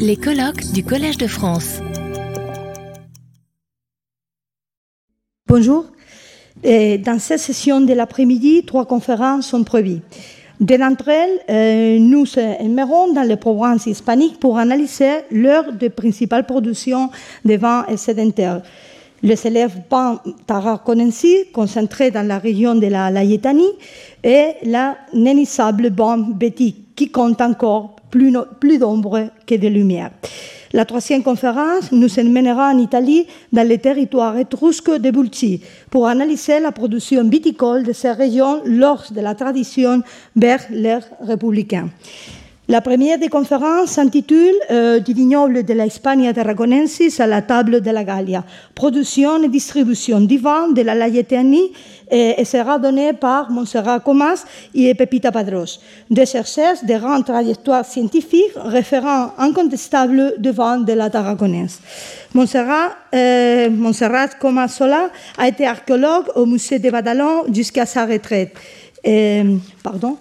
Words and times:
Les 0.00 0.16
colloques 0.16 0.72
du 0.72 0.82
Collège 0.82 1.18
de 1.18 1.28
France. 1.28 1.80
Bonjour. 5.46 5.86
Et 6.64 6.98
dans 6.98 7.20
cette 7.20 7.38
session 7.38 7.80
de 7.80 7.92
l'après-midi, 7.92 8.64
trois 8.66 8.86
conférences 8.86 9.46
sont 9.46 9.62
prévues. 9.62 10.00
Deux 10.58 10.78
d'entre 10.78 11.08
elles, 11.08 11.38
euh, 11.48 11.98
nous 12.00 12.26
aimerons 12.38 13.12
dans 13.12 13.22
les 13.22 13.36
provinces 13.36 13.86
hispaniques 13.86 14.40
pour 14.40 14.58
analyser 14.58 15.20
l'heure 15.30 15.72
de 15.72 15.86
principale 15.88 16.44
production 16.44 17.10
de 17.44 17.54
vins 17.54 17.86
sédentaires. 17.96 18.62
Les 19.22 19.46
élèves 19.46 19.82
pan 19.88 20.18
tarraconensis, 20.46 21.44
concentrés 21.52 22.10
dans 22.10 22.26
la 22.26 22.38
région 22.38 22.74
de 22.74 22.86
la 22.88 23.12
Layetanie, 23.12 23.72
et 24.24 24.54
la 24.64 24.96
nénissable 25.14 25.90
bande 25.90 26.34
bétique, 26.36 26.85
qui 26.96 27.10
compte 27.10 27.40
encore 27.40 27.96
plus, 28.10 28.78
d'ombre 28.78 29.30
que 29.46 29.54
de 29.54 29.68
lumière. 29.68 30.10
La 30.72 30.84
troisième 30.84 31.22
conférence 31.22 31.92
nous 31.92 32.18
emmènera 32.18 32.70
en 32.72 32.78
Italie, 32.78 33.26
dans 33.52 33.66
le 33.66 33.78
territoire 33.78 34.36
étrusque 34.36 34.90
de 34.90 35.10
Bulci, 35.10 35.60
pour 35.90 36.06
analyser 36.06 36.60
la 36.60 36.72
production 36.72 37.28
viticole 37.28 37.84
de 37.84 37.92
ces 37.92 38.10
régions 38.10 38.62
lors 38.64 39.04
de 39.10 39.20
la 39.20 39.34
tradition 39.34 40.02
vers 40.34 40.60
l'ère 40.70 41.06
républicaine. 41.20 41.90
La 42.68 42.80
première 42.80 43.16
des 43.16 43.28
conférences 43.28 43.90
s'intitule 43.90 44.56
euh, 44.72 44.98
Du 44.98 45.12
vignoble 45.12 45.62
de 45.64 45.72
la 45.72 45.86
Hispania 45.86 46.34
Tarraconensis 46.34 47.20
à 47.20 47.26
la 47.28 47.40
table 47.40 47.80
de 47.80 47.90
la 47.92 48.02
Gallia, 48.02 48.44
production 48.74 49.40
et 49.40 49.48
distribution 49.48 50.20
du 50.20 50.38
vin 50.38 50.72
de 50.72 50.82
la 50.82 50.96
Layetanie 50.96 51.70
et, 52.10 52.44
sera 52.44 52.80
donnée 52.80 53.12
par 53.12 53.52
Montserrat 53.52 54.00
Comas 54.00 54.44
et 54.74 54.92
Pepita 54.96 55.30
Padros, 55.30 55.78
deux 56.10 56.24
chercheurs 56.24 56.74
de 56.82 56.98
grande 56.98 57.24
trajectoire 57.24 57.84
scientifique, 57.84 58.52
référents 58.56 59.30
incontestables 59.38 60.34
du 60.38 60.50
vin 60.50 60.78
de 60.78 60.92
la 60.92 61.08
Tarraconense. 61.08 61.78
Montserrat, 62.34 62.96
euh, 63.14 63.70
Comas 64.40 64.68
Sola 64.68 65.10
a 65.38 65.46
été 65.46 65.68
archéologue 65.68 66.32
au 66.34 66.46
musée 66.46 66.80
de 66.80 66.90
Badalon 66.90 67.44
jusqu'à 67.52 67.86
sa 67.86 68.06
retraite. 68.06 68.56
Et, 69.04 69.44
pardon? 69.84 70.16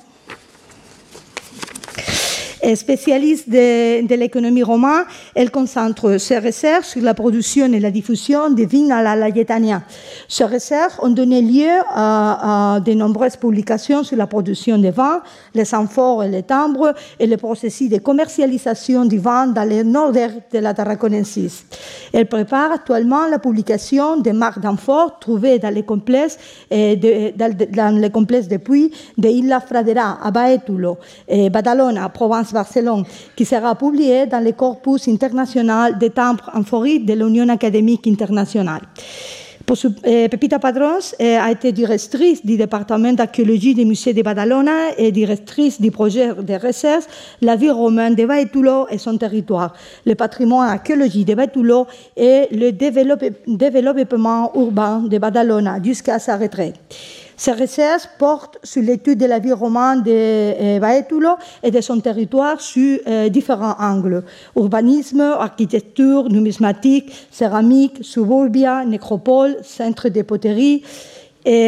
Spécialiste 2.73 3.49
de, 3.49 4.15
l'économie 4.15 4.63
romaine, 4.63 5.03
elle 5.35 5.51
concentre 5.51 6.17
ses 6.17 6.39
recherches 6.39 6.87
sur 6.87 7.03
la 7.03 7.13
production 7.13 7.71
et 7.71 7.79
la 7.79 7.91
diffusion 7.91 8.49
des 8.49 8.65
vins 8.65 8.89
à 8.89 9.03
la 9.03 9.15
Layetania. 9.15 9.83
Ces 10.27 10.45
recherches 10.45 10.95
ont 11.01 11.09
donné 11.09 11.41
lieu 11.41 11.69
à, 11.93 12.79
de 12.83 12.93
nombreuses 12.93 13.35
publications 13.35 14.03
sur 14.03 14.17
la 14.17 14.27
production 14.27 14.77
des 14.77 14.91
vins, 14.91 15.21
les 15.53 15.75
amphores 15.75 16.23
et 16.23 16.29
les 16.29 16.43
timbres, 16.43 16.93
et 17.19 17.27
le 17.27 17.37
processus 17.37 17.89
de 17.89 17.97
commercialisation 17.99 19.05
du 19.05 19.19
vin 19.19 19.47
dans 19.47 19.67
le 19.67 19.83
nord 19.83 20.11
de 20.11 20.59
la 20.59 20.73
Tarraconensis. 20.73 21.65
Elle 22.13 22.27
prépare 22.27 22.71
actuellement 22.71 23.27
la 23.27 23.39
publication 23.39 24.17
des 24.17 24.33
marques 24.33 24.61
d'amphores 24.61 25.19
trouvées 25.19 25.59
dans 25.59 25.73
les 25.73 25.83
complexes, 25.83 26.37
de, 26.71 27.35
dans, 27.35 27.53
de 27.55 28.57
puits 28.57 28.91
de 29.17 29.27
Isla 29.27 29.59
Fradera, 29.59 30.19
à 30.23 30.31
Baetulo, 30.31 30.97
et 31.27 31.49
Badalona, 31.49 32.09
Provence 32.09 32.53
Barcelone, 32.55 33.03
qui 33.35 33.45
sera 33.45 33.75
publié 33.75 34.25
dans 34.25 34.43
le 34.43 34.53
corpus 34.53 35.07
international 35.07 35.99
des 35.99 36.09
timbres 36.09 36.49
amphoriques 36.53 37.05
de 37.05 37.13
l'Union 37.13 37.49
académique 37.49 38.07
internationale. 38.07 38.81
Eh, 40.03 40.29
Pepita 40.29 40.59
Padros 40.59 41.15
eh, 41.17 41.37
a 41.37 41.49
été 41.49 41.71
directrice 41.71 42.45
du 42.45 42.55
département 42.55 43.13
d'archéologie 43.13 43.73
du 43.73 43.83
musée 43.83 44.13
de 44.13 44.21
Badalona 44.21 44.93
et 44.97 45.11
directrice 45.11 45.81
du 45.81 45.89
projet 45.89 46.33
de 46.35 46.53
recherche 46.53 47.05
La 47.41 47.55
vie 47.55 47.71
romaine 47.71 48.13
de 48.13 48.25
Baetulo 48.25 48.87
et 48.91 48.99
son 48.99 49.17
territoire, 49.17 49.73
le 50.05 50.13
patrimoine 50.13 50.69
archéologique 50.69 51.27
de 51.27 51.33
Baetulo 51.33 51.87
et 52.15 52.47
le 52.51 52.71
développement 52.71 54.51
urbain 54.55 54.99
de 54.99 55.17
Badalona 55.17 55.81
jusqu'à 55.81 56.19
sa 56.19 56.37
retraite. 56.37 56.75
Ces 57.37 57.51
recherches 57.51 58.07
portent 58.17 58.57
sur 58.63 58.81
l'étude 58.81 59.19
de 59.19 59.25
la 59.25 59.39
vie 59.39 59.51
romane 59.51 60.03
de 60.03 60.11
euh, 60.11 60.79
Baetulo 60.79 61.31
et 61.63 61.71
de 61.71 61.81
son 61.81 61.99
territoire 61.99 62.61
sur 62.61 62.99
euh, 63.07 63.29
différents 63.29 63.75
angles. 63.79 64.23
Urbanisme, 64.55 65.21
architecture, 65.21 66.29
numismatique, 66.29 67.11
céramique, 67.31 67.97
suburbia, 68.01 68.85
nécropole, 68.85 69.57
centre 69.63 70.09
de 70.09 70.21
poterie, 70.21 70.83
et, 71.45 71.67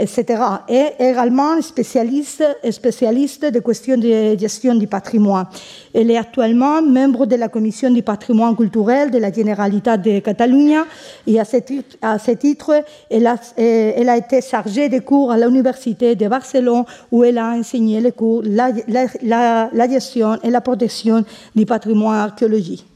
etc. 0.00 0.42
Et 0.68 0.86
également 0.98 1.60
spécialiste, 1.60 2.44
spécialiste 2.70 3.44
de 3.44 3.60
questions 3.60 3.98
de 3.98 4.38
gestion 4.38 4.74
du 4.74 4.86
patrimoine. 4.86 5.46
Elle 5.94 6.10
est 6.10 6.16
actuellement 6.16 6.82
membre 6.82 7.26
de 7.26 7.36
la 7.36 7.48
commission 7.48 7.90
du 7.90 8.02
patrimoine 8.02 8.56
culturel 8.56 9.10
de 9.10 9.18
la 9.18 9.30
Généralité 9.30 9.96
de 9.98 10.18
Catalunya 10.20 10.86
et 11.26 11.38
à 11.38 11.44
ce 11.44 12.30
titre, 12.32 12.84
elle, 13.10 13.26
a, 13.26 14.16
été 14.16 14.40
chargée 14.40 14.88
de 14.88 15.00
cours 15.00 15.30
à 15.30 15.38
l'Université 15.38 16.16
de 16.16 16.28
Barcelone 16.28 16.84
où 17.10 17.24
elle 17.24 17.38
a 17.38 17.50
enseigné 17.50 18.00
les 18.00 18.12
cours, 18.12 18.42
la 18.44 19.88
gestion 19.88 20.38
et 20.42 20.50
la 20.50 20.60
protection 20.60 21.24
du 21.54 21.66
patrimoine 21.66 22.16
archéologique. 22.16 22.86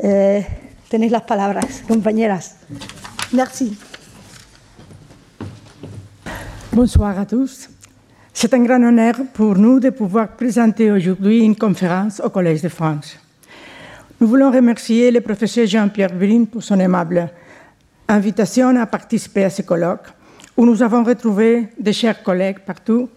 Eh, 0.00 0.46
tenéis 0.88 1.10
las 1.10 1.22
palabras, 1.22 1.82
compañeras. 1.86 2.56
Merci. 3.32 3.87
Bonsoir 6.72 7.18
à 7.18 7.24
tous. 7.24 7.70
C'est 8.34 8.52
un 8.52 8.62
grand 8.62 8.82
honneur 8.82 9.14
pour 9.32 9.56
nous 9.56 9.80
de 9.80 9.88
pouvoir 9.88 10.28
présenter 10.36 10.90
aujourd'hui 10.90 11.38
une 11.38 11.56
conférence 11.56 12.20
au 12.22 12.28
Collège 12.28 12.60
de 12.60 12.68
France. 12.68 13.18
Nous 14.20 14.28
voulons 14.28 14.50
remercier 14.50 15.10
le 15.10 15.22
professeur 15.22 15.66
Jean-Pierre 15.66 16.12
Brin 16.12 16.44
pour 16.44 16.62
son 16.62 16.78
aimable 16.78 17.30
invitation 18.06 18.76
à 18.76 18.84
participer 18.84 19.44
à 19.44 19.50
ce 19.50 19.62
colloque 19.62 20.08
où 20.58 20.66
nous 20.66 20.82
avons 20.82 21.02
retrouvé 21.02 21.68
des 21.80 21.94
chers 21.94 22.22
collègues 22.22 22.58
partout 22.58 23.08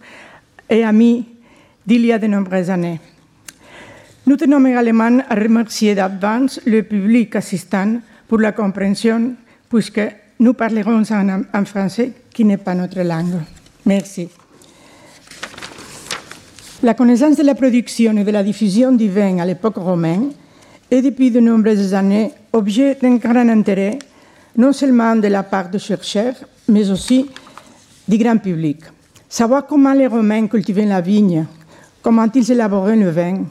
et 0.68 0.82
amis 0.82 1.28
d'il 1.86 2.06
y 2.06 2.12
a 2.12 2.18
de 2.18 2.28
nombreuses 2.28 2.70
années. 2.70 3.00
Nous 4.26 4.36
tenons 4.36 4.64
également 4.64 5.18
à 5.28 5.34
remercier 5.34 5.94
d'avance 5.94 6.58
le 6.64 6.82
public 6.82 7.36
assistant 7.36 8.00
pour 8.26 8.38
la 8.38 8.52
compréhension 8.52 9.34
puisque 9.68 10.00
nous 10.42 10.54
parlerons 10.54 11.04
en, 11.54 11.64
français 11.64 12.12
qui 12.34 12.44
n'est 12.44 12.56
pas 12.56 12.74
notre 12.74 13.00
langue. 13.02 13.40
Merci. 13.86 14.28
La 16.82 16.94
connaissance 16.94 17.36
de 17.36 17.44
la 17.44 17.54
production 17.54 18.16
et 18.16 18.24
de 18.24 18.30
la 18.32 18.42
diffusion 18.42 18.90
du 18.90 19.08
vin 19.08 19.38
à 19.38 19.46
l'époque 19.46 19.76
romaine 19.76 20.32
est 20.90 21.00
depuis 21.00 21.30
de 21.30 21.38
nombreuses 21.38 21.94
années 21.94 22.32
objet 22.52 22.96
d'un 23.00 23.16
grand 23.18 23.48
intérêt, 23.48 24.00
non 24.56 24.72
seulement 24.72 25.14
de 25.14 25.28
la 25.28 25.44
part 25.44 25.68
des 25.68 25.78
chercheurs, 25.78 26.34
mais 26.68 26.90
aussi 26.90 27.30
du 28.08 28.18
grand 28.18 28.38
public. 28.38 28.80
Savoir 29.28 29.64
comment 29.64 29.92
les 29.92 30.08
Romains 30.08 30.48
cultivaient 30.48 30.86
la 30.86 31.00
vigne, 31.00 31.46
comment 32.02 32.26
ils 32.34 32.50
élaboraient 32.50 32.96
le 32.96 33.10
vin, 33.10 33.44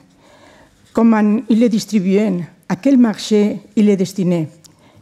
comment 0.91 1.39
ils 1.47 1.59
le 1.61 1.69
distribuaient, 1.69 2.33
à 2.67 2.75
quel 2.75 2.97
marché 2.97 3.61
il 3.77 3.87
est 3.87 3.95
destiné, 3.95 4.49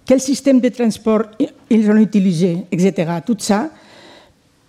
quel 0.06 0.22
système 0.22 0.60
de 0.60 0.70
transport 0.70 1.24
ils 1.70 1.90
ont 1.90 1.98
utilisé, 1.98 2.66
etc. 2.72 3.12
Tout 3.26 3.38
ça 3.40 3.70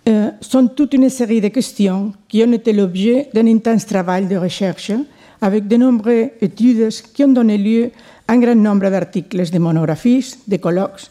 euh, 0.07 0.31
sont 0.41 0.67
toute 0.67 0.93
une 0.93 1.09
série 1.09 1.41
de 1.41 1.49
questions 1.49 2.13
qui 2.27 2.43
ont 2.43 2.51
été 2.51 2.73
l'objet 2.73 3.29
d'un 3.33 3.47
intense 3.47 3.85
travail 3.85 4.25
de 4.25 4.35
recherche 4.35 4.91
avec 5.41 5.67
de 5.67 5.77
nombreuses 5.77 6.29
études 6.41 6.89
qui 7.13 7.23
ont 7.23 7.29
donné 7.33 7.57
lieu 7.57 7.91
à 8.27 8.33
un 8.33 8.39
grand 8.39 8.55
nombre 8.55 8.89
d'articles, 8.89 9.49
de 9.49 9.59
monographies, 9.59 10.35
de 10.47 10.57
colloques, 10.57 11.07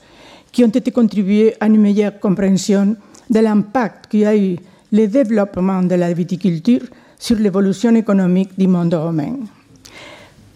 qui 0.53 0.65
ont 0.65 0.69
été 0.69 0.91
contribués 0.91 1.55
à 1.61 1.67
une 1.67 1.81
meilleure 1.81 2.19
compréhension 2.19 2.97
de 3.29 3.39
l'impact 3.39 4.07
qu'a 4.11 4.37
eu 4.37 4.57
le 4.93 5.07
développement 5.07 5.83
de 5.83 5.95
la 5.95 6.13
viticulture 6.13 6.83
sur 7.19 7.37
l'évolution 7.37 7.95
économique 7.95 8.59
du 8.59 8.67
monde 8.67 8.95
romain. 8.95 9.37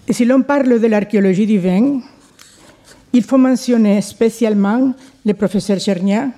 Et 0.09 0.13
si 0.13 0.25
l'on 0.25 0.43
parle 0.43 0.81
de 0.81 0.87
l'archéologie 0.87 1.47
du 1.47 1.59
vin, 1.59 2.01
il 3.13 3.23
faut 3.23 3.39
mentionner 3.39 4.01
spécialement 4.01 4.93
le 5.25 5.35
professeur 5.35 5.79
Chernia, 5.81 6.29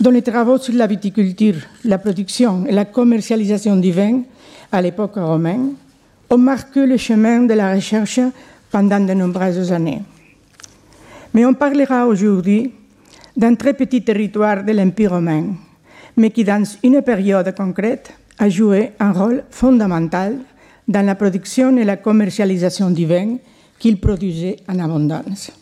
dont 0.00 0.10
les 0.10 0.22
travaux 0.22 0.58
sur 0.58 0.74
la 0.74 0.86
viticulture, 0.86 1.56
la 1.84 1.98
production 1.98 2.66
et 2.66 2.72
la 2.72 2.84
commercialisation 2.84 3.76
du 3.76 3.92
vin 3.92 4.22
à 4.70 4.82
l'époque 4.82 5.16
romaine 5.16 5.74
ont 6.28 6.38
marqué 6.38 6.84
le 6.86 6.96
chemin 6.96 7.42
de 7.42 7.54
la 7.54 7.74
recherche 7.74 8.20
pendant 8.70 9.00
de 9.00 9.14
nombreuses 9.14 9.72
années. 9.72 10.02
Mais 11.32 11.44
on 11.46 11.54
parlera 11.54 12.06
aujourd'hui 12.06 12.72
d'un 13.36 13.54
très 13.54 13.74
petit 13.74 14.02
territoire 14.02 14.64
de 14.64 14.72
l'Empire 14.72 15.12
romain, 15.12 15.54
mais 16.16 16.30
qui, 16.30 16.44
dans 16.44 16.64
une 16.82 17.02
période 17.02 17.54
concrète, 17.54 18.12
a 18.38 18.48
joué 18.48 18.92
un 18.98 19.12
rôle 19.12 19.44
fondamental 19.50 20.36
dans 20.88 21.04
la 21.04 21.14
production 21.14 21.76
et 21.76 21.84
la 21.84 21.96
commercialisation 21.96 22.90
du 22.90 23.06
vin 23.06 23.36
qu'il 23.78 23.98
produisait 23.98 24.56
en 24.68 24.78
abondance. 24.78 25.52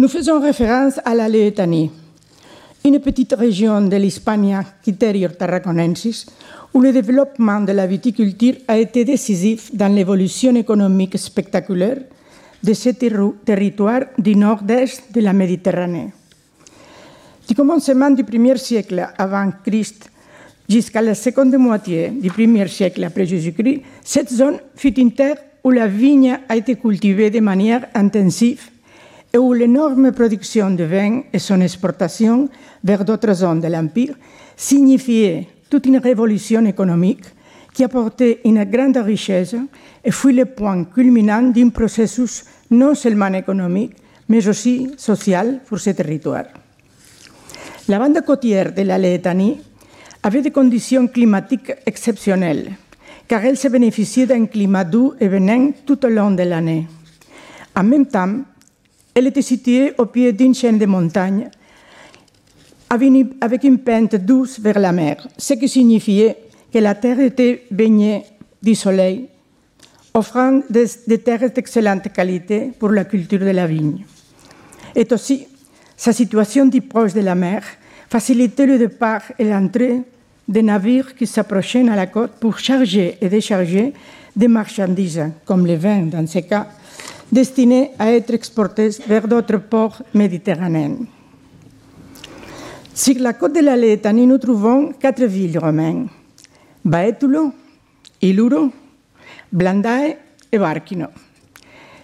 Nous 0.00 0.08
faisons 0.08 0.40
référence 0.40 0.98
à 1.04 1.14
la 1.14 1.28
Létanie, 1.28 1.90
une 2.86 3.00
petite 3.00 3.34
région 3.34 3.82
de 3.82 3.96
l'Hispania 3.96 4.64
Quiterior 4.82 5.36
Tarraconensis, 5.36 6.24
où 6.72 6.80
le 6.80 6.90
développement 6.90 7.60
de 7.60 7.72
la 7.72 7.86
viticulture 7.86 8.54
a 8.66 8.78
été 8.78 9.04
décisif 9.04 9.76
dans 9.76 9.94
l'évolution 9.94 10.54
économique 10.54 11.18
spectaculaire 11.18 11.98
de 12.62 12.72
ce 12.72 12.88
territoire 13.44 14.04
du 14.16 14.34
nord-est 14.36 15.12
de 15.12 15.20
la 15.20 15.34
Méditerranée. 15.34 16.14
Du 17.46 17.54
commencement 17.54 18.10
du 18.10 18.24
premier 18.24 18.56
siècle 18.56 19.06
avant 19.18 19.52
Christ 19.66 20.10
jusqu'à 20.66 21.02
la 21.02 21.14
seconde 21.14 21.58
moitié 21.58 22.08
du 22.08 22.30
premier 22.30 22.66
siècle 22.68 23.04
après 23.04 23.26
Jésus-Christ, 23.26 23.82
cette 24.02 24.32
zone 24.32 24.60
fut 24.76 24.98
une 24.98 25.12
terre 25.12 25.36
où 25.62 25.70
la 25.70 25.86
vigne 25.86 26.38
a 26.48 26.56
été 26.56 26.76
cultivée 26.76 27.28
de 27.28 27.40
manière 27.40 27.86
intensive 27.94 28.69
et 29.32 29.38
où 29.38 29.52
l'énorme 29.52 30.12
production 30.12 30.70
de 30.70 30.84
vin 30.84 31.22
et 31.32 31.38
son 31.38 31.60
exportation 31.60 32.48
vers 32.82 33.04
d'autres 33.04 33.32
zones 33.34 33.60
de 33.60 33.68
l'Empire 33.68 34.14
signifiaient 34.56 35.46
toute 35.68 35.86
une 35.86 35.98
révolution 35.98 36.64
économique 36.66 37.24
qui 37.72 37.84
apportait 37.84 38.40
une 38.44 38.64
grande 38.64 38.96
richesse 38.96 39.54
et 40.04 40.10
fut 40.10 40.32
le 40.32 40.44
point 40.46 40.84
culminant 40.84 41.42
d'un 41.42 41.68
processus 41.68 42.44
non 42.70 42.94
seulement 42.94 43.32
économique, 43.32 43.92
mais 44.28 44.46
aussi 44.48 44.90
social 44.96 45.60
pour 45.66 45.78
ce 45.78 45.90
territoire. 45.90 46.44
La 47.88 47.98
bande 47.98 48.20
côtière 48.24 48.72
de 48.72 48.82
la 48.82 48.98
Létanie 48.98 49.60
avait 50.22 50.42
des 50.42 50.50
conditions 50.50 51.06
climatiques 51.06 51.72
exceptionnelles, 51.86 52.72
car 53.26 53.44
elle 53.44 53.56
se 53.56 53.68
bénéficiait 53.68 54.26
d'un 54.26 54.46
climat 54.46 54.84
doux 54.84 55.14
et 55.20 55.28
bénin 55.28 55.70
tout 55.86 56.04
au 56.04 56.08
long 56.08 56.32
de 56.32 56.42
l'année. 56.42 56.86
En 57.74 57.84
même 57.84 58.06
temps, 58.06 58.40
elle 59.14 59.26
était 59.26 59.42
située 59.42 59.92
au 59.98 60.06
pied 60.06 60.32
d'une 60.32 60.54
chaîne 60.54 60.78
de 60.78 60.86
montagnes 60.86 61.48
avec 62.88 63.64
une 63.64 63.78
pente 63.78 64.16
douce 64.16 64.58
vers 64.58 64.78
la 64.78 64.92
mer, 64.92 65.26
ce 65.38 65.54
qui 65.54 65.68
signifiait 65.68 66.36
que 66.72 66.78
la 66.78 66.94
terre 66.94 67.20
était 67.20 67.64
baignée 67.70 68.24
du 68.62 68.74
soleil, 68.74 69.28
offrant 70.12 70.60
des, 70.68 71.18
terres 71.18 71.50
d'excellente 71.50 72.12
qualité 72.12 72.72
pour 72.78 72.90
la 72.90 73.04
culture 73.04 73.38
de 73.38 73.50
la 73.50 73.66
vigne. 73.66 74.04
Et 74.94 75.06
aussi, 75.12 75.46
sa 75.96 76.12
situation 76.12 76.68
si 76.70 76.80
proche 76.80 77.12
de 77.12 77.20
la 77.20 77.34
mer 77.34 77.62
facilitait 78.08 78.66
le 78.66 78.78
départ 78.78 79.22
et 79.38 79.44
l'entrée 79.44 80.02
des 80.48 80.62
navires 80.62 81.14
qui 81.14 81.28
s'approchaient 81.28 81.88
à 81.88 81.94
la 81.94 82.06
côte 82.06 82.32
pour 82.40 82.58
charger 82.58 83.16
et 83.20 83.28
décharger 83.28 83.92
des 84.34 84.48
marchandises, 84.48 85.30
comme 85.44 85.64
le 85.64 85.76
vin 85.76 86.06
dans 86.06 86.26
ce 86.26 86.40
cas, 86.40 86.66
destinés 87.30 87.90
à 87.98 88.12
être 88.12 88.32
exportés 88.34 88.90
vers 89.06 89.28
d'autres 89.28 89.58
ports 89.58 90.02
méditerranéens. 90.14 91.06
Sur 92.94 93.18
la 93.20 93.32
côte 93.32 93.54
de 93.54 93.60
la 93.60 93.76
Létanie, 93.76 94.26
nous 94.26 94.38
trouvons 94.38 94.92
quatre 94.92 95.24
villes 95.24 95.58
romaines, 95.58 96.08
Baetulo, 96.84 97.52
Iluro, 98.20 98.70
Blandae 99.52 100.16
et 100.52 100.58
Barquino. 100.58 101.06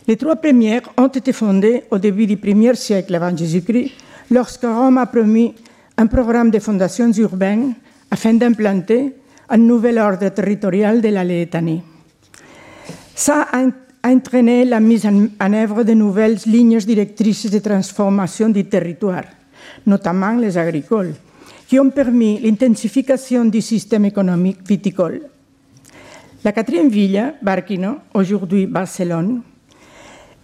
Les 0.08 0.16
trois 0.16 0.36
premières 0.36 0.88
ont 0.96 1.08
été 1.08 1.32
fondées 1.32 1.82
au 1.90 1.98
début 1.98 2.26
du 2.26 2.36
premier 2.36 2.74
siècle 2.76 3.14
avant 3.14 3.36
Jésus-Christ, 3.36 3.92
lorsque 4.30 4.62
Rome 4.62 4.98
a 4.98 5.06
promis 5.06 5.54
un 5.96 6.06
programme 6.06 6.50
de 6.50 6.60
fondations 6.60 7.10
urbaines 7.12 7.74
afin 8.10 8.34
d'implanter 8.34 9.14
un 9.48 9.56
nouvel 9.58 9.98
ordre 9.98 10.28
territorial 10.28 11.00
de 11.00 11.08
la 11.08 11.24
Létanie. 11.24 11.82
Ça 13.14 13.46
a 13.52 13.58
entraîné 14.06 14.64
la 14.64 14.80
mise 14.80 15.06
en 15.06 15.52
œuvre 15.52 15.82
de 15.82 15.92
nouvelles 15.92 16.38
lignes 16.46 16.78
directrices 16.78 17.50
de 17.50 17.58
transformation 17.58 18.48
du 18.48 18.64
territoire, 18.64 19.24
notamment 19.86 20.36
les 20.36 20.56
agricoles, 20.56 21.14
qui 21.68 21.78
ont 21.80 21.90
permis 21.90 22.38
l'intensification 22.40 23.44
du 23.44 23.60
système 23.60 24.04
économique 24.04 24.58
viticole. 24.66 25.22
La 26.44 26.52
quatrième 26.52 26.88
ville, 26.88 27.34
Barquino, 27.42 27.96
aujourd'hui 28.14 28.66
Barcelone, 28.66 29.42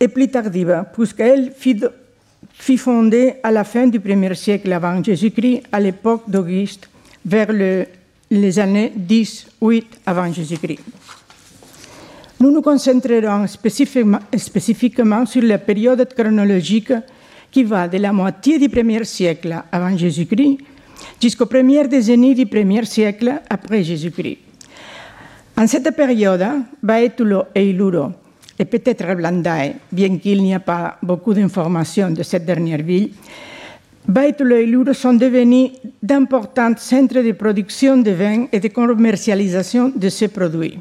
est 0.00 0.08
plus 0.08 0.28
tardive, 0.28 0.84
puisqu'elle 0.92 1.52
fut 1.54 2.78
fondée 2.78 3.34
à 3.42 3.52
la 3.52 3.62
fin 3.62 3.86
du 3.86 4.00
premier 4.00 4.34
siècle 4.34 4.72
avant 4.72 5.02
Jésus-Christ, 5.02 5.62
à 5.70 5.78
l'époque 5.78 6.24
d'Auguste, 6.28 6.88
vers 7.24 7.52
les 8.30 8.58
années 8.58 8.92
10-8 8.98 9.84
avant 10.04 10.32
Jésus-Christ. 10.32 10.80
Nous 12.42 12.50
nous 12.50 12.60
concentrerons 12.60 13.46
spécifiquement, 13.46 15.26
sur 15.26 15.42
la 15.42 15.58
période 15.58 16.12
chronologique 16.12 16.92
qui 17.48 17.62
va 17.62 17.86
de 17.86 17.98
la 17.98 18.12
moitié 18.12 18.58
du 18.58 18.68
premier 18.68 19.04
siècle 19.04 19.62
avant 19.70 19.96
Jésus-Christ 19.96 20.58
jusqu'aux 21.22 21.46
premières 21.46 21.86
décennies 21.86 22.34
du 22.34 22.46
premier 22.46 22.84
siècle 22.84 23.32
après 23.48 23.84
Jésus-Christ. 23.84 24.38
En 25.56 25.68
cette 25.68 25.94
période, 25.94 26.44
Baetulo 26.82 27.44
et 27.54 27.70
Iluro, 27.70 28.10
et 28.58 28.64
peut-être 28.64 29.14
Blandae, 29.14 29.74
bien 29.92 30.18
qu'il 30.18 30.42
n'y 30.42 30.52
ait 30.52 30.58
pas 30.58 30.98
beaucoup 31.00 31.34
d'informations 31.34 32.10
de 32.10 32.24
cette 32.24 32.44
dernière 32.44 32.82
ville, 32.82 33.10
Baetulo 34.08 34.56
et 34.56 34.64
Iluro 34.64 34.92
sont 34.94 35.14
devenus 35.14 35.70
d'importants 36.02 36.76
centres 36.76 37.22
de 37.22 37.30
production 37.30 37.98
de 37.98 38.10
vin 38.10 38.46
et 38.50 38.58
de 38.58 38.66
commercialisation 38.66 39.92
de 39.94 40.08
ces 40.08 40.26
produits. 40.26 40.80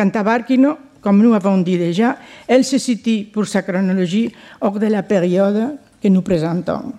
Quant 0.00 0.78
comme 1.02 1.22
nous 1.22 1.34
avons 1.34 1.58
dit 1.58 1.76
déjà, 1.76 2.16
elle 2.48 2.64
se 2.64 2.78
situe 2.78 3.26
pour 3.30 3.46
sa 3.46 3.60
chronologie 3.60 4.32
hors 4.62 4.78
de 4.78 4.86
la 4.86 5.02
période 5.02 5.76
que 6.02 6.08
nous 6.08 6.22
présentons. 6.22 6.94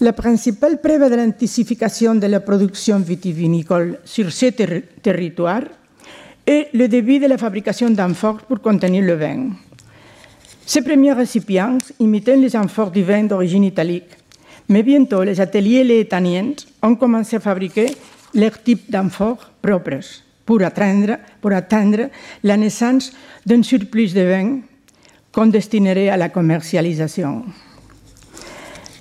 La 0.00 0.14
principale 0.14 0.80
preuve 0.80 1.10
de 1.10 1.16
l'intensification 1.16 2.14
de 2.14 2.26
la 2.26 2.40
production 2.40 3.00
vitivinicole 3.00 3.98
sur 4.02 4.32
ce 4.32 4.46
ter 4.46 4.82
territoire 5.02 5.64
est 6.46 6.68
le 6.72 6.88
début 6.88 7.18
de 7.18 7.26
la 7.26 7.36
fabrication 7.36 7.90
d'amphores 7.90 8.44
pour 8.48 8.62
contenir 8.62 9.04
le 9.04 9.14
vin. 9.14 9.50
Ces 10.64 10.80
premiers 10.80 11.12
récipients 11.12 11.76
imitaient 11.98 12.38
les 12.38 12.56
amphores 12.56 12.92
du 12.92 13.02
vin 13.02 13.24
d'origine 13.24 13.64
italique, 13.64 14.16
mais 14.70 14.82
bientôt 14.82 15.22
les 15.22 15.38
ateliers 15.38 15.84
létaniens 15.84 16.54
ont 16.82 16.96
commencé 16.96 17.36
à 17.36 17.40
fabriquer 17.40 17.88
leur 18.34 18.62
type 18.62 18.90
d'amphores 18.90 19.50
propres 19.60 20.29
pour 21.40 21.52
atteindre, 21.52 22.10
la 22.42 22.56
naissance 22.56 23.12
d'un 23.46 23.62
surplus 23.62 24.12
de 24.12 24.22
vin 24.22 24.58
qu'on 25.30 25.46
destinerait 25.46 26.08
à 26.08 26.16
la 26.16 26.28
commercialisation. 26.28 27.44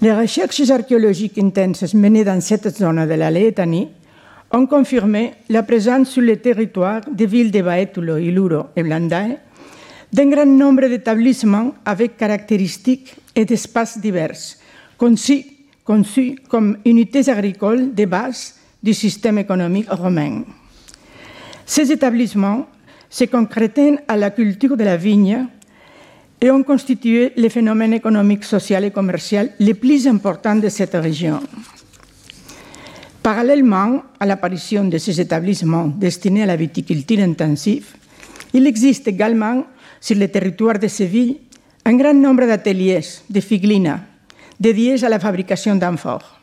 Les 0.01 0.13
recherches 0.13 0.69
archéologiques 0.69 1.39
intenses 1.39 1.95
menées 1.95 2.23
dans 2.23 2.39
cette 2.39 2.69
zone 2.69 3.07
de 3.07 3.13
la 3.15 3.31
Létanie 3.31 3.89
ont 4.51 4.67
confirmé 4.67 5.33
la 5.49 5.63
présence 5.63 6.09
sur 6.09 6.21
le 6.21 6.37
territoire 6.37 7.01
des 7.11 7.25
villes 7.25 7.51
de 7.51 7.61
Baetulo, 7.61 8.17
Iluro 8.17 8.67
et 8.75 8.83
Blandae 8.83 9.37
d'un 10.13 10.29
grand 10.29 10.45
nombre 10.45 10.87
d'établissements 10.87 11.73
avec 11.85 12.17
caractéristiques 12.17 13.15
et 13.35 13.45
d'espaces 13.45 13.99
divers, 13.99 14.37
conçus 14.97 15.45
comme 16.47 16.77
unités 16.85 17.29
agricoles 17.29 17.93
de 17.93 18.05
base 18.05 18.55
du 18.81 18.93
système 18.93 19.39
économique 19.39 19.89
romain. 19.89 20.43
Ces 21.69 21.91
établissements 21.91 22.65
se 23.11 23.25
concrétisent 23.25 23.99
à 24.07 24.17
la 24.17 24.31
culture 24.31 24.75
de 24.75 24.83
la 24.83 24.97
vigne 24.97 25.45
et 26.41 26.49
ont 26.49 26.63
constitué 26.63 27.31
le 27.37 27.47
phénomène 27.47 27.93
économique, 27.93 28.43
social 28.43 28.85
et 28.85 28.89
commercial 28.89 29.51
le 29.59 29.73
plus 29.73 30.07
important 30.07 30.55
de 30.55 30.67
cette 30.67 30.95
région. 30.95 31.39
Parallèlement 33.21 34.01
à 34.19 34.25
l'apparition 34.25 34.85
de 34.85 34.97
ces 34.97 35.21
établissements 35.21 35.85
destinés 35.85 36.41
à 36.41 36.47
la 36.47 36.55
viticulture 36.55 37.19
intensive, 37.19 37.93
il 38.51 38.65
existe 38.65 39.07
également 39.07 39.63
sur 40.01 40.17
le 40.17 40.27
territoire 40.27 40.79
de 40.79 40.87
Séville 40.87 41.37
un 41.85 41.95
grand 41.95 42.15
nombre 42.15 42.47
d'ateliers 42.47 43.01
de 43.29 43.39
figlina 43.41 43.99
dédiés 44.59 45.03
à 45.03 45.09
la 45.09 45.19
fabrication 45.19 45.75
d'amphores. 45.75 46.39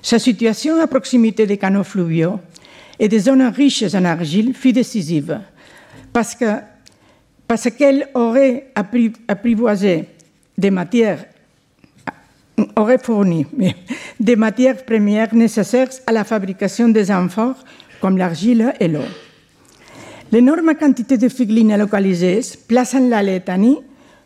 Sa 0.00 0.18
situation 0.18 0.80
à 0.80 0.86
proximité 0.86 1.44
des 1.44 1.58
canaux 1.58 1.84
fluviaux 1.84 2.40
et 2.98 3.08
des 3.08 3.18
zones 3.20 3.42
riches 3.42 3.94
en 3.94 4.04
argile 4.04 4.54
fut 4.54 4.72
décisive 4.72 5.40
parce 6.12 6.34
que 6.34 6.56
parce 7.46 7.70
qu'elle 7.70 8.08
aurait 8.14 8.72
apprivoisé 9.28 10.04
des 10.56 10.70
matières 10.70 11.24
aurait 12.76 12.98
fourni 12.98 13.46
des 14.20 14.36
matières 14.36 14.84
premières 14.84 15.34
nécessaires 15.34 15.88
à 16.06 16.12
la 16.12 16.24
fabrication 16.24 16.88
des 16.88 17.10
amphores 17.10 17.64
comme 18.00 18.16
l'argile 18.16 18.72
et 18.80 18.88
l'eau. 18.88 19.08
L'énorme 20.30 20.74
quantité 20.74 21.16
de 21.16 21.28
figline 21.28 21.76
localisées 21.76 22.40
place 22.66 22.94
la 22.94 23.22
Letanie 23.22 23.78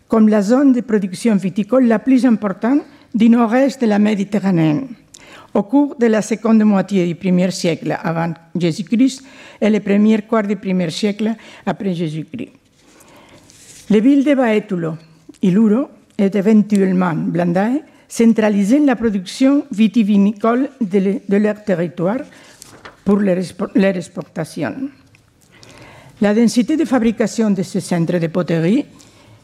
comme 0.09 0.29
la 0.29 0.43
zone 0.43 0.73
de 0.73 0.81
production 0.81 1.37
viticole 1.37 1.87
la 1.87 1.99
plus 1.99 2.27
importante 2.27 2.83
du 3.15 3.29
nord-est 3.29 3.81
de 3.81 3.87
la 3.87 3.99
Méditerranée 3.99 4.83
au 5.55 5.63
cours 5.63 5.97
de 5.99 6.07
la 6.07 6.23
seconde 6.23 6.65
moitié 6.65 7.07
du 7.07 7.15
premier 7.15 7.51
siècle 7.51 7.97
avant 8.03 8.33
Jésus-Christ 8.55 9.23
et 9.61 9.71
le 9.71 9.81
premier 9.81 10.23
quart 10.23 10.45
du 10.45 10.57
premier 10.57 10.91
siècle 10.91 11.35
après 11.67 11.95
Jésus-Christ. 11.95 12.53
Les 13.91 14.01
villes 14.01 14.25
de 14.25 14.35
Baetulo 14.35 14.95
et 15.43 15.51
Luro 15.51 15.89
et 16.19 16.31
éventuellement 16.35 17.15
Blandae 17.15 17.83
centralisant 18.09 18.85
la 18.85 18.97
production 18.97 19.65
vitivinicole 19.71 20.69
de, 20.81 21.21
leur 21.37 21.65
territoire 21.65 22.19
pour 23.05 23.17
leur, 23.17 23.39
exportation. 23.97 24.75
La 26.21 26.35
densité 26.35 26.77
de 26.77 26.85
fabrication 26.85 27.51
de 27.51 27.63
ce 27.63 27.81
centre 27.81 28.19
de 28.19 28.27
poterie 28.29 28.85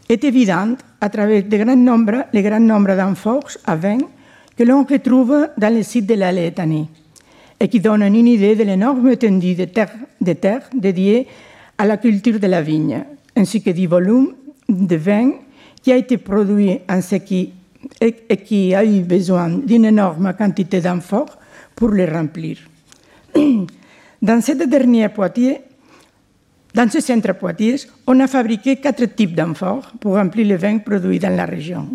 est 0.08 0.22
évidente 0.22 0.78
à 1.00 1.08
travers 1.08 1.42
de 1.42 1.56
grand 1.56 1.76
nombre, 1.76 2.24
le 2.32 2.40
grand 2.42 2.60
d'amphores 2.60 3.56
à 3.66 3.74
vin 3.74 3.98
que 4.58 4.64
l'on 4.64 4.82
retrouve 4.82 5.50
dans 5.56 5.72
le 5.72 5.84
site 5.84 6.06
de 6.06 6.14
la 6.14 6.32
Létanie 6.32 6.88
et 7.60 7.68
qui 7.68 7.78
donnent 7.78 8.02
une 8.02 8.26
idée 8.26 8.56
de 8.56 8.64
l'énorme 8.64 9.08
étendue 9.08 9.54
de 9.54 9.66
terre, 9.66 9.92
de 10.20 10.32
terre 10.32 10.68
dédiée 10.74 11.28
à 11.78 11.86
la 11.86 11.96
culture 11.96 12.40
de 12.40 12.46
la 12.48 12.60
vigne, 12.60 13.04
ainsi 13.36 13.62
que 13.62 13.70
du 13.70 13.86
volume 13.86 14.32
de 14.68 14.96
vin 14.96 15.30
qui 15.80 15.92
a 15.92 15.96
été 15.96 16.18
produit 16.18 16.80
en 16.88 17.00
ce 17.00 17.14
qui, 17.16 17.52
et, 18.00 18.12
qui 18.12 18.74
a 18.74 18.84
eu 18.84 19.02
besoin 19.02 19.48
d'une 19.48 19.84
énorme 19.84 20.34
quantité 20.36 20.80
d'amphores 20.80 21.38
pour 21.76 21.90
les 21.90 22.06
remplir. 22.06 22.58
Dans 24.20 24.40
cette 24.40 24.68
dernière 24.68 25.12
dans 26.74 26.90
ce 26.90 27.00
centre 27.00 27.32
Poitiers, 27.34 27.76
on 28.08 28.18
a 28.18 28.26
fabriqué 28.26 28.76
quatre 28.76 29.04
types 29.04 29.36
d'amphores 29.36 29.92
pour 30.00 30.14
remplir 30.14 30.48
le 30.48 30.56
vin 30.56 30.78
produit 30.78 31.20
dans 31.20 31.34
la 31.34 31.46
région. 31.46 31.88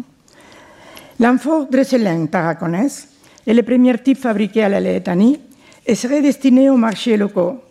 L'amphore 1.20 1.68
Dresselin 1.70 2.26
tarraconnaise 2.26 3.08
est 3.46 3.54
le 3.54 3.64
premier 3.64 3.98
type 4.00 4.18
fabriqué 4.18 4.64
à 4.64 4.70
la 4.70 4.80
Létanie 4.80 5.40
et 5.86 5.96
serait 5.96 6.22
destiné 6.22 6.70
aux 6.70 6.78
marchés 6.78 7.18
locaux, 7.18 7.62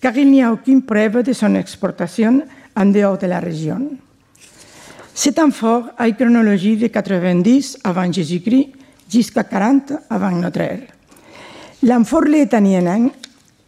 car 0.00 0.16
il 0.16 0.30
n'y 0.30 0.42
a 0.42 0.52
aucune 0.52 0.82
preuve 0.82 1.22
de 1.22 1.32
son 1.32 1.54
exportation 1.54 2.42
en 2.74 2.86
dehors 2.86 3.18
de 3.18 3.26
la 3.26 3.40
région. 3.40 3.90
Cet 5.14 5.38
amphore 5.38 5.88
a 5.96 6.08
une 6.08 6.14
chronologie 6.14 6.76
de 6.76 6.86
90 6.86 7.78
avant 7.84 8.10
Jésus-Christ 8.10 8.72
jusqu'à 9.10 9.44
40 9.44 9.92
avant 10.10 10.30
notre 10.30 10.60
ère. 10.60 10.80
L'amphore 11.82 12.24
létanien 12.24 13.10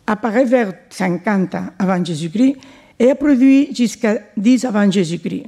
apparaît 0.06 0.44
vers 0.44 0.72
50 0.90 1.56
avant 1.78 2.04
Jésus-Christ 2.04 2.56
et 2.98 3.10
a 3.10 3.14
produit 3.14 3.74
jusqu'à 3.74 4.18
10 4.36 4.64
avant 4.64 4.90
Jésus-Christ. 4.90 5.46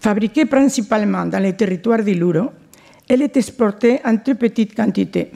Fabriquée 0.00 0.46
principalement 0.46 1.26
dans 1.26 1.42
les 1.42 1.52
territoires 1.52 2.02
d'Iluro, 2.02 2.50
elle 3.10 3.22
est 3.22 3.36
exportée 3.36 3.98
en 4.04 4.18
très 4.18 4.36
petite 4.36 4.76
quantité. 4.76 5.32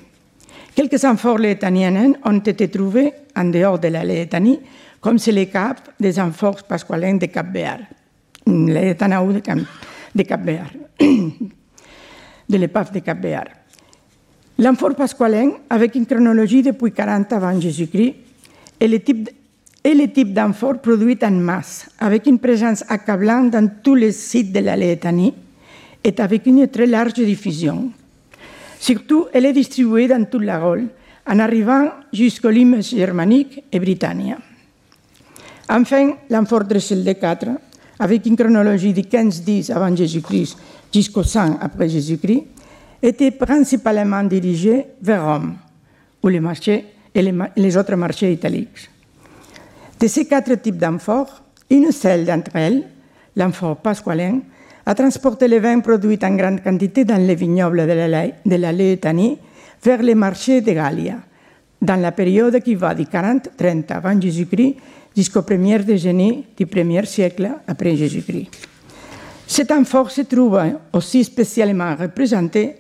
Quelques 0.77 1.05
amphores 1.05 1.39
létaniennes 1.39 2.17
ont 2.25 2.39
été 2.39 2.69
trouvés 2.69 3.13
en 3.35 3.45
dehors 3.47 3.81
de 3.81 3.89
la 3.89 4.05
Létanie, 4.05 4.61
comme 5.01 5.19
c'est 5.19 5.33
le 5.33 5.45
cas 5.47 5.75
des 5.99 6.21
amphores 6.21 6.63
pasqualins 6.63 7.17
de 7.17 7.27
l'étanaou 8.47 9.33
de, 9.33 9.41
Cap-Béar, 10.23 10.71
de 11.01 12.57
l'épave 12.57 12.93
de 12.93 13.01
Cap-Béar. 13.01 13.47
L'amphore 14.59 14.95
pasqualin, 14.95 15.51
avec 15.69 15.97
une 15.97 16.07
chronologie 16.07 16.63
depuis 16.63 16.93
40 16.93 17.33
avant 17.33 17.61
Jésus-Christ, 17.61 18.15
est 18.79 18.87
le 18.87 19.01
type 19.01 19.31
est 19.83 20.25
d'amphore 20.33 20.81
produit 20.81 21.19
en 21.23 21.33
masse, 21.33 21.91
avec 21.99 22.27
une 22.27 22.39
présence 22.39 22.85
accablante 22.89 23.51
dans 23.51 23.69
tous 23.83 23.97
les 23.97 24.13
sites 24.13 24.53
de 24.53 24.61
la 24.61 24.77
Létanie 24.77 25.35
et 26.05 26.15
avec 26.21 26.47
une 26.47 26.69
très 26.69 26.87
large 26.87 27.15
diffusion. 27.15 27.91
Surtout, 28.79 29.27
elle 29.33 29.47
est 29.47 29.55
distribuée 29.55 30.07
dans 30.07 30.25
toute 30.27 30.45
la 30.45 30.59
Gaule, 30.59 30.89
en 31.27 31.39
arrivant 31.39 31.89
jusqu'aux 32.13 32.51
limes 32.51 32.83
germaniques 32.83 33.65
et 33.73 33.81
britanniques. 33.81 34.35
Enfin, 35.69 36.13
l'amphore 36.29 36.65
Dressel 36.65 37.03
de 37.03 37.13
4, 37.13 37.47
avec 37.99 38.27
une 38.27 38.37
chronologie 38.37 38.93
de 38.93 39.01
15-10 39.01 39.73
avant 39.73 39.97
Jésus-Christ 39.97 40.59
jusqu'au 40.93 41.23
100 41.23 41.59
après 41.61 41.89
Jésus-Christ, 41.89 42.45
était 43.03 43.31
principalement 43.31 44.23
dirigée 44.25 44.87
vers 45.01 45.25
Rome, 45.25 45.57
où 46.23 46.29
les 46.29 46.41
marchés 46.41 46.85
et 47.15 47.33
les 47.57 47.77
autres 47.77 47.97
marchés 47.97 48.33
italiques. 48.33 48.91
De 49.99 50.07
ces 50.07 50.27
quatre 50.27 50.55
types 50.57 50.77
d'amphores, 50.77 51.43
une 51.71 51.91
seule 51.93 52.27
d'entre 52.27 52.55
elles, 52.57 52.85
l'amphore 53.37 53.77
pasqualin, 53.77 54.41
a 54.87 54.95
transporté 54.95 55.49
les 55.49 55.61
vins 55.61 55.81
produits 55.81 56.19
en 56.23 56.37
grande 56.37 56.63
quantité 56.63 57.05
dans 57.05 57.17
les 57.17 57.35
vignobles 57.35 57.87
de 57.87 57.93
la, 57.93 58.27
de 58.27 58.77
Létanie 58.77 59.39
vers 59.83 60.03
les 60.03 60.15
marchés 60.15 60.61
de 60.61 60.73
Gallia, 60.73 61.17
dans 61.81 62.01
la 62.01 62.13
période 62.13 62.61
qui 62.61 62.75
va 62.75 62.95
du 62.95 63.05
40-30 63.05 63.93
avant 63.93 64.21
Jésus-Christ 64.21 64.77
jusqu'au 65.17 65.43
premier 65.43 65.79
déjeuner 65.79 66.45
du 66.57 66.67
premier 66.67 67.05
siècle 67.07 67.51
après 67.67 67.97
Jésus-Christ. 67.97 68.51
Cet 69.47 69.71
amphore 69.71 70.11
se 70.11 70.23
trouve 70.23 70.61
aussi 70.93 71.23
spécialement 71.25 71.95
représenté 71.95 72.77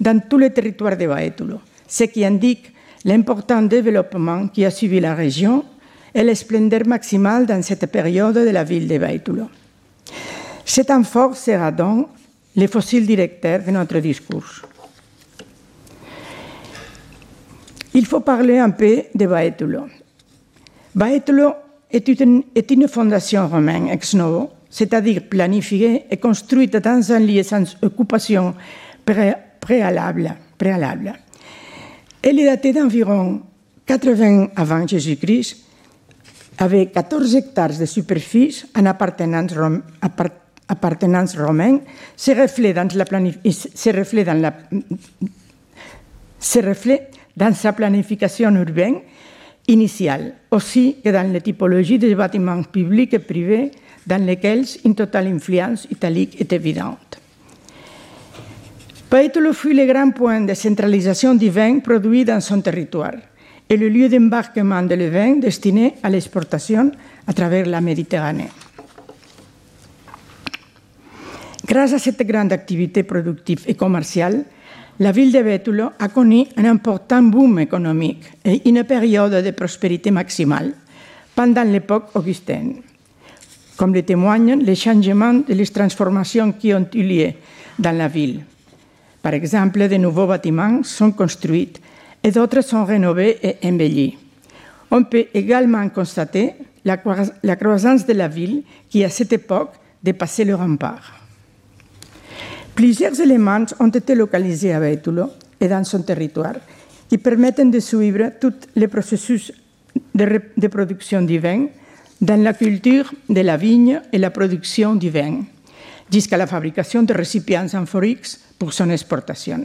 dans 0.00 0.20
tout 0.20 0.38
le 0.38 0.50
territoire 0.50 0.96
de 0.96 1.06
Baétulo, 1.06 1.60
ce 1.86 2.04
qui 2.04 2.24
indique 2.24 2.72
l'important 3.04 3.62
développement 3.62 4.48
qui 4.48 4.64
a 4.64 4.70
suivi 4.70 5.00
la 5.00 5.14
région 5.14 5.64
et 6.14 6.22
la 6.22 6.34
splendeur 6.34 6.86
maximale 6.86 7.46
dans 7.46 7.62
cette 7.62 7.86
période 7.86 8.34
de 8.34 8.50
la 8.50 8.64
ville 8.64 8.88
de 8.88 8.98
Baitulo. 8.98 9.48
Cet 10.68 10.90
amphore 10.90 11.36
sera 11.36 11.70
donc 11.70 12.08
le 12.56 12.66
fossile 12.66 13.06
directeur 13.06 13.62
de 13.62 13.70
notre 13.70 14.00
discours. 14.00 14.62
Il 17.94 18.04
faut 18.04 18.20
parler 18.20 18.58
un 18.58 18.70
peu 18.70 19.04
de 19.14 19.26
Baetulo. 19.26 19.86
Baetulo 20.92 21.52
est 21.90 22.08
une, 22.08 22.88
fondation 22.88 23.46
romaine 23.46 23.88
ex 23.88 24.14
novo, 24.14 24.50
c'est-à-dire 24.68 25.22
planifiée 25.30 26.04
et 26.10 26.16
construite 26.16 26.76
dans 26.76 27.12
un 27.12 27.20
lieu 27.20 27.44
sans 27.44 27.76
occupation 27.80 28.54
préalable. 29.60 30.34
préalable. 30.58 31.12
Elle 32.22 32.40
est 32.40 32.44
datée 32.44 32.72
d'environ 32.72 33.40
80 33.86 34.48
avant 34.56 34.84
Jésus-Christ 34.84 35.58
avec 36.58 36.92
14 36.92 37.36
hectares 37.36 37.78
de 37.78 37.84
superficie 37.84 38.64
en 38.74 38.84
appartenance, 38.86 39.52
rom, 39.52 39.82
appartenance 40.68 41.36
romaine, 41.36 41.80
se 42.16 42.32
reflète 42.32 42.76
dans, 42.76 42.88
la 47.36 47.54
sa 47.54 47.72
planification 47.72 48.54
urbaine 48.54 48.96
initiale, 49.68 50.34
aussi 50.50 50.96
que 51.04 51.10
dans 51.10 51.32
les 51.32 51.40
typologies 51.40 51.98
des 51.98 52.14
bâtiments 52.14 52.62
publics 52.62 53.14
et 53.14 53.18
privés 53.18 53.70
dans 54.06 54.24
lesquels 54.24 54.64
une 54.84 54.94
totale 54.94 55.26
influence 55.26 55.86
italique 55.90 56.40
est 56.40 56.52
évidente. 56.52 57.20
Paetolo 59.10 59.52
fut 59.52 59.74
le 59.74 59.86
grand 59.86 60.10
point 60.10 60.40
de 60.40 60.54
centralisation 60.54 61.34
du 61.34 61.48
vin 61.50 61.78
produit 61.80 62.24
dans 62.24 62.40
son 62.40 62.60
territoire 62.60 63.14
et 63.68 63.76
le 63.76 63.88
lieu 63.88 64.08
d'embarquement 64.08 64.82
de 64.82 64.94
le 64.94 65.08
vin 65.08 65.36
destiné 65.36 65.94
à 66.02 66.10
l'exportation 66.10 66.90
à 67.26 67.32
travers 67.32 67.66
la 67.66 67.80
Méditerranée. 67.80 68.48
Grâce 71.66 71.94
à 71.94 71.98
cette 71.98 72.22
grande 72.22 72.52
activité 72.52 73.02
productive 73.02 73.64
et 73.66 73.74
commerciale, 73.74 74.44
la 75.00 75.10
ville 75.10 75.32
de 75.32 75.42
Bétulo 75.42 75.90
a 75.98 76.08
connu 76.08 76.46
un 76.56 76.64
important 76.64 77.22
boom 77.24 77.58
économique 77.58 78.24
et 78.44 78.68
une 78.68 78.84
période 78.84 79.44
de 79.44 79.50
prospérité 79.50 80.12
maximale 80.12 80.72
pendant 81.34 81.64
l'époque 81.64 82.10
augustine, 82.14 82.76
comme 83.76 83.92
le 83.94 84.02
témoignent 84.02 84.60
les 84.62 84.76
changements 84.76 85.42
et 85.48 85.54
les 85.54 85.66
transformations 85.66 86.52
qui 86.52 86.72
ont 86.72 86.86
eu 86.94 87.02
lieu 87.02 87.32
dans 87.80 87.96
la 87.96 88.06
ville. 88.06 88.44
Par 89.20 89.34
exemple, 89.34 89.88
de 89.88 89.96
nouveaux 89.96 90.28
bâtiments 90.28 90.84
sont 90.84 91.10
construits 91.10 91.72
et 92.22 92.30
d'autres 92.30 92.62
sont 92.62 92.84
rénovés 92.84 93.38
et 93.42 93.56
embellis. 93.66 94.16
On 94.92 95.02
peut 95.02 95.26
également 95.34 95.88
constater 95.88 96.52
la, 96.84 96.96
croissance 97.56 98.06
de 98.06 98.12
la 98.12 98.28
ville 98.28 98.62
qui, 98.88 99.02
à 99.02 99.10
cette 99.10 99.32
époque, 99.32 99.72
dépassait 100.00 100.44
le 100.44 100.54
rempart. 100.54 101.25
Plusieurs 102.76 103.18
éléments 103.18 103.64
ont 103.80 103.88
été 103.88 104.14
localisés 104.14 104.74
à 104.74 104.80
Bétulo 104.80 105.30
et 105.58 105.66
dans 105.66 105.82
son 105.82 106.02
territoire 106.02 106.56
qui 107.08 107.16
permettent 107.16 107.70
de 107.70 107.80
suivre 107.80 108.32
tous 108.38 108.52
les 108.74 108.86
processus 108.86 109.50
de, 110.14 110.66
production 110.68 111.22
du 111.22 111.38
vin 111.38 111.68
dans 112.20 112.42
la 112.42 112.52
culture 112.52 113.10
de 113.30 113.40
la 113.40 113.56
vigne 113.56 114.02
et 114.12 114.18
la 114.18 114.30
production 114.30 114.94
du 114.94 115.08
vin, 115.08 115.40
jusqu'à 116.12 116.36
la 116.36 116.46
fabrication 116.46 117.02
de 117.02 117.14
récipients 117.14 117.66
amphoriques 117.72 118.36
pour 118.58 118.74
son 118.74 118.90
exportation. 118.90 119.62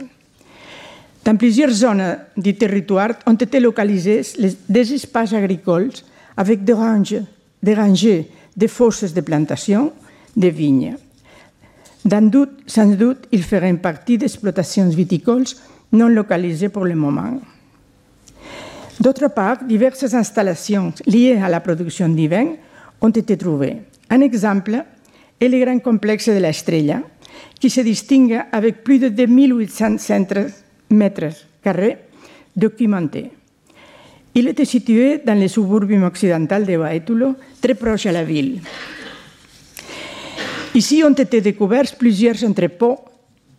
Dans 1.22 1.36
plusieurs 1.36 1.70
zones 1.70 2.16
du 2.34 2.54
territoire 2.56 3.10
ont 3.26 3.34
été 3.34 3.60
localisés 3.60 4.22
des 4.70 4.94
espaces 4.94 5.34
agricoles 5.34 5.90
avec 6.34 6.64
des 6.64 6.72
ranges, 6.72 7.20
des 7.62 7.74
rangées 7.74 8.30
de 8.56 8.66
fosses 8.66 9.12
de 9.12 9.20
plantation 9.20 9.92
de 10.34 10.48
vignes. 10.48 10.96
Doute, 12.04 12.50
sans 12.66 12.96
doute, 12.96 13.28
ils 13.30 13.42
feraient 13.42 13.72
partie 13.74 14.18
d'exploitations 14.18 14.88
viticoles 14.88 15.44
non 15.92 16.08
localisées 16.08 16.68
pour 16.68 16.84
le 16.84 16.94
moment. 16.94 17.40
D'autre 18.98 19.28
part, 19.28 19.64
diverses 19.64 20.12
installations 20.12 20.92
liées 21.06 21.40
à 21.42 21.48
la 21.48 21.60
production 21.60 22.08
du 22.08 22.28
vin 22.28 22.54
ont 23.00 23.10
été 23.10 23.36
trouvées. 23.36 23.76
Un 24.10 24.20
exemple 24.20 24.84
est 25.40 25.48
le 25.48 25.64
grand 25.64 25.78
complexe 25.78 26.28
de 26.28 26.38
la 26.38 26.50
Estrella, 26.50 27.02
qui 27.58 27.70
se 27.70 27.80
distingue 27.80 28.42
avec 28.50 28.82
plus 28.82 28.98
de 28.98 29.08
2800 29.08 29.96
mètres 30.90 31.34
carrés 31.62 31.98
documentés. 32.56 33.30
Il 34.34 34.48
était 34.48 34.64
situé 34.64 35.18
dans 35.24 35.38
le 35.38 35.46
suburbium 35.46 36.04
occidental 36.04 36.64
de 36.64 36.76
Baetulo, 36.76 37.36
très 37.60 37.74
proche 37.74 38.06
à 38.06 38.12
la 38.12 38.24
ville. 38.24 38.60
Ici 40.74 41.02
ont 41.04 41.12
été 41.12 41.42
découverts 41.42 41.94
plusieurs 41.98 42.42
entrepôts 42.44 42.98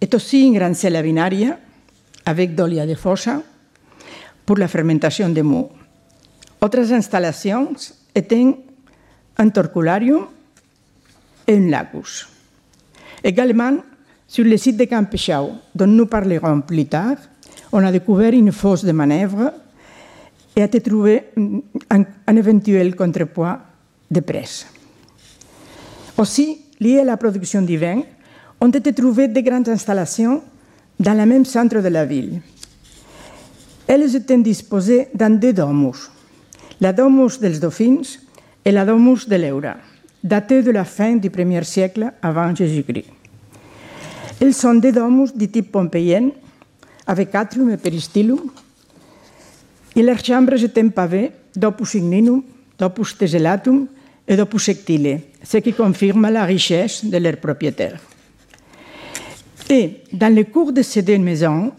et 0.01 0.09
aussi 0.15 0.47
une 0.47 0.57
grande 0.57 0.75
cella 0.75 1.03
binaria 1.03 1.59
avec 2.25 2.55
d'olia 2.55 2.87
de 2.87 2.95
fossa 2.95 3.43
pour 4.43 4.57
la 4.57 4.67
fermentation 4.67 5.29
de 5.29 5.41
mou. 5.43 5.69
Autres 6.59 6.91
installations 6.91 7.73
étaient 8.15 8.55
un 9.37 9.49
torcularium 9.49 10.25
et 11.45 11.55
un 11.55 11.69
lacus. 11.69 12.27
Également, 13.23 13.77
sur 14.27 14.45
le 14.45 14.57
site 14.57 14.77
de 14.77 14.85
Campechau, 14.85 15.51
dont 15.75 15.85
nous 15.85 16.07
parlerons 16.07 16.61
plus 16.61 16.87
tard, 16.87 17.17
on 17.71 17.85
a 17.85 17.91
découvert 17.91 18.33
une 18.33 18.51
fosse 18.51 18.83
de 18.83 18.91
manœuvre 18.91 19.53
et 20.55 20.63
a 20.63 20.67
trouvé 20.67 21.25
un, 21.91 22.03
un 22.25 22.35
éventuel 22.35 22.95
contrepoids 22.95 23.59
de 24.09 24.19
presse. 24.19 24.65
Aussi, 26.17 26.62
lié 26.83 26.99
à 26.99 27.03
la 27.05 27.17
production 27.17 27.61
du 27.61 27.77
vin, 27.77 28.01
ont 28.59 28.69
été 28.69 28.93
trouvées 28.93 29.27
de 29.27 29.39
grandes 29.41 29.69
installations 29.69 30.41
dans 30.99 31.17
le 31.17 31.25
même 31.25 31.45
centre 31.45 31.79
de 31.81 31.87
la 31.87 32.05
ville. 32.05 32.41
Elles 33.87 34.15
étaient 34.15 34.37
disposées 34.37 35.07
dans 35.13 35.39
deux 35.39 35.53
domus, 35.53 36.09
la 36.79 36.93
domus 36.93 37.39
dels 37.39 37.59
Dauphins 37.59 38.03
et 38.63 38.71
la 38.71 38.85
domus 38.85 39.27
de 39.27 39.35
l'Eura, 39.35 39.75
datée 40.23 40.61
de 40.61 40.71
la 40.71 40.85
fin 40.85 41.15
du 41.15 41.29
1er 41.29 41.63
siècle 41.63 42.11
avant 42.21 42.53
Jésus-Christ. 42.55 43.07
Elles 44.39 44.53
sont 44.53 44.75
des 44.75 44.91
domus 44.91 45.33
du 45.35 45.49
type 45.49 45.71
pompéien, 45.71 46.29
avec 47.05 47.35
atrium 47.35 47.69
et 47.71 47.77
peristylum, 47.77 48.39
et 49.95 50.01
leurs 50.01 50.23
chambres 50.23 50.61
étaient 50.63 50.83
pavées 50.89 51.31
d'opus 51.55 51.95
igninum, 51.95 52.43
d'opus 52.79 53.17
tessellatum 53.17 53.87
et 54.27 54.35
d'opus 54.35 54.63
sectile, 54.63 55.19
ce 55.43 55.57
qui 55.57 55.73
confirme 55.73 56.29
la 56.29 56.45
richesse 56.45 57.03
de 57.05 57.17
leurs 57.17 57.37
propriétaires. 57.37 57.99
Et 59.69 60.01
dans 60.11 60.33
le 60.33 60.43
cours 60.45 60.71
de 60.71 60.81
ces 60.81 61.01
deux 61.01 61.17
maisons, 61.17 61.71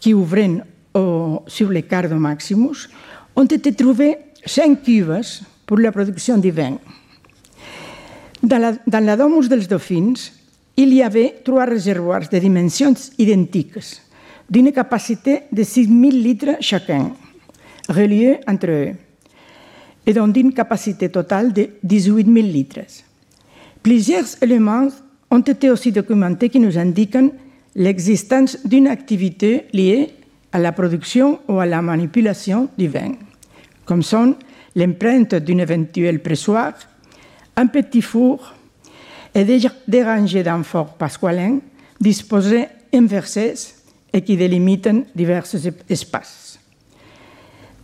qui 0.00 0.12
ouvraient 0.12 0.62
au, 0.94 1.42
sur 1.46 1.68
le 1.70 1.80
Cardo 1.82 2.16
Maximus, 2.16 2.88
ont 3.36 3.44
été 3.44 3.72
trouvées 3.72 4.16
cinq 4.44 4.82
cuves 4.82 5.20
pour 5.66 5.78
la 5.78 5.90
production 5.90 6.38
du 6.38 6.50
vin. 6.50 6.78
Dans 8.42 8.58
la, 8.58 8.72
dans 8.86 9.04
la 9.04 9.16
Domus 9.16 9.48
dels 9.48 9.66
Dauphins, 9.66 10.14
il 10.76 10.92
y 10.92 11.02
avait 11.02 11.36
trois 11.44 11.64
réservoirs 11.64 12.28
de 12.28 12.38
dimensions 12.38 12.94
identiques, 13.16 14.02
d'une 14.50 14.72
capacité 14.72 15.44
de 15.50 15.62
6.000 15.62 16.10
litres 16.10 16.56
chacun, 16.60 17.12
reliés 17.88 18.40
entre 18.46 18.68
eux, 18.68 18.92
et 20.06 20.12
dont 20.12 20.32
une 20.32 20.52
capacité 20.52 21.08
totale 21.08 21.52
de 21.52 21.70
18 21.82 22.24
000 22.24 22.46
litres. 22.46 22.80
Plusieurs 23.82 24.42
éléments 24.42 24.88
ont 25.30 25.40
été 25.40 25.70
aussi 25.70 25.92
documentés 25.92 26.48
qui 26.48 26.60
nous 26.60 26.78
indiquent 26.78 27.32
l'existence 27.74 28.58
d'une 28.64 28.86
activité 28.86 29.66
liée 29.72 30.10
à 30.52 30.58
la 30.58 30.72
production 30.72 31.40
ou 31.48 31.58
à 31.58 31.66
la 31.66 31.82
manipulation 31.82 32.68
du 32.78 32.88
vin, 32.88 33.12
comme 33.84 34.02
sont 34.02 34.36
l'empreinte 34.76 35.34
d'un 35.34 35.58
éventuel 35.58 36.22
pressoir, 36.22 36.72
un 37.56 37.66
petit 37.66 38.02
four 38.02 38.54
et 39.34 39.44
des 39.44 40.02
rangées 40.02 40.42
d'amphores 40.42 40.94
pasqualins 40.94 41.58
disposées 42.00 42.66
inversées 42.92 43.54
et 44.12 44.22
qui 44.22 44.36
délimitent 44.36 44.88
divers 45.14 45.46
espaces. 45.88 46.43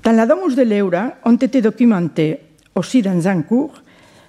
Dans 0.03 0.13
la 0.13 0.25
domus 0.25 0.57
de 0.57 0.63
l'Eura 0.63 1.17
ont 1.27 1.37
été 1.37 1.61
documentés 1.61 2.39
aussi 2.75 3.03
dans 3.03 3.29
un 3.29 3.43
cours 3.43 3.83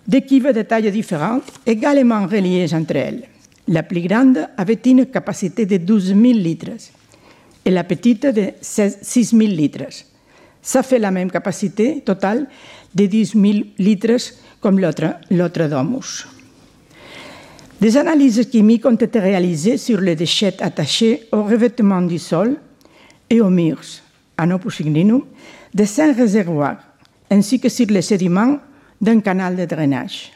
des 0.05 0.21
cuves 0.21 0.51
de 0.51 0.63
tailles 0.63 0.91
différentes, 0.91 1.43
également 1.65 2.25
reliées 2.27 2.73
entre 2.73 2.95
elles. 2.97 3.23
La 3.67 3.83
plus 3.83 4.01
grande 4.01 4.49
avait 4.57 4.79
une 4.85 5.05
capacité 5.05 5.65
de 5.65 5.77
12 5.77 6.07
000 6.07 6.19
litres 6.33 6.91
et 7.63 7.71
la 7.71 7.85
petite 7.85 8.25
de 8.25 8.51
6 8.59 9.01
000 9.29 9.39
litres. 9.43 10.05
Ça 10.61 10.83
fait 10.83 10.99
la 10.99 11.11
même 11.11 11.31
capacité 11.31 12.01
totale 12.01 12.47
de 12.93 13.05
10 13.05 13.31
000 13.33 13.43
litres 13.77 14.33
comme 14.59 14.79
l'autre 14.79 15.67
domus. 15.67 16.27
Des 17.79 17.97
analyses 17.97 18.49
chimiques 18.51 18.85
ont 18.85 18.95
été 18.95 19.19
réalisées 19.19 19.77
sur 19.77 20.01
les 20.01 20.15
déchets 20.15 20.61
attachés 20.61 21.27
au 21.31 21.43
revêtement 21.43 22.01
du 22.01 22.19
sol 22.19 22.57
et 23.29 23.39
aux 23.39 23.49
murs, 23.49 24.01
en 24.37 24.51
opus 24.51 24.81
de 25.73 25.85
cinq 25.85 26.17
réservoirs, 26.17 26.77
ainsi 27.29 27.59
que 27.59 27.69
sur 27.69 27.87
les 27.87 28.01
sédiments 28.01 28.59
d'un 28.99 29.19
canal 29.19 29.55
de 29.55 29.65
drainage. 29.65 30.31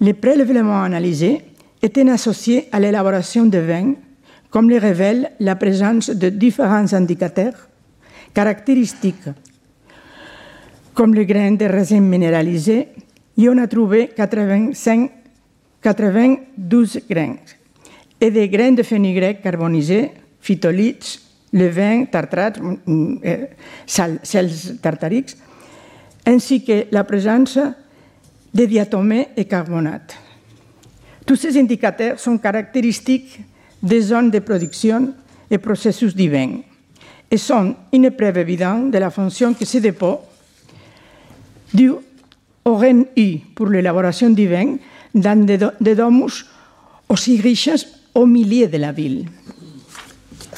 Les 0.00 0.14
prélèvements 0.14 0.82
analysés 0.82 1.42
étaient 1.80 2.08
associés 2.08 2.68
à 2.72 2.80
l'élaboration 2.80 3.46
de 3.46 3.58
vins, 3.58 3.94
comme 4.50 4.68
le 4.68 4.78
révèle 4.78 5.32
la 5.40 5.56
présence 5.56 6.10
de 6.10 6.28
différents 6.28 6.92
indicateurs 6.92 7.68
caractéristiques, 8.34 9.30
comme 10.94 11.14
le 11.14 11.24
grain 11.24 11.52
de 11.52 11.64
raisin 11.64 12.00
minéralisé, 12.00 12.88
et 13.38 13.48
on 13.48 13.56
a 13.58 13.66
trouvé 13.66 14.10
85, 14.14 15.10
92 15.80 17.00
grains, 17.08 17.36
et 18.20 18.30
des 18.30 18.48
grains 18.48 18.72
de 18.72 18.82
fenugrec 18.82 19.42
carbonisé, 19.42 20.10
phytolithes, 20.40 21.20
levain, 21.52 22.06
tartrate, 22.06 22.58
sels 23.86 24.78
tartariques, 24.80 25.36
ainsi 26.26 26.64
que 26.64 26.86
la 26.90 27.04
présence 27.04 27.58
de 28.54 28.64
diatomées 28.64 29.28
et 29.36 29.44
carbonates. 29.44 30.16
Tous 31.26 31.36
ces 31.36 31.58
indicateurs 31.58 32.18
sont 32.18 32.38
caractéristiques 32.38 33.40
des 33.82 34.00
zones 34.00 34.30
de 34.30 34.38
production 34.38 35.14
et 35.50 35.58
processus 35.58 36.14
du 36.14 36.28
vin 36.28 36.60
et 37.30 37.36
sont 37.36 37.74
une 37.92 38.10
preuve 38.10 38.38
évidente 38.38 38.90
de 38.90 38.98
la 38.98 39.10
fonction 39.10 39.54
que 39.54 39.64
ces 39.64 39.80
dépôts 39.80 40.20
du 41.72 41.90
auraient 42.64 43.06
eu 43.16 43.38
pour 43.54 43.66
l'élaboration 43.66 44.30
du 44.30 44.46
vin 44.46 44.76
dans 45.14 45.46
des 45.80 45.94
domus 45.94 46.46
aussi 47.08 47.40
riches 47.40 47.86
au 48.14 48.26
milieu 48.26 48.66
de 48.68 48.76
la 48.76 48.92
ville. 48.92 49.26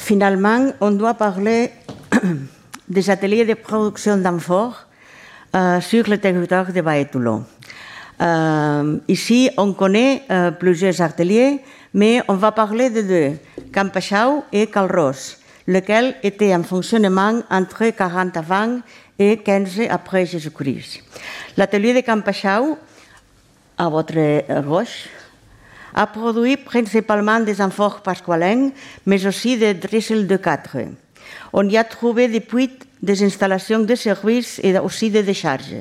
Finalement, 0.05 0.71
on 0.81 0.91
doit 0.91 1.15
parler 1.15 1.71
des 2.87 3.09
ateliers 3.09 3.43
de 3.43 3.55
production 3.55 4.17
d'amphores 4.17 4.85
euh, 5.55 5.81
sur 5.81 6.07
le 6.07 6.19
territoire 6.19 6.71
de 6.71 6.79
Baetulo. 6.79 7.41
Euh, 8.21 8.99
ici, 9.07 9.49
on 9.57 9.73
connaît 9.73 10.21
euh, 10.29 10.51
plusieurs 10.51 11.01
ateliers, 11.01 11.59
mais 11.95 12.21
on 12.27 12.35
va 12.35 12.51
parler 12.51 12.91
de 12.91 13.01
deux, 13.01 13.37
Campachau 13.73 14.43
et 14.51 14.67
Calros, 14.67 15.39
lequel 15.65 16.13
était 16.21 16.53
en 16.53 16.61
fonctionnement 16.61 17.41
entre 17.49 17.89
40 17.89 18.37
avant 18.37 18.81
et 19.17 19.37
15 19.37 19.87
après 19.89 20.27
Jésus-Christ. 20.27 21.01
L'atelier 21.57 21.95
de 21.95 22.05
Campachau, 22.05 22.77
à 23.75 23.89
votre 23.89 24.61
gauche, 24.61 25.09
a 25.95 26.07
produit 26.07 26.57
principalement 26.57 27.39
des 27.39 27.61
amphores 27.61 28.01
pasqualins, 28.01 28.69
mais 29.05 29.25
aussi 29.25 29.57
des 29.57 29.73
dressels 29.73 30.27
de 30.27 30.35
4. 30.35 30.77
On 31.53 31.67
y 31.69 31.77
a 31.77 31.85
trouvé 31.85 32.27
depuis 32.27 32.69
des 33.01 33.23
installations 33.23 33.79
de 33.79 33.95
service 33.95 34.59
et 34.61 34.77
aussi 34.77 35.09
de 35.09 35.21
décharge. 35.21 35.75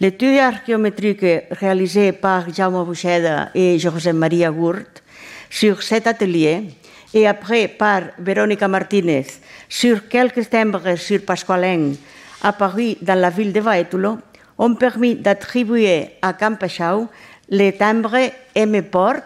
L'étude 0.00 0.38
archéométrique 0.38 1.26
réalisée 1.50 2.12
par 2.12 2.48
Jaume 2.54 2.84
Boucheda 2.84 3.50
et 3.52 3.76
José 3.80 4.12
Maria 4.12 4.52
Gourt 4.52 5.02
sur 5.50 5.82
cet 5.82 6.06
atelier 6.06 6.62
et 7.12 7.26
après 7.26 7.66
par 7.66 8.02
Véronica 8.20 8.68
Martínez 8.68 9.26
sur 9.68 10.06
quelques 10.08 10.48
timbres 10.48 10.94
sur 10.96 11.24
Pasqualin 11.24 11.94
apparus 12.42 12.96
dans 13.02 13.18
la 13.18 13.30
ville 13.30 13.52
de 13.52 13.60
Baetulo 13.60 14.18
ont 14.58 14.74
permis 14.74 15.16
d'attribuer 15.16 16.10
à 16.22 16.32
Campachau 16.32 17.08
les 17.48 17.72
timbres 17.72 18.30
M. 18.54 18.82
Porc, 18.82 19.22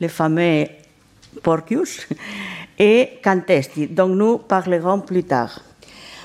le 0.00 0.08
fameux 0.08 0.66
Porcius, 1.42 2.06
et 2.78 3.18
Cantesti, 3.22 3.88
dont 3.88 4.08
nous 4.08 4.38
parlerons 4.38 5.00
plus 5.00 5.24
tard. 5.24 5.60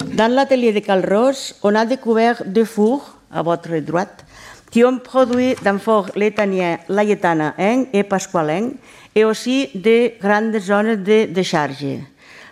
Dans 0.06 0.32
l'atelier 0.32 0.74
de 0.74 0.80
Calros, 0.80 1.54
on 1.64 1.76
a 1.76 1.86
découvert 1.86 2.44
deux 2.46 2.66
fours, 2.66 3.18
à 3.32 3.42
votre 3.42 3.78
droite, 3.80 4.26
qui 4.70 4.84
ont 4.84 4.98
produit 4.98 5.56
d'amphores 5.64 6.10
létaniens, 6.16 6.80
Layetana 6.90 7.54
1 7.58 7.86
et 7.94 8.04
Pasqualin, 8.04 8.72
et 9.14 9.26
aussi 9.26 9.70
de 9.76 10.20
grandes 10.20 10.60
zones 10.60 11.04
de 11.04 11.26
décharge. 11.26 12.00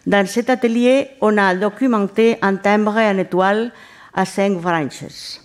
Dans 0.06 0.26
cet 0.28 0.50
atelier, 0.50 1.10
on 1.22 1.38
a 1.38 1.56
documenté 1.56 2.38
un 2.42 2.56
timbre 2.56 2.98
en 2.98 3.18
étoile 3.18 3.72
à 4.14 4.26
cinq 4.26 4.58
branches. 4.58 5.40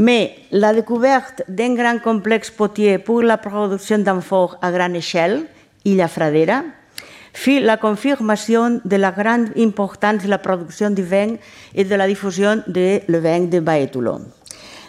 Mais 0.00 0.34
la 0.50 0.72
découverte 0.72 1.42
d'un 1.46 1.74
grand 1.74 1.98
complexe 1.98 2.50
potier 2.50 2.96
pour 2.96 3.20
la 3.20 3.36
production 3.36 3.98
d'amphores 3.98 4.56
à 4.62 4.72
grande 4.72 4.96
échelle, 4.96 5.42
Illa 5.84 6.08
Fradera, 6.08 6.62
fit 7.34 7.60
la 7.60 7.76
confirmation 7.76 8.80
de 8.82 8.96
la 8.96 9.10
grande 9.10 9.50
importance 9.58 10.22
de 10.22 10.28
la 10.28 10.38
production 10.38 10.88
du 10.88 11.02
vin 11.02 11.34
et 11.74 11.84
de 11.84 11.94
la 11.94 12.06
diffusion 12.06 12.62
le 12.66 13.18
vin 13.18 13.40
de 13.40 13.60
Baetulo. 13.60 14.20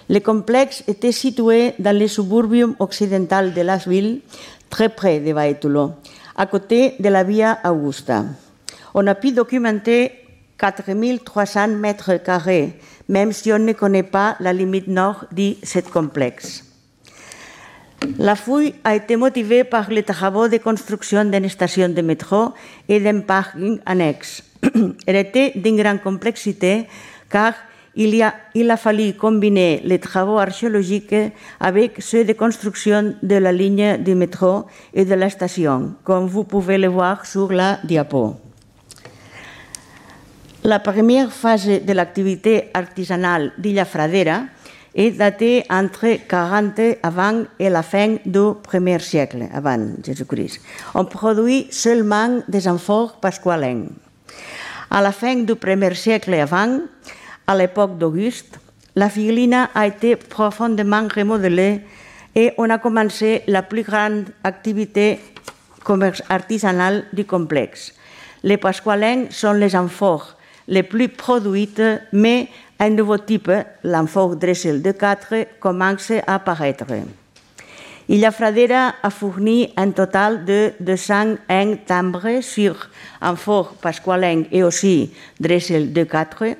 Le 0.10 0.19
complexe 0.19 0.82
était 0.88 1.12
situé 1.12 1.74
dans 1.78 1.97
le 1.97 2.08
suburbium 2.08 2.76
occidental 2.80 3.54
de 3.54 3.62
la 3.63 3.76
ville, 3.76 4.21
très 4.69 4.88
près 4.88 5.19
de 5.19 5.34
Baetulo, 5.34 5.91
à 6.38 6.45
côté 6.45 6.95
de 7.02 7.10
la 7.10 7.26
Via 7.26 7.60
Augusta. 7.65 8.24
On 8.93 9.06
a 9.08 9.15
pu 9.15 9.34
documenter 9.34 10.13
4300 10.58 11.67
mètres 11.69 12.15
carrés, 12.24 12.78
même 13.12 13.34
si 13.34 13.52
on 13.52 13.60
ne 13.60 13.74
connaît 13.74 14.10
pas 14.17 14.38
la 14.39 14.54
limite 14.54 14.88
nord 14.88 15.26
de 15.32 15.56
ce 15.63 15.80
complexe. 15.80 16.63
La 18.17 18.36
fouille 18.36 18.74
a 18.84 18.95
été 18.95 19.15
motivée 19.17 19.63
par 19.65 19.91
les 19.91 20.02
travaux 20.02 20.47
de 20.47 20.58
construction 20.58 21.26
d'une 21.26 21.50
station 21.50 21.89
de 21.89 22.02
métro 22.02 22.54
et 22.88 23.00
d'un 23.00 23.19
parking 23.19 23.80
annexe. 23.86 24.43
Elle 25.06 25.17
était 25.17 25.52
d'une 25.56 25.78
grande 25.78 26.02
complexité 26.02 26.88
car 27.30 27.54
il, 27.95 28.21
a, 28.24 28.34
il 28.56 28.71
a 28.71 28.78
fallu 28.78 29.13
combiner 29.13 29.82
les 29.84 30.00
travaux 30.00 30.39
archéologiques 30.39 31.34
avec 31.60 32.02
ceux 32.02 32.24
de 32.24 32.34
construction 32.34 33.15
de 33.21 33.36
la 33.36 33.52
ligne 33.52 33.97
du 33.97 34.15
métro 34.15 34.65
et 34.93 35.04
de 35.04 35.13
la 35.13 35.30
station, 35.30 35.95
comme 36.06 36.28
vous 36.28 36.45
pouvez 36.45 36.78
le 36.78 36.88
voir 36.88 37.26
sur 37.26 37.52
la 37.52 37.80
diapo. 37.84 38.38
La 40.63 40.78
première 40.78 41.32
phase 41.32 41.65
de 41.65 41.91
l'activité 41.93 42.69
artisanale 42.76 43.52
d'Illa 43.58 43.84
Fradera 43.84 44.43
est 44.93 45.10
datée 45.10 45.63
entre 45.71 46.06
40 46.28 47.00
avant 47.02 47.45
et 47.58 47.67
la 47.67 47.82
fin 47.82 48.17
du 48.24 48.54
premier 48.62 49.00
siècle 49.00 49.47
avant 49.52 49.84
Jésus-Christ. 50.06 50.62
On 50.93 51.06
produit 51.06 51.65
seulement 51.71 52.41
des 52.47 52.67
amphores 52.67 53.13
pasqualins. 53.19 53.86
À 54.91 55.02
la 55.02 55.12
fin 55.12 55.36
du 55.38 55.56
premier 55.56 55.95
siècle 55.95 56.36
avant, 56.36 56.82
à 57.47 57.56
l'époque 57.56 57.97
d'Auguste, 57.97 58.60
la 58.95 59.10
figuelina 59.10 59.71
a 59.74 59.88
été 59.88 60.15
profondément 60.15 61.08
remodelée 61.15 61.82
et 62.36 62.54
on 62.60 62.69
a 62.69 62.78
commencé 62.78 63.41
la 63.47 63.63
plus 63.63 63.82
grande 63.82 64.26
activité 64.43 65.19
artisanale 66.30 67.06
du 67.13 67.26
complexe. 67.26 67.95
Les 68.43 68.58
pasqualins 68.58 69.26
sont 69.32 69.54
les 69.54 69.76
amphores 69.76 70.38
les 70.72 70.84
plus 70.84 71.10
produites, 71.10 71.82
mais 72.14 72.48
un 72.80 72.90
nouveau 72.90 73.18
type, 73.18 73.52
l'amphore 73.84 74.38
Dressel 74.38 74.82
de 74.82 74.92
4, 74.92 75.60
commence 75.60 76.12
à 76.26 76.36
apparaître. 76.36 76.86
Illa 78.08 78.32
Fradera 78.32 78.96
a 79.04 79.10
fourni 79.10 79.72
un 79.78 79.92
total 79.92 80.44
de 80.46 80.72
201 80.80 81.76
timbres 81.86 82.42
sur 82.42 82.90
amphore 83.22 83.74
pasqualin 83.82 84.44
et 84.52 84.64
aussi 84.64 85.12
Dressel 85.40 85.94
de 85.94 86.04
4, 86.06 86.56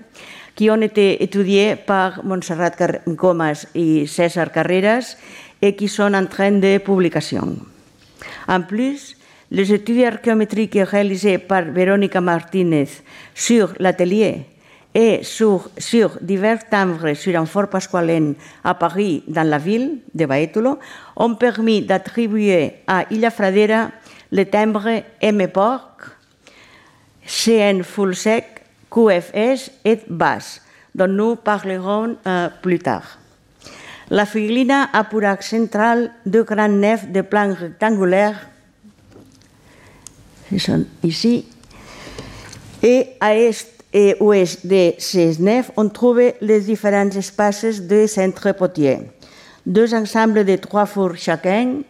qui 0.56 0.70
ont 0.70 0.82
été 0.82 1.24
étudiés 1.24 1.76
par 1.78 2.24
Montserrat 2.24 2.72
Gomas 3.08 3.66
et 3.74 4.06
César 4.08 4.52
Carreras 4.52 5.16
et 5.62 5.76
qui 5.76 5.88
sont 5.88 6.14
en 6.14 6.26
train 6.26 6.52
de 6.52 6.78
publication. 6.80 7.58
En 8.48 8.62
plus, 8.62 9.16
les 9.52 9.74
études 9.74 10.06
archéométriques 10.06 10.80
réalisées 10.82 11.38
par 11.38 11.64
Véronica 11.64 12.22
Martinez 12.22 12.88
sur 13.36 13.74
l'atelier 13.80 14.46
et 14.94 15.24
sur, 15.24 15.70
divers 16.22 16.68
timbres 16.70 17.14
sur 17.14 17.38
un 17.40 17.46
fort 17.46 17.68
pasqualin 17.68 18.34
à 18.64 18.74
Paris, 18.74 19.24
dans 19.28 19.48
la 19.48 19.58
ville 19.58 20.00
de 20.14 20.26
Baetulo, 20.26 20.80
ont 21.16 21.36
permis 21.36 21.82
d'attribuer 21.82 22.74
à 22.88 23.06
Illa 23.12 23.30
Fradera 23.30 23.90
le 24.32 24.46
timbre 24.46 25.04
M. 25.22 25.48
Porc, 25.48 25.98
CN 27.26 27.84
full 27.84 28.16
sec, 28.16 28.46
QFS 28.90 29.72
et 29.86 30.00
basse, 30.10 30.62
dont 30.96 31.08
nous 31.08 31.36
parlerons 31.36 32.18
euh, 32.26 32.50
plus 32.62 32.80
tard. 32.80 33.18
La 34.10 34.26
figlina 34.26 34.90
a 34.92 35.06
pour 35.06 35.24
axe 35.24 35.50
central 35.52 36.12
deux 36.26 36.44
grandes 36.44 36.80
nefs 36.80 37.10
de 37.10 37.22
plan 37.22 37.54
rectangulaire 37.54 38.51
sont 40.60 40.86
ici. 41.04 41.46
Et 42.84 43.08
à 43.20 43.36
est 43.36 43.82
et 43.94 44.16
ouest 44.20 44.66
de 44.66 44.94
ces 44.98 45.38
on 45.76 45.90
trouve 45.90 46.22
les 46.42 46.62
différents 46.62 47.10
espaces 47.10 47.82
de 47.82 48.08
centre 48.08 48.54
potier. 48.54 49.00
Deux 49.66 49.94
ensembles 49.94 50.46
de 50.46 50.56
trois 50.56 50.86
fours 50.86 51.16
chacun, 51.18 51.82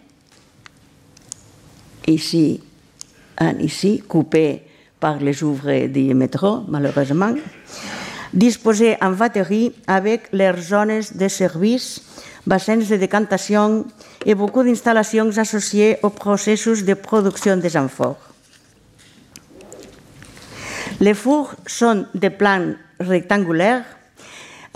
ici, 2.08 2.62
un 3.38 3.58
ici, 3.60 4.04
coupés 4.08 4.63
par 5.00 5.17
les 5.17 5.43
ouvriers 5.43 5.88
du 5.88 6.13
métro, 6.13 6.62
malheureusement, 6.67 7.34
disposés 8.34 8.97
en 9.02 9.12
batterie 9.12 9.71
avec 9.88 10.24
leurs 10.34 10.58
zones 10.58 11.02
de 11.13 11.28
service, 11.28 12.02
bassins 12.45 12.78
de 12.78 12.95
décantation 12.95 13.86
et 14.26 14.36
beaucoup 14.36 14.63
d'installations 14.63 15.38
associées 15.38 15.97
au 16.02 16.10
processus 16.10 16.84
de 16.84 16.93
production 16.95 17.58
des 17.58 17.78
amphores. 17.78 18.31
Les 21.02 21.16
fours 21.16 21.56
sont 21.66 22.06
de 22.14 22.30
plan 22.30 22.76
rectangulaire. 23.00 23.84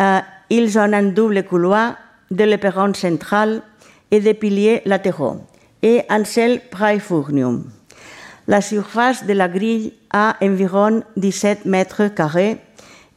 Euh, 0.02 0.20
ils 0.50 0.76
ont 0.80 0.92
un 0.92 1.04
double 1.04 1.44
couloir 1.44 1.98
de 2.32 2.44
l'éperon 2.44 2.96
central 2.96 3.62
et 4.10 4.20
des 4.20 4.34
piliers 4.34 4.82
latéraux 4.86 5.42
et 5.84 6.02
un 6.10 6.26
seul 6.26 6.62
praefurnium. 6.72 7.70
La 8.48 8.62
surface 8.62 9.24
de 9.28 9.34
la 9.34 9.48
grille 9.48 9.94
a 10.12 10.36
environ 10.42 11.04
17 11.16 11.66
mètres 11.66 12.08
carrés 12.08 12.58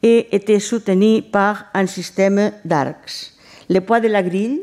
et 0.02 0.36
était 0.36 0.60
soutenue 0.60 1.22
par 1.22 1.64
un 1.72 1.86
système 1.86 2.52
d'arcs. 2.66 3.32
Le 3.70 3.80
poids 3.80 4.00
de 4.00 4.08
la 4.08 4.22
grille 4.22 4.60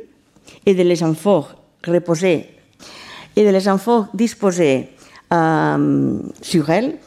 et 0.67 0.75
de 0.75 0.84
les 0.84 1.03
amphores 1.03 1.55
reposés 1.88 2.47
et 3.36 3.43
de 3.43 3.49
les 3.49 3.67
amphores 3.67 4.08
disposés 4.13 4.89
euh, 5.34 6.19
sur 6.43 6.69
elle 6.69 6.99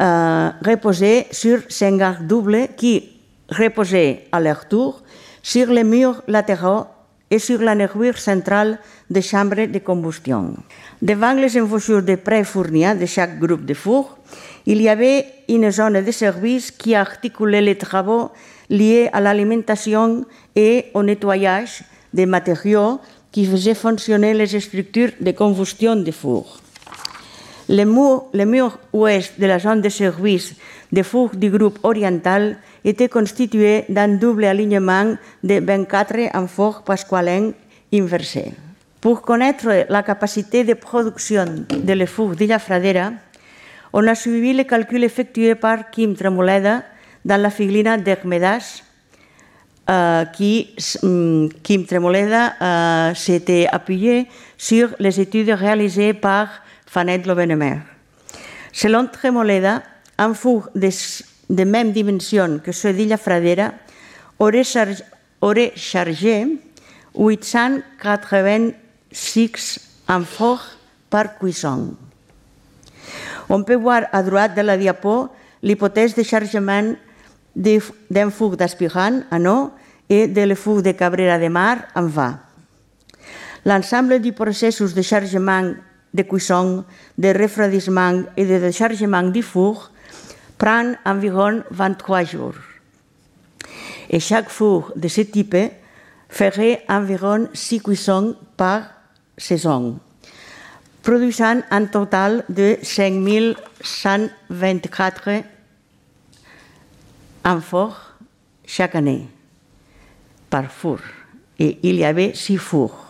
euh, 0.00 0.50
reposaient 0.64 1.26
sur 1.30 1.60
cinq 1.68 2.00
arcs 2.00 2.26
doubles 2.26 2.68
qui 2.76 3.20
reposaient 3.48 4.24
à 4.32 4.40
leur 4.40 4.68
tour 4.68 5.02
sur 5.42 5.68
les 5.68 5.84
murs 5.84 6.22
latéraux 6.28 6.86
et 7.30 7.38
sur 7.38 7.60
la 7.60 7.74
nervure 7.74 8.18
centrale 8.18 8.78
des 9.10 9.22
chambres 9.22 9.66
de 9.66 9.78
combustion. 9.78 10.54
Devant 11.02 11.32
les 11.32 11.60
embouchures 11.60 12.02
de 12.02 12.14
pré-fournia 12.16 12.94
de 12.94 13.06
chaque 13.06 13.38
groupe 13.38 13.64
de 13.64 13.74
fours, 13.74 14.16
il 14.64 14.80
y 14.82 14.88
avait 14.88 15.26
une 15.48 15.70
zone 15.70 16.04
de 16.04 16.10
service 16.12 16.70
qui 16.70 16.94
articulait 16.94 17.62
les 17.62 17.78
travaux 17.78 18.30
liés 18.68 19.08
à 19.12 19.20
l'alimentation 19.20 20.24
et 20.54 20.86
au 20.94 21.02
nettoyage 21.02 21.82
des 22.12 22.26
matériaux 22.26 23.00
qui 23.30 23.44
faisaient 23.44 23.74
fonctionner 23.74 24.34
les 24.34 24.60
structures 24.60 25.12
de 25.20 25.30
combustion 25.32 25.96
des 25.96 26.12
fours. 26.12 26.60
Le 27.68 27.84
mur, 27.84 28.26
le 28.32 28.44
mur 28.44 28.78
ouest 28.92 29.40
de 29.40 29.46
la 29.46 29.58
zone 29.58 29.80
de 29.80 29.88
service 29.88 30.54
de 30.92 31.02
four 31.02 31.30
du 31.34 31.50
groupe 31.50 31.78
oriental 31.82 32.58
était 32.84 33.08
constitué 33.08 33.84
d'un 33.88 34.08
double 34.08 34.44
alignement 34.44 35.16
de 35.42 35.60
24 35.60 36.36
amphores 36.36 36.82
pasqualins 36.84 37.50
inversés. 37.92 38.52
Pour 39.00 39.22
connaître 39.22 39.86
la 39.88 40.02
capacité 40.02 40.62
de 40.62 40.74
production 40.74 41.44
de 41.68 41.92
les 41.92 42.06
fours 42.06 42.36
de 42.36 42.44
la 42.46 42.60
Fradera, 42.60 43.10
on 43.92 44.06
a 44.06 44.14
suivi 44.14 44.52
les 44.52 44.64
calculs 44.64 45.02
effectués 45.02 45.56
par 45.56 45.90
Kim 45.90 46.14
Tremoleda 46.14 46.84
dans 47.24 47.40
la 47.40 47.50
figlina 47.50 47.96
d'Hermedas, 47.96 48.82
euh, 49.90 50.24
qui, 50.26 50.74
mm, 51.02 51.48
Kim 51.62 51.84
Tremoleda 51.84 52.54
euh, 52.60 53.14
s'était 53.14 53.66
appuyé 53.70 54.26
sur 54.56 54.90
les 55.00 55.20
études 55.20 55.50
réalisées 55.50 56.12
par 56.12 56.48
Fanet 56.86 57.26
Lobenemer. 57.26 57.80
Selon 58.72 59.08
Tremoleda, 59.08 59.82
un 60.18 60.34
four 60.34 60.68
de, 60.74 60.90
de 61.50 61.64
même 61.64 61.92
dimension 61.92 62.60
que 62.62 62.72
ceux 62.72 62.92
d'Illa 62.92 63.16
Fradera 63.16 63.72
aurait, 64.38 64.64
charge, 64.64 65.02
aurait 65.40 65.72
chargé 65.76 66.46
886 67.14 69.80
amphores 70.08 70.76
par 71.10 71.38
cuisson. 71.38 71.94
On 73.48 73.62
peut 73.62 73.76
voir 73.76 74.02
à 74.12 74.22
droite 74.22 74.54
de 74.56 74.62
la 74.62 74.76
diapo 74.76 75.28
l'hypothèse 75.62 76.14
de 76.14 76.22
chargement 76.22 76.94
d'un 77.54 78.30
four 78.30 78.56
d'aspirant 78.56 79.20
en 79.30 79.46
eau 79.46 79.70
et 80.08 80.28
de 80.28 80.42
le 80.42 80.54
four 80.54 80.82
de 80.82 80.92
Cabrera 80.92 81.38
de 81.38 81.48
Mar 81.48 81.78
en 81.94 82.06
va. 82.06 82.38
L'ensemble 83.64 84.20
du 84.20 84.32
processus 84.32 84.94
de 84.94 85.02
chargement 85.02 85.72
de 86.16 86.22
cuisson, 86.22 86.84
de 87.18 87.28
refroidissement 87.28 88.22
et 88.36 88.46
de 88.46 88.58
déchargement 88.58 89.22
du 89.22 89.42
four 89.42 89.90
prend 90.58 90.94
environ 91.04 91.62
23 91.70 92.24
jours. 92.24 92.54
Et 94.08 94.20
chaque 94.20 94.48
four 94.48 94.92
de 94.96 95.08
ce 95.08 95.20
type 95.20 95.56
ferait 96.28 96.82
environ 96.88 97.48
6 97.52 97.82
cuissons 97.82 98.34
par 98.56 98.84
saison, 99.36 99.98
produisant 101.02 101.60
un 101.70 101.84
total 101.84 102.44
de 102.48 102.78
5124 102.82 105.42
amphores 107.44 108.14
chaque 108.66 108.94
année 108.96 109.28
par 110.50 110.70
four. 110.70 110.98
Et 111.58 111.78
il 111.82 111.96
y 111.96 112.04
avait 112.04 112.34
six 112.34 112.58
fours. 112.58 113.05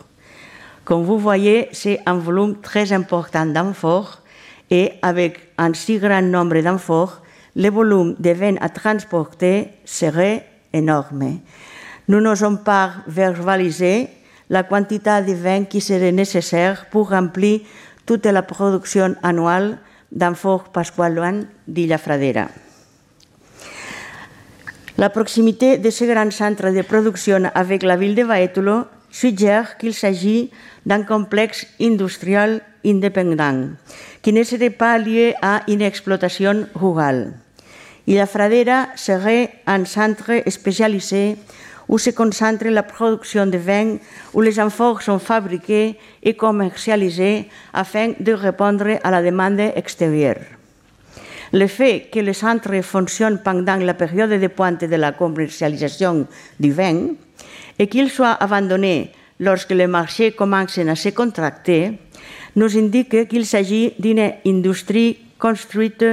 Comme 0.86 1.02
vous 1.02 1.18
voyez, 1.18 1.68
c'est 1.72 1.98
un 2.06 2.14
volume 2.14 2.60
très 2.60 2.92
important 2.92 3.44
d'amphores 3.44 4.22
et 4.70 4.92
avec 5.02 5.40
un 5.58 5.74
si 5.74 5.98
grand 5.98 6.22
nombre 6.22 6.60
d'amphores, 6.60 7.22
le 7.56 7.70
volume 7.70 8.14
de 8.20 8.30
vin 8.30 8.54
à 8.60 8.68
transporter 8.68 9.70
serait 9.84 10.46
énorme. 10.72 11.40
Nous 12.06 12.20
n'osons 12.20 12.58
pas 12.58 12.92
verbaliser 13.08 14.08
la 14.48 14.62
quantité 14.62 15.22
de 15.26 15.32
vin 15.34 15.64
qui 15.64 15.80
serait 15.80 16.12
nécessaire 16.12 16.86
pour 16.88 17.10
remplir 17.10 17.62
toute 18.06 18.26
la 18.26 18.42
production 18.42 19.16
annuelle 19.24 19.78
d'amphores 20.12 20.68
pasqualoan 20.68 21.46
d'Illa 21.66 21.98
Fradera. 21.98 22.46
La 24.98 25.10
proximité 25.10 25.78
de 25.78 25.90
ce 25.90 26.04
grand 26.04 26.30
centre 26.30 26.70
de 26.70 26.82
production 26.82 27.50
avec 27.56 27.82
la 27.82 27.96
ville 27.96 28.14
de 28.14 28.22
Baétulo 28.22 28.84
suggère 29.20 29.78
qu'il 29.78 29.94
s'agit 29.94 30.50
d'un 30.84 31.02
complexe 31.02 31.66
industriel 31.80 32.60
indépendant 32.84 33.70
qui 34.20 34.32
ne 34.32 34.42
serait 34.42 34.70
pas 34.70 34.98
lié 34.98 35.34
à 35.40 35.62
une 35.68 35.80
exploitation 35.80 36.66
rurale. 36.74 37.32
Et 38.06 38.14
la 38.14 38.26
Fradera 38.26 38.88
serait 38.94 39.50
un 39.66 39.84
centre 39.86 40.32
spécialisé 40.48 41.36
où 41.88 41.98
se 41.98 42.10
concentre 42.10 42.66
la 42.66 42.82
production 42.82 43.46
de 43.46 43.58
vin, 43.58 43.96
où 44.34 44.42
les 44.42 44.60
amphores 44.60 45.02
sont 45.02 45.18
fabriqués 45.18 45.96
et 46.22 46.34
commercialisés 46.34 47.48
afin 47.72 48.12
de 48.20 48.32
répondre 48.32 48.98
à 49.02 49.10
la 49.10 49.22
demande 49.22 49.60
extérieure. 49.60 50.42
Le 51.52 51.68
fait 51.68 52.08
que 52.12 52.18
le 52.18 52.32
centre 52.32 52.82
fonctionne 52.82 53.40
pendant 53.42 53.76
la 53.76 53.94
période 53.94 54.30
de 54.30 54.48
pointe 54.48 54.84
de 54.84 54.96
la 54.96 55.12
commercialisation 55.12 56.26
du 56.60 56.72
vin 56.72 57.14
et 57.78 57.86
qu'il 57.86 58.10
soit 58.10 58.32
abandonné 58.32 59.10
lorsque 59.40 59.70
les 59.70 59.86
marchés 59.86 60.32
commencent 60.32 60.78
à 60.78 60.94
se 60.94 61.10
contracter, 61.10 61.92
nous 62.54 62.76
indique 62.76 63.28
qu'il 63.28 63.44
s'agit 63.44 63.92
d'une 63.98 64.32
industrie 64.46 65.18
construite 65.38 66.04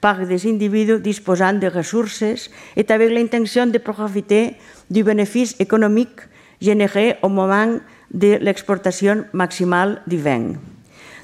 par 0.00 0.26
des 0.26 0.46
individus 0.48 1.00
disposant 1.00 1.52
de 1.52 1.66
ressources 1.66 2.50
et 2.76 2.86
avec 2.88 3.10
l'intention 3.10 3.66
de 3.66 3.78
profiter 3.78 4.54
du 4.90 5.04
bénéfice 5.04 5.56
économique 5.60 6.20
généré 6.60 7.16
au 7.22 7.28
moment 7.28 7.78
de 8.12 8.38
l'exportation 8.40 9.24
maximale 9.32 10.02
du 10.06 10.16
vin. 10.16 10.54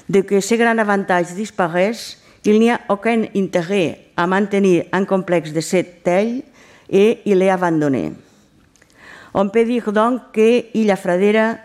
De 0.07 0.21
que 0.21 0.39
ce 0.39 0.55
grand 0.55 0.77
avantage 0.77 1.33
disparaisse, 1.33 2.21
il 2.45 2.59
n'y 2.59 2.71
a 2.71 2.79
aucun 2.87 3.23
intérêt 3.35 3.99
à 4.15 4.25
maintenir 4.25 4.85
un 4.93 5.05
complexe 5.05 5.51
de 5.51 5.59
cette 5.59 6.03
taille 6.03 6.43
et 6.89 7.19
il 7.25 7.41
est 7.41 7.49
abandonné. 7.49 8.13
On 9.39 9.49
peut 9.49 9.65
dire 9.65 9.91
donc 9.91 10.31
que 10.33 10.65
Illa 10.73 10.95
Fradera 10.95 11.57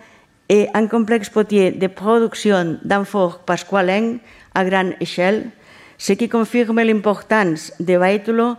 est 0.47 0.69
un 0.75 0.87
complexe 0.87 1.31
potier 1.31 1.71
de 1.71 1.87
production 1.87 2.77
d'amphores 2.85 3.39
pasqualenc 3.39 4.19
à 4.55 4.63
grande 4.63 4.93
échelle, 5.01 5.47
ce 5.97 6.13
qui 6.13 6.29
confirme 6.29 6.83
l'importance 6.83 7.73
de 7.81 7.97
Baétulo 7.97 8.57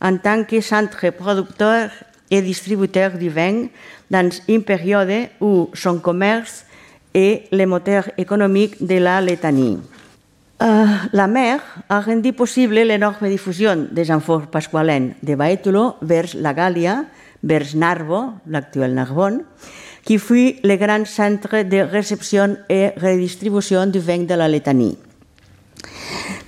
en 0.00 0.16
tant 0.16 0.42
que 0.42 0.60
centre 0.60 1.10
producteur 1.10 1.90
et 2.28 2.42
distributeur 2.42 3.12
du 3.12 3.28
vin 3.28 3.68
dans 4.10 4.30
une 4.48 4.64
période 4.64 5.28
où 5.40 5.70
son 5.72 6.00
commerce 6.00 6.64
est 7.14 7.44
le 7.52 7.66
moteur 7.66 8.10
économique 8.18 8.84
de 8.84 8.96
la 8.96 9.20
Letanie. 9.20 9.78
Uh, 10.60 11.06
la 11.12 11.28
mer 11.28 11.60
a 11.88 12.00
rendu 12.00 12.32
possible 12.32 12.74
l'énorme 12.74 13.28
diffusion 13.28 13.86
des 13.92 14.10
amphores 14.10 14.48
pasqualens 14.48 15.12
de 15.22 15.36
Baétulo 15.36 15.94
vers 16.02 16.34
la 16.34 16.52
Gàlia, 16.52 17.04
vers 17.46 17.74
Narbo, 17.76 18.34
l'actuel 18.48 18.94
Narbonne, 18.94 19.44
qui 20.04 20.18
fut 20.18 20.56
le 20.62 20.76
grand 20.76 21.06
centre 21.06 21.62
de 21.62 21.78
réception 21.78 22.56
et 22.68 22.90
redistribution 22.96 23.86
du 23.86 24.00
vin 24.00 24.24
de 24.24 24.34
la 24.34 24.48
Letanie. 24.48 24.98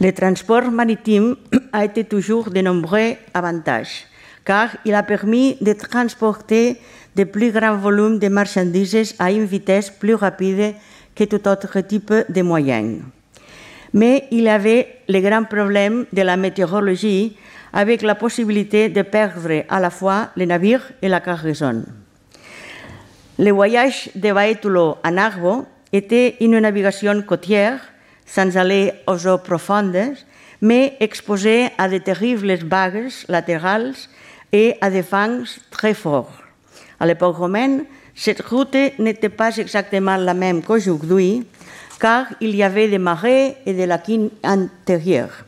Le 0.01 0.13
transport 0.13 0.71
maritime 0.71 1.37
a 1.73 1.85
été 1.85 2.05
toujours 2.05 2.51
de 2.51 2.61
nombreux 2.61 3.15
avantages, 3.33 4.07
car 4.45 4.71
il 4.85 4.95
a 4.95 5.03
permis 5.03 5.57
de 5.61 5.73
transporter 5.73 6.77
de 7.17 7.25
plus 7.25 7.51
grands 7.51 7.77
volumes 7.77 8.19
de 8.19 8.29
marchandises 8.29 9.15
à 9.19 9.31
une 9.33 9.45
vitesse 9.45 9.91
plus 9.91 10.15
rapide 10.15 10.75
que 11.15 11.25
tout 11.25 11.49
autre 11.49 11.81
type 11.81 12.15
de 12.29 12.43
moyens. 12.43 13.01
Mais 13.93 14.25
il 14.31 14.47
avait 14.49 15.01
le 15.09 15.21
grand 15.21 15.45
problème 15.45 16.07
de 16.13 16.23
la 16.23 16.37
météorologie 16.37 17.37
avec 17.73 18.03
la 18.03 18.15
possibilité 18.15 18.89
de 18.89 19.03
perdre 19.03 19.65
à 19.69 19.81
la 19.81 19.91
fois 19.91 20.31
les 20.37 20.47
navires 20.47 20.91
et 21.03 21.09
la 21.09 21.21
cargaison. 21.21 21.85
Le 23.39 23.51
voyage 23.51 24.11
de 24.15 24.33
Baétulo 24.33 24.97
à 25.03 25.11
Narbo 25.11 25.67
était 25.93 26.37
une 26.41 26.59
navigation 26.59 27.23
côtière, 27.23 27.81
sans 28.27 28.57
aller 28.57 28.93
aux 29.07 29.27
eaux 29.27 29.39
profondes, 29.39 30.15
mais 30.61 30.97
exposée 31.01 31.69
à 31.79 31.89
de 31.89 31.99
terribles 31.99 32.53
vagues 32.55 33.11
latérales 33.29 33.95
et 34.53 34.75
à 34.81 34.91
des 34.91 35.03
fangs 35.03 35.45
très 35.71 35.95
forts. 35.95 36.33
À 37.01 37.07
l'époque 37.07 37.37
romaine, 37.37 37.85
cette 38.15 38.43
route 38.43 38.77
n'était 38.99 39.29
pas 39.29 39.57
exactement 39.57 40.17
la 40.17 40.35
même 40.35 40.63
qu'aujourd'hui, 40.63 41.47
car 42.01 42.27
il 42.41 42.57
y 42.57 42.63
avait 42.65 42.89
des 42.89 42.99
marais 42.99 43.57
et 43.65 43.73
des 43.73 43.87
lacunes 43.87 44.31
intérieures. 44.43 45.45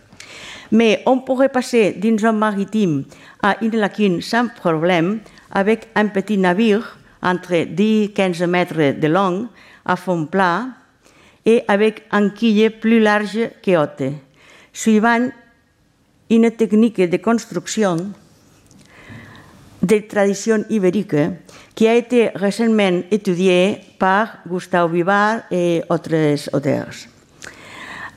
Mais 0.72 1.02
on 1.06 1.18
pourrait 1.18 1.48
passer 1.48 1.92
d'une 1.92 2.18
zone 2.18 2.38
maritime 2.38 3.04
à 3.42 3.56
une 3.62 3.76
lacune 3.76 4.22
sans 4.22 4.48
problème 4.48 5.20
avec 5.50 5.88
un 5.94 6.06
petit 6.06 6.38
navire 6.38 6.98
entre 7.22 7.52
10-15 7.52 8.46
mètres 8.46 9.00
de 9.00 9.08
long 9.08 9.48
à 9.84 9.96
fond 9.96 10.26
plat 10.26 10.68
et 11.44 11.62
avec 11.68 12.04
un 12.12 12.30
quille 12.30 12.70
plus 12.70 13.00
large 13.00 13.50
que 13.62 13.76
haute, 13.76 14.12
suivant 14.72 15.28
une 16.28 16.50
technique 16.52 17.00
de 17.00 17.16
construction 17.16 18.12
de 19.82 19.98
tradition 19.98 20.64
ibérique 20.68 21.16
qui 21.74 21.88
a 21.88 21.94
été 21.94 22.30
récemment 22.34 23.02
étudiée 23.10 23.78
par 23.98 24.38
Gustave 24.46 24.92
Vivar 24.92 25.40
et 25.50 25.82
autres 25.88 26.54
auteurs. 26.54 26.94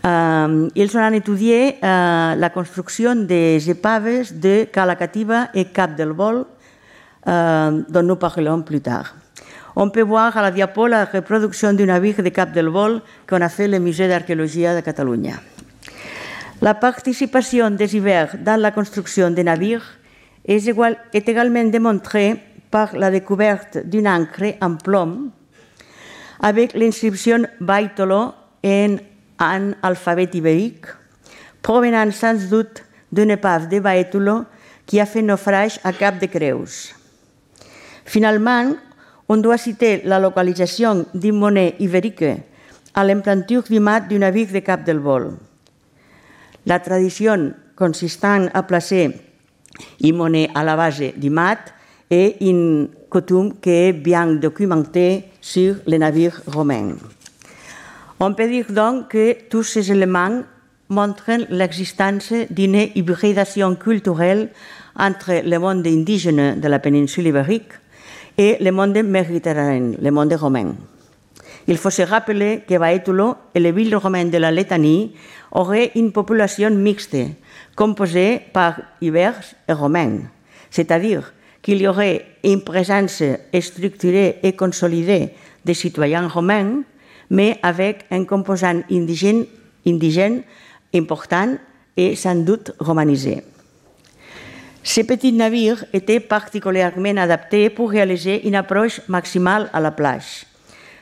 Euh, 0.05 0.67
ils 0.75 0.97
ont 0.97 1.13
étudié 1.13 1.77
euh, 1.81 2.35
la 2.35 2.49
construction 2.49 3.15
des 3.15 3.69
épaves 3.69 4.37
de 4.37 4.65
Calacativa 4.65 5.47
et 5.53 5.65
Cap 5.65 5.95
del 5.95 6.09
Vol, 6.09 6.45
euh, 7.25 7.81
dont 7.87 8.03
nous 8.03 8.17
parlerons 8.17 8.63
plus 8.63 8.81
tard. 8.81 9.15
On 9.77 9.89
peut 9.89 10.01
voir 10.01 10.35
à 10.35 10.41
la 10.41 10.51
diapo 10.51 10.87
la 10.87 11.05
reproduction 11.05 11.71
du 11.71 11.85
navire 11.85 12.21
de 12.21 12.29
Cap 12.29 12.51
del 12.51 12.67
Vol 12.67 13.01
qu'on 13.27 13.39
a 13.41 13.47
fait 13.47 13.69
le 13.69 13.79
musée 13.79 14.09
d'archéologie 14.09 14.63
de 14.63 14.81
Catalunya. 14.81 15.35
La 16.61 16.73
participation 16.73 17.71
des 17.71 17.95
hivers 17.95 18.35
dans 18.43 18.59
la 18.59 18.71
construction 18.71 19.31
des 19.31 19.43
navires 19.43 19.85
est, 20.45 20.67
égal, 20.67 20.97
est 21.13 21.29
également 21.29 21.63
démontrée 21.63 22.35
par 22.69 22.93
la 22.95 23.09
découverte 23.09 23.77
d'une 23.85 24.07
encre 24.07 24.55
en 24.61 24.75
plomb 24.75 25.29
avec 26.41 26.73
l'inscription 26.73 27.43
Baitolo 27.61 28.33
en 28.65 28.95
un 29.51 29.73
alphabet 29.81 30.29
ibérique, 30.33 30.85
provenant 31.61 32.11
sans 32.11 32.49
doute 32.49 32.83
d'une 33.11 33.31
épave 33.31 33.69
de 33.69 33.79
Baétulo 33.79 34.45
qui 34.85 34.99
a 34.99 35.05
fait 35.05 35.21
naufrage 35.21 35.79
à 35.83 35.93
Cap 35.93 36.19
de 36.19 36.25
Creus. 36.25 36.93
Finalement, 38.05 38.73
on 39.29 39.37
doit 39.37 39.57
citer 39.57 40.01
la 40.03 40.19
localisation 40.19 41.05
d'une 41.13 41.37
monnaie 41.37 41.75
ibérique 41.79 42.25
à 42.93 43.03
l'implanture 43.03 43.63
du 43.63 43.79
mat 43.79 44.01
du 44.01 44.19
navire 44.19 44.51
de 44.51 44.59
Cap 44.59 44.83
del 44.83 44.99
Vol. 44.99 45.37
La 46.65 46.79
tradition 46.79 47.53
consistant 47.75 48.47
à 48.53 48.63
placer 48.63 49.11
une 50.01 50.17
monnaie 50.17 50.49
à 50.53 50.63
la 50.63 50.75
base 50.75 51.01
du 51.17 51.29
mat 51.29 51.73
est 52.09 52.37
une 52.41 52.89
coutume 53.09 53.53
qui 53.59 53.69
est 53.69 53.93
bien 53.93 54.27
documentée 54.33 55.25
sur 55.41 55.75
les 55.87 55.97
navires 55.97 56.41
romains. 56.47 56.95
On 58.25 58.33
peut 58.33 58.47
dire 58.47 58.67
donc 58.69 59.09
que 59.09 59.35
tous 59.49 59.63
ces 59.63 59.91
éléments 59.91 60.43
montrent 60.87 61.45
l'existence 61.49 62.31
d'une 62.49 62.87
hybridation 62.95 63.75
culturelle 63.75 64.49
entre 64.97 65.41
le 65.43 65.57
monde 65.57 65.85
indigène 65.85 66.57
de 66.57 66.67
la 66.69 66.79
péninsule 66.79 67.27
ibérique 67.27 67.73
et 68.37 68.55
le 68.61 68.71
monde 68.71 68.97
méditerranéen, 69.03 69.97
le 70.01 70.09
monde 70.09 70.31
romain. 70.35 70.73
Il 71.67 71.77
faut 71.77 71.89
se 71.89 72.03
rappeler 72.03 72.61
que 72.65 72.77
Baétulo 72.77 73.35
et 73.53 73.59
les 73.59 73.73
villes 73.73 73.97
romaines 73.97 74.31
de 74.31 74.37
la 74.37 74.51
Letanie 74.51 75.13
auraient 75.51 75.91
une 75.95 76.13
population 76.13 76.69
mixte, 76.69 77.17
composée 77.75 78.39
par 78.53 78.79
ibères 79.01 79.43
et 79.67 79.73
romains, 79.73 80.19
c'est-à-dire 80.71 81.33
qu'il 81.61 81.81
y 81.81 81.87
aurait 81.89 82.25
une 82.45 82.63
présence 82.63 83.21
structurée 83.59 84.39
et 84.43 84.53
consolidée 84.53 85.31
des 85.65 85.73
citoyens 85.73 86.29
romains, 86.29 86.83
mais 87.29 87.57
avec 87.61 88.05
un 88.11 88.25
composant 88.25 88.81
indigène, 88.91 90.43
important 90.93 91.57
et 91.97 92.15
sans 92.15 92.35
doute 92.35 92.71
romanisé. 92.79 93.43
Ces 94.83 95.05
petits 95.05 95.31
navires 95.31 95.85
étaient 95.93 96.19
particulièrement 96.19 97.17
adaptés 97.17 97.69
pour 97.69 97.89
réaliser 97.89 98.45
une 98.47 98.55
approche 98.55 99.01
maximale 99.07 99.69
à 99.71 99.79
la 99.79 99.91
plage. 99.91 100.45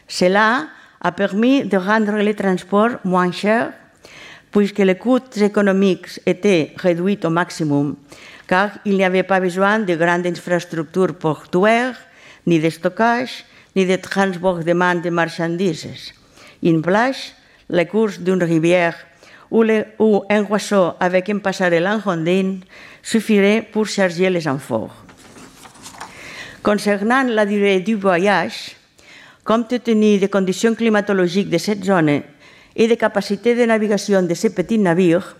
Cela 0.07 0.67
a 1.01 1.11
permis 1.11 1.65
de 1.65 1.77
rendre 1.77 2.17
les 2.17 2.35
transports 2.35 2.99
moins 3.03 3.31
chers, 3.31 3.73
puisque 4.51 4.79
les 4.79 4.95
coûts 4.95 5.19
économiques 5.37 6.19
étaient 6.25 6.73
réduits 6.77 7.19
au 7.23 7.29
maximum, 7.29 7.95
car 8.47 8.71
il 8.85 8.97
n'y 8.97 9.03
avait 9.03 9.23
pas 9.23 9.39
besoin 9.39 9.79
de 9.79 9.95
grandes 9.95 10.27
infrastructures 10.27 11.15
portuaires, 11.15 11.97
ni 12.45 12.59
de 12.59 12.69
stockage, 12.69 13.45
ni 13.75 13.85
de 13.85 13.95
transport 13.97 14.59
de 14.59 15.01
de 15.01 15.09
marchandises. 15.09 16.13
Une 16.63 16.81
plage, 16.81 17.33
les 17.69 17.85
courses 17.85 18.19
d'une 18.19 18.43
rivière 18.43 18.95
ou, 19.49 19.63
le, 19.63 19.85
ou 19.99 20.23
un 20.29 20.43
ruisseau 20.43 20.93
avec 20.99 21.29
un 21.29 21.39
passerelle 21.39 21.87
en 21.87 21.99
rondine 21.99 22.61
suffirait 23.01 23.67
pour 23.71 23.87
charger 23.87 24.29
les 24.29 24.47
amphores. 24.47 24.95
Concernant 26.63 27.23
la 27.23 27.45
durée 27.45 27.79
du 27.79 27.95
voyage, 27.95 28.75
compte 29.43 29.83
tenu 29.83 30.19
des 30.19 30.29
conditions 30.29 30.75
climatologiques 30.75 31.49
de 31.49 31.57
cette 31.57 31.83
zone 31.83 32.21
et 32.75 32.87
des 32.87 32.97
capacités 32.97 33.55
de 33.55 33.65
navigation 33.65 34.21
de 34.21 34.33
ces 34.33 34.53
petits 34.53 34.77
navires, 34.77 35.35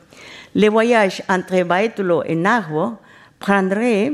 le 0.56 0.68
voyage 0.68 1.22
entre 1.30 1.64
Baetulo 1.64 2.24
et 2.26 2.36
Narvo 2.36 2.98
prendrait, 3.40 4.14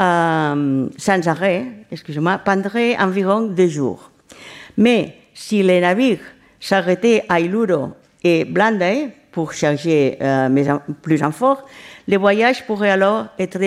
euh, 0.00 0.88
sans 0.96 1.28
arrêt, 1.28 1.66
excusez-moi, 1.90 2.38
prendrait 2.38 2.96
environ 2.98 3.42
deux 3.42 3.68
jours. 3.68 4.10
Mais 4.76 5.16
si 5.34 5.62
les 5.62 5.80
navires 5.80 6.20
s'arrêtaient 6.60 7.24
à 7.28 7.40
Iluro 7.40 7.90
et 8.22 8.44
Blanda 8.44 8.92
pour 9.32 9.52
charger 9.52 10.18
euh, 10.20 10.78
plus 11.02 11.22
en 11.22 11.32
fort, 11.32 11.64
le 12.06 12.16
voyage 12.16 12.66
pourrait 12.66 12.90
alors 12.90 13.26
être, 13.38 13.60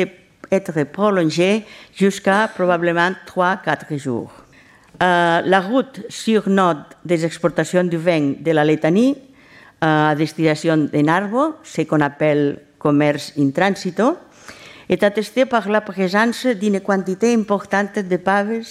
être 0.52 0.84
prolongé 0.86 1.64
jusqu'à 1.96 2.50
probablement 2.54 3.12
3-4 3.28 3.98
jours. 3.98 4.32
Euh, 5.02 5.42
la 5.44 5.62
route 5.62 6.02
sur 6.10 6.48
nord 6.48 6.84
des 7.04 7.26
exportations 7.26 7.84
du 7.84 7.98
vin 7.98 8.34
de 8.40 8.52
la 8.52 8.64
Letanie 8.64 9.18
euh, 9.84 10.12
à 10.12 10.16
destination 10.16 10.78
de 10.78 10.98
Narvo, 11.02 11.56
ce 11.64 11.82
qu'on 11.82 12.02
appelle 12.02 12.60
commerce 12.78 13.34
in 13.40 13.50
transito, 13.50 14.18
est 14.90 15.04
attestée 15.04 15.46
par 15.46 15.70
la 15.70 15.82
présence 15.82 16.46
d'une 16.46 16.80
quantité 16.80 17.34
importante 17.34 18.00
de 18.00 18.18
paves 18.18 18.66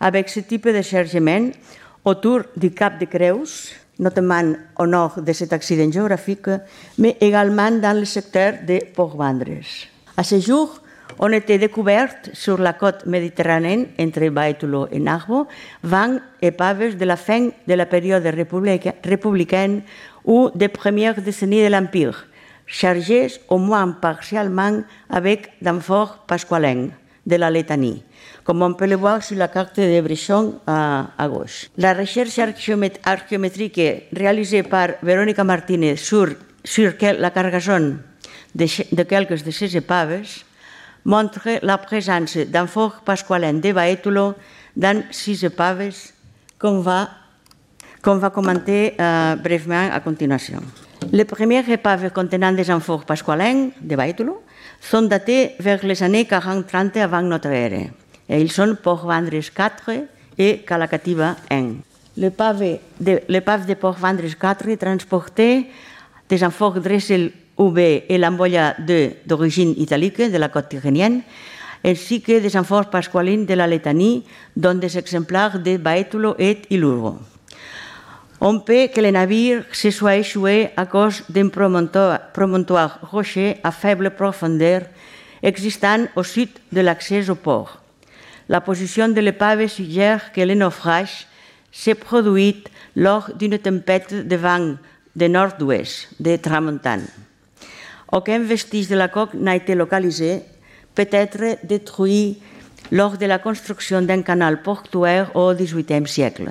avec 0.00 0.28
ce 0.28 0.40
type 0.40 0.68
de 0.68 0.82
chargement 0.82 1.50
autour 2.04 2.40
du 2.56 2.70
Cap 2.70 2.98
de 2.98 3.04
Creus, 3.04 3.74
notamment 3.98 4.54
au 4.78 4.86
nord 4.86 5.20
de 5.20 5.32
cet 5.32 5.52
accident 5.52 5.90
géographique, 5.92 6.48
mais 6.98 7.16
également 7.20 7.70
dans 7.70 7.98
le 7.98 8.06
secteur 8.06 8.54
de 8.66 8.78
Port-Vendres. 8.94 9.60
À 10.16 10.24
ce 10.24 10.40
jour, 10.40 10.80
on 11.18 11.30
était 11.32 11.58
découvertes 11.58 12.30
sur 12.32 12.58
la 12.58 12.72
côte 12.72 13.04
méditerranéenne 13.04 13.88
entre 13.98 14.28
Baetulo 14.28 14.88
et 14.90 14.98
Narbo 14.98 15.46
20 15.82 16.20
épaves 16.40 16.96
de 16.96 17.04
la 17.04 17.16
fin 17.16 17.50
de 17.66 17.74
la 17.74 17.84
période 17.84 18.24
républicaine 19.04 19.82
ou 20.24 20.50
des 20.54 20.68
premières 20.68 21.20
décennies 21.20 21.64
de 21.64 21.68
l'Empire, 21.68 22.26
chargées 22.70 23.28
au 23.48 23.58
moins 23.58 23.90
partiellement 23.92 24.82
avec 25.10 25.50
d'amphores 25.60 26.18
pasqualennes 26.26 26.90
de 27.26 27.36
la 27.36 27.50
Letanie 27.50 28.02
comme 28.44 28.62
on 28.62 28.74
peut 28.74 28.86
le 28.86 28.96
voir 28.96 29.22
sur 29.22 29.36
la 29.36 29.48
carte 29.48 29.78
de 29.78 30.00
Bresson 30.00 30.54
à, 30.66 31.10
à 31.16 31.28
gauche. 31.28 31.68
La 31.76 31.94
recherche 31.94 32.38
archéométrique 33.04 33.80
réalisée 34.12 34.62
par 34.62 34.88
Verónica 35.02 35.44
Martínez 35.44 35.96
sur, 35.96 36.28
sur 36.64 36.94
la 37.00 37.30
cargaison 37.30 37.98
de, 38.54 38.66
de 38.92 39.02
quelques 39.04 39.44
de 39.44 39.50
ces 39.50 39.76
épaves 39.76 40.22
montre 41.04 41.48
la 41.62 41.78
présence 41.78 42.36
d'amphores 42.36 43.02
pasqualens 43.04 43.60
de 43.60 43.72
Baetulo 43.72 44.34
dans 44.76 45.02
six 45.10 45.44
épaves 45.44 45.94
qu'on 46.58 46.80
va, 46.80 47.08
qu'on 48.02 48.16
va 48.16 48.30
commenter 48.30 48.94
euh, 49.00 49.36
brièvement 49.36 49.90
à 49.92 50.00
continuation. 50.00 50.60
Les 51.12 51.24
premières 51.24 51.68
épaves 51.68 52.10
contenant 52.12 52.52
des 52.52 52.70
amphores 52.70 53.04
pasqualens 53.04 53.70
de 53.80 53.96
Baetulo 53.96 54.42
sont 54.80 55.02
datées 55.02 55.52
vers 55.58 55.84
les 55.84 56.02
années 56.02 56.24
40-30 56.24 56.98
avant 57.00 57.22
notre 57.22 57.48
ère. 57.48 57.90
Et 58.28 58.40
ils 58.40 58.52
sont 58.52 58.76
Port-Vendres 58.80 59.50
4 59.52 59.90
et 60.38 60.58
Calacativa 60.58 61.36
1. 61.50 61.72
L'épave 62.16 62.78
de, 63.00 63.20
de 63.28 63.74
Port-Vendres 63.74 64.36
4 64.38 64.74
transportait 64.76 65.66
des 66.28 66.44
amphores 66.44 66.80
Dressel 66.80 67.32
UB 67.58 67.78
et 67.78 68.18
l'Amboya 68.18 68.76
2 68.78 69.10
d'origine 69.26 69.74
italique 69.78 70.20
de 70.20 70.38
la 70.38 70.48
côte 70.48 70.68
tyrrhénienne, 70.68 71.22
ainsi 71.84 72.20
que 72.20 72.38
des 72.38 72.56
amphores 72.56 72.88
pasqualines 72.88 73.46
de 73.46 73.54
la 73.54 73.66
Letanie, 73.66 74.24
dont 74.56 74.74
des 74.74 74.96
exemplaires 74.96 75.58
de 75.58 75.76
Baetulo 75.76 76.36
et 76.38 76.58
Ilurgo. 76.70 77.18
On 78.40 78.60
peut 78.60 78.88
que 78.94 79.00
le 79.00 79.10
navire 79.10 79.64
se 79.72 79.90
soit 79.90 80.16
échoué 80.16 80.70
à 80.76 80.86
cause 80.86 81.22
d'un 81.28 81.48
promontoire, 81.48 82.32
promontoire 82.32 82.98
rocher 83.02 83.58
à 83.62 83.70
faible 83.70 84.10
profondeur 84.10 84.82
existant 85.42 86.06
au 86.16 86.22
sud 86.22 86.48
de 86.72 86.80
l'accès 86.80 87.28
au 87.28 87.34
port 87.34 87.80
la 88.50 88.60
position 88.60 89.08
de 89.08 89.20
l'épave 89.20 89.68
suggère 89.68 90.32
que 90.32 90.40
le 90.40 90.54
naufrage 90.54 91.28
s'est 91.70 91.94
produit 91.94 92.64
lors 92.96 93.30
d'une 93.38 93.56
tempête 93.58 94.26
de 94.26 94.36
vent 94.36 94.74
de 95.14 95.26
nord-ouest, 95.28 96.08
de 96.18 96.34
tramontane. 96.34 97.06
Aucun 98.10 98.40
vestige 98.40 98.88
de 98.88 98.96
la 98.96 99.06
coque 99.06 99.34
n'a 99.34 99.54
été 99.54 99.76
localisé, 99.76 100.42
peut-être 100.96 101.64
détruit 101.64 102.40
lors 102.90 103.16
de 103.16 103.26
la 103.26 103.38
construction 103.38 104.02
d'un 104.02 104.22
canal 104.22 104.62
portuaire 104.62 105.30
au 105.36 105.54
XVIIIe 105.54 106.08
siècle. 106.08 106.50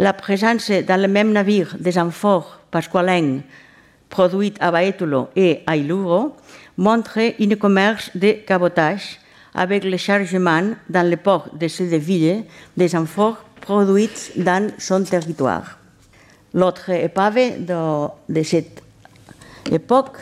La 0.00 0.14
présence 0.14 0.70
dans 0.70 0.98
le 0.98 1.08
même 1.08 1.30
navire 1.30 1.76
des 1.78 1.98
amphores 1.98 2.60
pasqualens 2.70 3.42
produits 4.08 4.54
à 4.58 4.70
Baetulo 4.70 5.28
et 5.36 5.60
à 5.66 5.76
Iluro 5.76 6.34
montre 6.78 7.18
un 7.18 7.54
commerce 7.56 8.10
de 8.14 8.32
cabotage 8.46 9.20
avec 9.54 9.84
le 9.84 9.98
chargement 9.98 10.70
dans 10.88 11.06
le 11.06 11.18
port 11.18 11.50
de 11.52 11.68
Sédeville 11.68 12.44
des 12.74 12.96
amphores 12.96 13.44
produits 13.60 14.08
dans 14.36 14.70
son 14.78 15.04
territoire. 15.04 15.78
L'autre 16.54 16.88
épave 16.88 17.58
de, 17.58 18.08
de, 18.26 18.42
cette 18.42 18.82
époque 19.70 20.16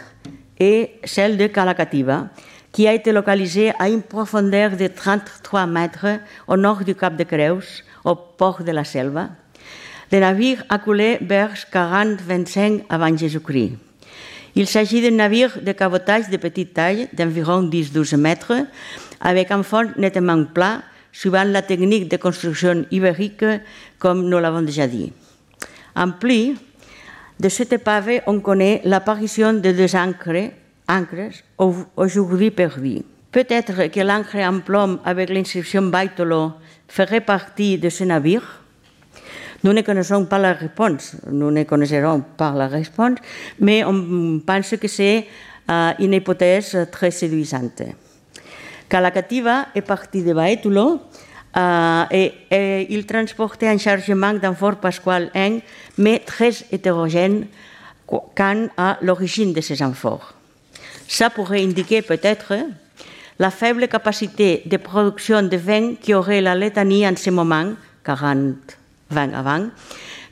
est 0.59 0.95
celle 1.05 1.37
de 1.37 1.47
Calacativa, 1.47 2.27
qui 2.73 2.89
a 2.89 2.95
été 2.95 3.13
localisée 3.13 3.71
à 3.79 3.89
une 3.89 4.03
profondeur 4.03 4.77
de 4.77 4.89
33 4.89 5.67
mètres 5.67 6.19
au 6.49 6.57
nord 6.57 6.83
du 6.83 6.97
Cap 6.97 7.15
de 7.15 7.23
Creus, 7.23 7.85
au 8.05 8.17
port 8.17 8.65
de 8.65 8.73
la 8.73 8.83
Selva. 8.83 9.29
Le 10.11 10.21
navire 10.21 10.65
a 10.71 10.79
coulé 10.79 11.19
vers 11.21 11.53
40-25 11.71 12.85
avant 12.89 13.15
Jésus-Christ. 13.15 13.73
Il 14.55 14.67
s'agit 14.67 15.03
d'un 15.03 15.17
navire 15.17 15.59
de 15.61 15.73
cabotage 15.73 16.31
de 16.31 16.39
petite 16.39 16.73
taille, 16.73 17.09
d'environ 17.13 17.63
10-12 17.63 18.17
mètres, 18.17 18.55
avec 19.21 19.51
un 19.51 19.63
fond 19.63 19.91
nettement 19.99 20.45
plat, 20.45 20.83
suivant 21.13 21.45
la 21.45 21.61
technique 21.63 22.09
de 22.09 22.17
construction 22.17 22.87
ibérique, 22.91 23.45
comme 23.99 24.29
nous 24.29 24.39
l'avons 24.39 24.63
déjà 24.63 24.87
dit. 24.87 25.13
En 25.95 26.11
plus 26.13 26.55
de 27.39 27.49
cette 27.49 27.75
épave, 27.75 28.23
on 28.27 28.41
connaît 28.41 28.81
l'apparition 28.85 29.53
de 29.53 29.73
deux 29.73 29.95
ancres, 29.95 30.53
ancres 30.89 31.43
aujourd'hui 31.97 32.51
perdues. 32.51 33.03
Peut-être 33.31 33.91
que 33.91 34.01
l'ancre 34.01 34.37
en 34.37 34.61
plomb 34.61 35.01
avec 35.05 35.29
l'inscription 35.29 35.83
Baitolo 35.83 36.53
ferait 36.89 37.21
partie 37.21 37.77
de 37.77 37.91
ce 37.91 38.05
navire. 38.05 38.63
Nous 39.65 39.73
ne 39.73 39.83
connaissons 39.83 40.25
pas 40.27 40.39
la 40.39 40.53
réponse, 40.53 41.17
nous 41.31 41.51
ne 41.51 41.65
connaisserons 41.65 42.23
pas 42.37 42.53
la 42.53 42.69
réponse, 42.69 43.19
mais 43.59 43.83
on 43.85 44.41
pense 44.47 44.77
que 44.77 44.87
c'est 44.87 45.27
euh, 45.69 45.93
une 45.99 46.13
hypothèse 46.13 46.87
très 46.93 47.11
séduisante. 47.11 47.83
Calacativa 48.89 49.67
est 49.75 49.83
parti 49.83 50.23
de 50.23 50.33
Baetulo 50.33 51.01
euh, 51.57 52.05
et, 52.13 52.33
et, 52.53 52.87
il 52.91 53.05
transportait 53.05 53.67
un 53.67 53.79
chargement 53.79 54.33
d'amphore 54.33 54.77
pasqual 54.77 55.29
1, 55.35 55.59
mais 55.99 56.21
très 56.21 56.53
hétérogène 56.71 57.47
quant 58.07 58.69
à 58.77 58.99
l'origine 59.03 59.53
de 59.53 59.61
ces 59.61 59.83
amphores. 59.83 60.35
Ça 61.09 61.31
pourrait 61.31 61.65
indiquer 61.65 62.03
peut-être 62.03 62.55
la 63.41 63.51
faible 63.51 63.89
capacité 63.89 64.63
de 64.67 64.77
production 64.77 65.43
de 65.43 65.57
vin 65.57 65.95
qu'aurait 65.97 66.41
la 66.41 66.55
Letanie 66.55 67.09
en 67.09 67.17
ce 67.17 67.31
moment, 67.31 67.73
40 68.05 68.78
20 69.11 69.35
avant, 69.35 69.69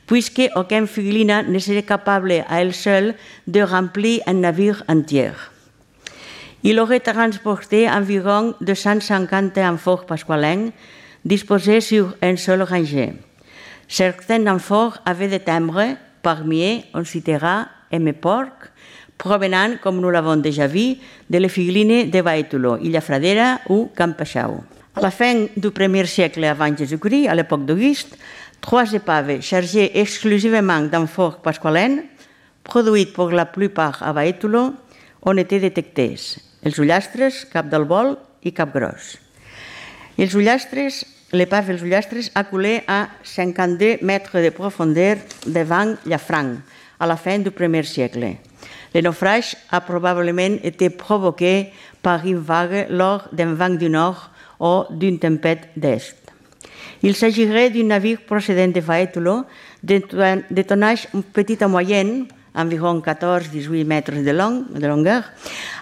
puisque 0.05 0.49
aucun 0.55 0.85
figurina 0.85 1.43
ne 1.43 1.59
serait 1.59 1.83
capable 1.83 2.31
à 2.47 2.61
elle 2.61 2.73
seule 2.73 3.15
de 3.45 3.61
remplir 3.61 4.21
un 4.25 4.33
navire 4.33 4.83
entier. 4.87 5.31
Il 6.63 6.79
aurait 6.79 6.99
transporté 6.99 7.89
environ 7.89 8.53
250 8.61 9.57
amphores 9.59 10.05
pasqualins 10.05 10.69
disposés 11.23 11.81
sur 11.81 12.15
un 12.21 12.35
seul 12.35 12.63
rangée. 12.63 13.13
Certains 13.87 14.45
amphores 14.47 14.97
avaient 15.05 15.27
des 15.27 15.39
timbres, 15.39 15.95
parmi 16.21 16.63
eux, 16.63 16.81
on 16.93 17.03
citera 17.03 17.67
Porc, 18.21 18.71
provenant, 19.17 19.77
comme 19.81 20.01
nous 20.01 20.09
l'avons 20.09 20.35
déjà 20.37 20.67
vu, 20.67 20.95
de 21.29 21.37
les 21.37 21.49
figurines 21.49 22.09
de 22.09 22.21
Baetulo, 22.21 22.77
Illafradera 22.77 23.59
ou 23.69 23.89
Campachau. 23.95 24.63
À 24.95 25.01
la 25.01 25.11
fin 25.11 25.45
du 25.55 25.71
premier 25.71 26.05
siècle 26.05 26.43
avant 26.43 26.75
Jésus-Christ, 26.75 27.27
à 27.27 27.35
l'époque 27.35 27.65
d'Auguste, 27.65 28.17
trois 28.61 28.91
épaves 28.93 29.41
chargées 29.41 29.99
exclusivement 29.99 30.81
d'amphores 30.81 31.41
pasqualins, 31.41 32.03
produites 32.63 33.13
pour 33.13 33.31
la 33.31 33.45
plupart 33.45 34.01
à 34.03 34.13
Baetulo, 34.13 34.73
ont 35.21 35.37
été 35.37 35.59
détectées. 35.59 36.15
Els 36.63 36.79
ullastres, 36.81 37.47
cap 37.53 37.69
del 37.69 37.85
vol 37.87 38.15
i 38.43 38.51
cap 38.51 38.73
gros. 38.73 39.13
Els 40.17 40.33
ullastres 40.35 41.05
l'épave 41.31 41.69
dels 41.69 41.83
ullastres 41.85 42.31
a 42.35 42.43
coulé 42.43 42.81
à 42.87 43.07
52 43.23 43.99
mètres 44.01 44.41
de 44.41 44.49
profondeur 44.49 45.17
devant 45.45 45.95
Llafranc, 46.05 46.57
à 46.99 47.07
la 47.07 47.15
fin 47.15 47.39
du 47.39 47.51
premier 47.51 47.83
siècle. 47.83 48.35
Le 48.93 49.01
naufrage 49.01 49.55
a 49.69 49.81
probablement 49.81 50.57
été 50.63 50.89
provoqué 50.89 51.71
par 52.01 52.25
une 52.25 52.39
vague 52.39 52.87
lors 52.89 53.27
d'un 53.31 53.53
vent 53.53 53.69
du 53.69 53.89
nord 53.89 54.31
ou 54.59 54.83
d'une 54.89 55.19
tempête 55.19 55.69
d'est. 55.75 56.26
Il 57.03 57.15
s'agirait 57.15 57.69
d'un 57.69 57.83
navire 57.83 58.21
procédant 58.21 58.71
de 58.71 58.81
Faetulo, 58.81 59.43
de 59.83 60.61
tonnage 60.61 61.07
petit 61.33 61.63
à 61.63 61.67
moyenne, 61.67 62.25
environ 62.55 62.99
14-18 62.99 63.85
mètres 63.85 64.11
de, 64.11 64.31
long, 64.31 64.65
longueur, 64.81 65.23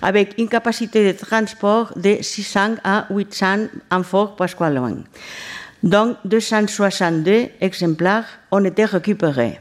avec 0.01 0.35
une 0.37 0.49
capacité 0.49 1.13
de 1.13 1.17
transport 1.17 1.93
de 1.95 2.17
600 2.21 2.75
à 2.83 3.05
800 3.09 3.67
amphores 3.91 4.35
pasqualoins, 4.35 4.97
dont 5.81 6.15
262 6.25 7.47
exemplaires 7.61 8.27
ont 8.51 8.63
été 8.65 8.85
récupérés. 8.85 9.59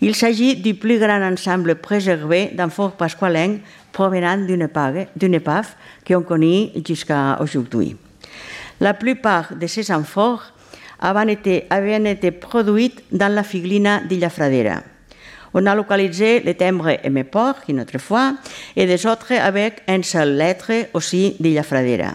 Il 0.00 0.14
s'agit 0.14 0.56
du 0.56 0.74
plus 0.74 0.98
grand 0.98 1.22
ensemble 1.22 1.76
préservé 1.76 2.50
d'amphores 2.52 2.92
pasqualins 2.92 3.56
provenant 3.90 4.36
d'une 4.36 5.34
épave 5.34 5.74
qu'on 6.06 6.22
connaît 6.22 6.72
jusqu'à 6.86 7.38
aujourd'hui. 7.40 7.96
La 8.80 8.94
plupart 8.94 9.56
de 9.56 9.66
ces 9.66 9.90
amphores 9.90 10.52
avaient 11.00 11.32
été, 11.32 11.64
avaient 11.70 12.12
été 12.12 12.32
dans 13.12 13.34
la 13.34 13.42
figlina 13.42 14.00
d'Illafradera. 14.00 14.82
On 15.54 15.64
a 15.66 15.74
localisé 15.74 16.40
les 16.40 16.54
timbres 16.54 16.98
Meport, 17.08 17.56
une 17.68 17.80
autre 17.80 17.98
fois, 17.98 18.34
et 18.76 18.86
des 18.86 19.06
autres 19.06 19.32
avec 19.32 19.82
une 19.88 20.02
seule 20.02 20.36
lettre 20.36 20.72
aussi 20.92 21.36
d'Illafradera. 21.40 22.14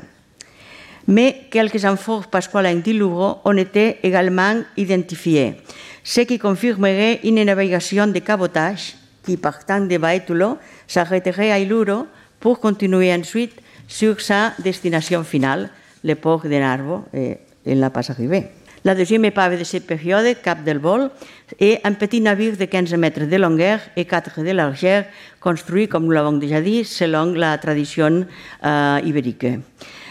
Mais 1.07 1.47
quelques 1.51 1.83
amphores 1.83 2.27
pasqualins 2.27 2.75
d'Iluro 2.75 3.39
ont 3.43 3.57
été 3.57 3.97
également 4.03 4.61
identifiés, 4.77 5.55
ce 6.03 6.21
qui 6.21 6.39
confirmerait 6.39 7.19
une 7.23 7.43
navigation 7.43 8.07
de 8.07 8.19
cabotage 8.19 8.95
qui, 9.25 9.37
partant 9.37 9.81
de 9.81 9.97
Baetulo, 9.97 10.57
s'arrêterait 10.87 11.51
à 11.51 11.59
Iluro 11.59 12.07
pour 12.39 12.59
continuer 12.59 13.13
ensuite 13.13 13.53
sur 13.87 14.21
sa 14.21 14.53
destination 14.59 15.23
finale, 15.23 15.69
le 16.03 16.15
port 16.15 16.43
de 16.43 16.49
Narvo, 16.49 17.05
et 17.13 17.37
il 17.65 17.79
n'a 17.79 17.89
pas 17.89 18.09
arrivé. 18.09 18.47
La 18.85 18.95
deuxième 18.95 19.23
épave 19.23 19.57
de 19.57 19.63
cette 19.63 19.87
période, 19.87 20.25
Cap 20.41 20.61
del 20.61 20.77
Vol, 20.77 21.09
est 21.57 21.79
un 21.85 21.93
petit 21.93 22.19
navire 22.19 22.57
de 22.57 22.65
15 22.65 22.93
mètres 22.95 23.23
de 23.25 23.37
longueur 23.37 23.79
et 23.95 24.03
4 24.03 24.43
de 24.43 24.51
largeur, 24.51 25.05
construit, 25.39 25.87
comme 25.87 26.03
nous 26.03 26.11
l'avons 26.11 26.33
déjà 26.33 26.59
dit, 26.59 26.83
selon 26.83 27.31
la 27.31 27.57
tradition 27.57 28.25
euh, 28.65 28.99
ibérique. 29.05 29.45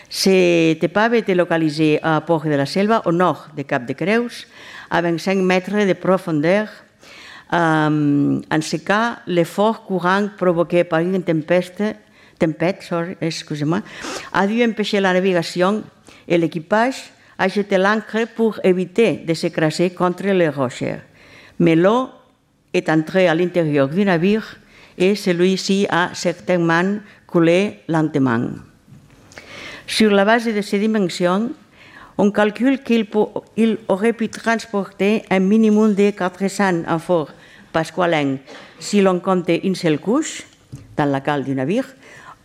Cette 0.08 0.82
épave 0.82 1.16
était 1.16 1.34
localisée 1.34 2.00
à 2.02 2.22
Port 2.22 2.44
de 2.44 2.54
la 2.54 2.64
Selva, 2.64 3.02
au 3.04 3.12
nord 3.12 3.48
de 3.54 3.60
Cap 3.60 3.84
de 3.84 3.92
Creus, 3.92 4.46
à 4.90 5.02
25 5.02 5.36
mètres 5.36 5.86
de 5.86 5.92
profondeur. 5.92 6.68
Euh, 7.52 8.40
en 8.50 8.60
ce 8.62 8.76
cas, 8.78 9.18
l'effort 9.26 9.84
courant 9.84 10.28
provoqué 10.34 10.84
par 10.84 11.00
une 11.00 11.22
tempête, 11.22 11.82
tempête 12.38 12.82
sorry, 12.82 13.18
excusez-moi, 13.20 13.80
a 14.32 14.46
dû 14.46 14.64
empêcher 14.64 14.98
la 14.98 15.12
navigation 15.12 15.82
et 16.26 16.38
l'équipage 16.38 17.12
a 17.42 17.48
jeté 17.48 17.76
l'ancre 17.76 18.28
pour 18.36 18.60
éviter 18.62 19.16
de 19.26 19.34
s'écraser 19.34 19.90
contre 19.90 20.28
les 20.28 20.48
rochers. 20.48 21.00
Mais 21.58 21.74
l'eau 21.74 22.08
est 22.72 22.88
entrée 22.88 23.26
à 23.26 23.34
l'intérieur 23.34 23.88
du 23.88 24.04
navire 24.04 24.58
et 24.96 25.16
celui-ci 25.16 25.88
a 25.90 26.10
certainement 26.14 27.00
coulé 27.26 27.80
lentement. 27.88 28.46
Sur 29.88 30.12
la 30.12 30.24
base 30.24 30.46
de 30.46 30.60
ces 30.60 30.78
dimensions, 30.78 31.50
on 32.16 32.30
calcule 32.30 32.80
qu'il 32.84 33.08
aurait 33.88 34.12
pu 34.12 34.28
transporter 34.28 35.24
un 35.28 35.40
minimum 35.40 35.94
de 35.94 36.10
400 36.10 36.84
amphores 36.86 37.32
pasqualins 37.72 38.36
si 38.78 39.00
l'on 39.00 39.18
comptait 39.18 39.62
une 39.64 39.74
seule 39.74 39.98
couche 39.98 40.44
dans 40.96 41.10
la 41.10 41.20
cale 41.20 41.42
du 41.42 41.56
navire, 41.56 41.88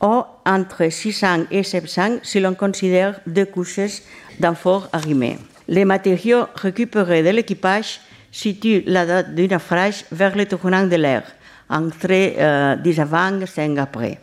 ou 0.02 0.24
entre 0.45 0.89
600 0.89 1.45
et 1.52 1.64
700 1.64 2.20
si 2.24 2.39
l'on 2.39 2.54
considère 2.54 3.20
deux 3.26 3.45
couches 3.45 4.02
d'amphores 4.39 4.89
arrimées. 4.93 5.38
Les 5.68 5.86
matériaux 5.86 6.45
récupérés 6.56 7.24
de 7.24 7.30
l'équipage 7.30 8.00
situent 8.32 8.84
la 8.86 9.06
date 9.06 9.36
du 9.36 9.48
naufrage 9.48 10.06
vers 10.12 10.36
le 10.36 10.45
tournant 10.45 10.86
de 10.86 10.95
l'air, 10.95 11.24
entre 11.70 12.08
euh, 12.12 12.76
10 12.76 13.00
avant 13.00 13.39
et 13.39 13.45
5 13.45 13.78
après. 13.78 14.20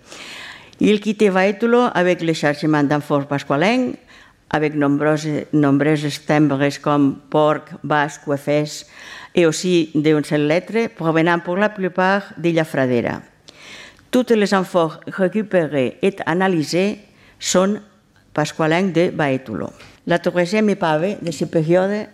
Il 0.81 1.01
quittait 1.01 1.29
Vaetulo 1.29 1.89
avec 1.95 2.23
le 2.23 2.33
chargement 2.33 2.83
d'amphores 2.83 3.27
pasqualins, 3.27 3.93
avec 4.51 4.75
nombreuses, 4.75 5.47
nombreuses 5.53 6.25
timbres 6.27 6.69
comme 6.81 7.17
porc, 7.31 7.65
basc 7.83 8.27
ou 8.27 8.35
et 9.35 9.47
aussi 9.47 9.91
d'une 9.95 10.25
seule 10.25 10.47
lettre, 10.47 10.89
provenant 10.95 11.41
pour 11.41 11.57
la 11.57 11.69
plupart 11.69 12.23
d'Illa 12.39 12.65
Fradera. 12.65 13.34
Toutes 14.15 14.31
les 14.31 14.55
amphores 14.55 15.01
récupérées 15.09 15.99
et 16.01 16.15
analysées 16.25 17.01
sont 17.37 17.81
pasqualins 18.33 18.85
de 18.85 19.11
Baetulo. 19.11 19.71
La 20.07 20.21
troisième 20.21 20.71
épave 20.71 21.17
de 21.21 21.33
cette 21.33 21.51
période 21.51 22.07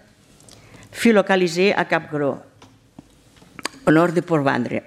fut 0.91 1.13
localisée 1.13 1.75
à 1.75 1.85
Cap-Gros, 1.85 2.39
au 3.87 3.91
nord 3.91 4.13
de 4.13 4.23
Port-Vendre. 4.23 4.81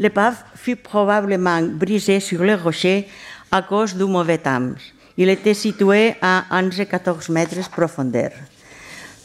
L'épave 0.00 0.34
fut 0.56 0.74
probablement 0.74 1.62
brisée 1.62 2.18
sur 2.18 2.42
les 2.42 2.56
rochers 2.56 3.06
à 3.48 3.62
cause 3.62 3.94
du 3.94 4.02
mauvais 4.02 4.38
temps. 4.38 4.74
Il 5.16 5.28
était 5.28 5.54
situé 5.54 6.16
à 6.20 6.42
11-14 6.50 7.30
mètres 7.30 7.54
de 7.54 7.68
profondeur. 7.70 8.30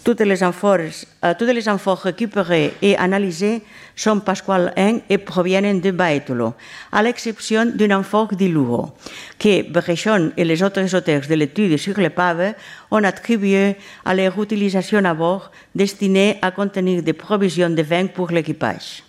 Toutes 0.07 0.21
les, 0.21 0.41
amphores, 0.41 0.79
euh, 1.25 1.33
toutes 1.37 2.01
récupérées 2.01 2.73
et 2.81 2.95
analysées 2.95 3.61
sont 3.93 4.21
pasqualins 4.21 5.01
et 5.09 5.17
proviennent 5.17 5.81
de 5.81 5.91
Baetulo, 5.91 6.53
à 6.93 7.03
l'exception 7.03 7.65
d'une 7.65 7.93
amphore 7.93 8.33
d'Iluro, 8.33 8.93
que 9.37 9.69
Brechon 9.69 10.31
et 10.37 10.45
les 10.45 10.63
autres 10.63 10.95
auteurs 10.95 11.27
de 11.27 11.35
l'étude 11.35 11.75
sur 11.75 11.99
l'épave 11.99 12.53
ont 12.89 13.03
attribué 13.03 13.75
à 14.05 14.15
leur 14.15 14.41
utilisation 14.41 15.03
à 15.03 15.13
bord 15.13 15.51
destinée 15.75 16.37
à 16.41 16.51
contenir 16.51 17.03
des 17.03 17.11
provisions 17.11 17.69
de 17.69 17.81
vin 17.81 18.07
pour 18.07 18.31
l'équipage. 18.31 19.03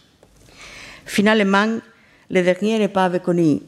Finalement, 1.06 1.78
le 2.28 2.42
dernier 2.42 2.82
épave 2.82 3.20
connu 3.20 3.60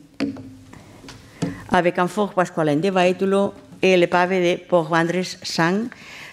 avec 1.70 1.96
amphore 1.96 2.34
pasqualin 2.34 2.74
de 2.74 2.90
Baetulo 2.90 3.54
est 3.80 3.96
l'épave 3.96 4.30
de 4.30 4.56
Port-Vendres 4.68 5.38
Sang, 5.44 5.84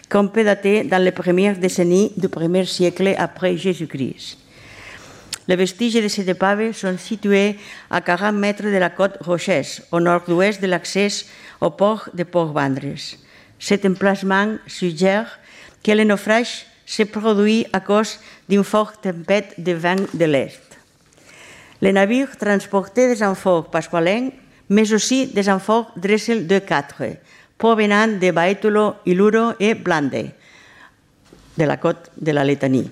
qu'on 0.10 0.28
peut 0.28 0.43
dater 0.43 0.84
dans 0.84 1.03
les 1.03 1.12
premières 1.12 1.58
décennies 1.58 2.14
du 2.16 2.30
premier 2.30 2.66
siècle 2.66 3.14
après 3.18 3.58
Jésus-Christ. 3.58 4.38
Les 5.47 5.55
vestiges 5.55 6.01
de 6.01 6.08
cette 6.08 6.28
épave 6.28 6.74
sont 6.74 6.97
situés 6.97 7.55
à 7.89 8.01
40 8.01 8.36
mètres 8.36 8.64
de 8.64 8.78
la 8.78 8.89
côte 8.89 9.18
rocheuse, 9.22 9.82
au 9.91 9.99
nord-ouest 9.99 10.62
de 10.62 10.68
l'accès 10.68 11.08
au 11.62 11.70
port 11.70 12.10
de 12.14 12.24
Port-Vendres. 12.24 13.16
Cet 13.58 13.86
emplacement 13.86 14.58
suggère 14.68 15.39
que 15.84 15.91
le 15.91 16.03
naufrage 16.03 16.66
s'est 16.86 17.05
produit 17.05 17.66
à 17.72 17.80
cause 17.80 18.20
d'une 18.49 18.64
forte 18.64 19.01
tempête 19.01 19.53
de 19.58 19.72
vent 19.72 19.95
de 20.14 20.26
l'Est. 20.26 20.62
Le 21.82 21.91
navire 21.91 22.36
transportait 22.38 23.14
des 23.14 23.24
amphores 23.24 23.70
pasqualins, 23.70 24.30
mais 24.70 24.91
aussi 24.93 25.28
des 25.28 25.49
amphores 25.49 25.91
Dressel 25.95 26.45
de 26.45 26.60
4, 26.60 27.03
provenant 27.58 28.08
de 28.20 28.32
Baetulo, 28.32 28.95
Iluro 29.05 29.53
et 29.60 29.74
Blande, 29.74 30.32
de 31.58 31.64
la 31.64 31.78
côte 31.78 32.12
de 32.20 32.32
la 32.32 32.43
Letanie. 32.43 32.89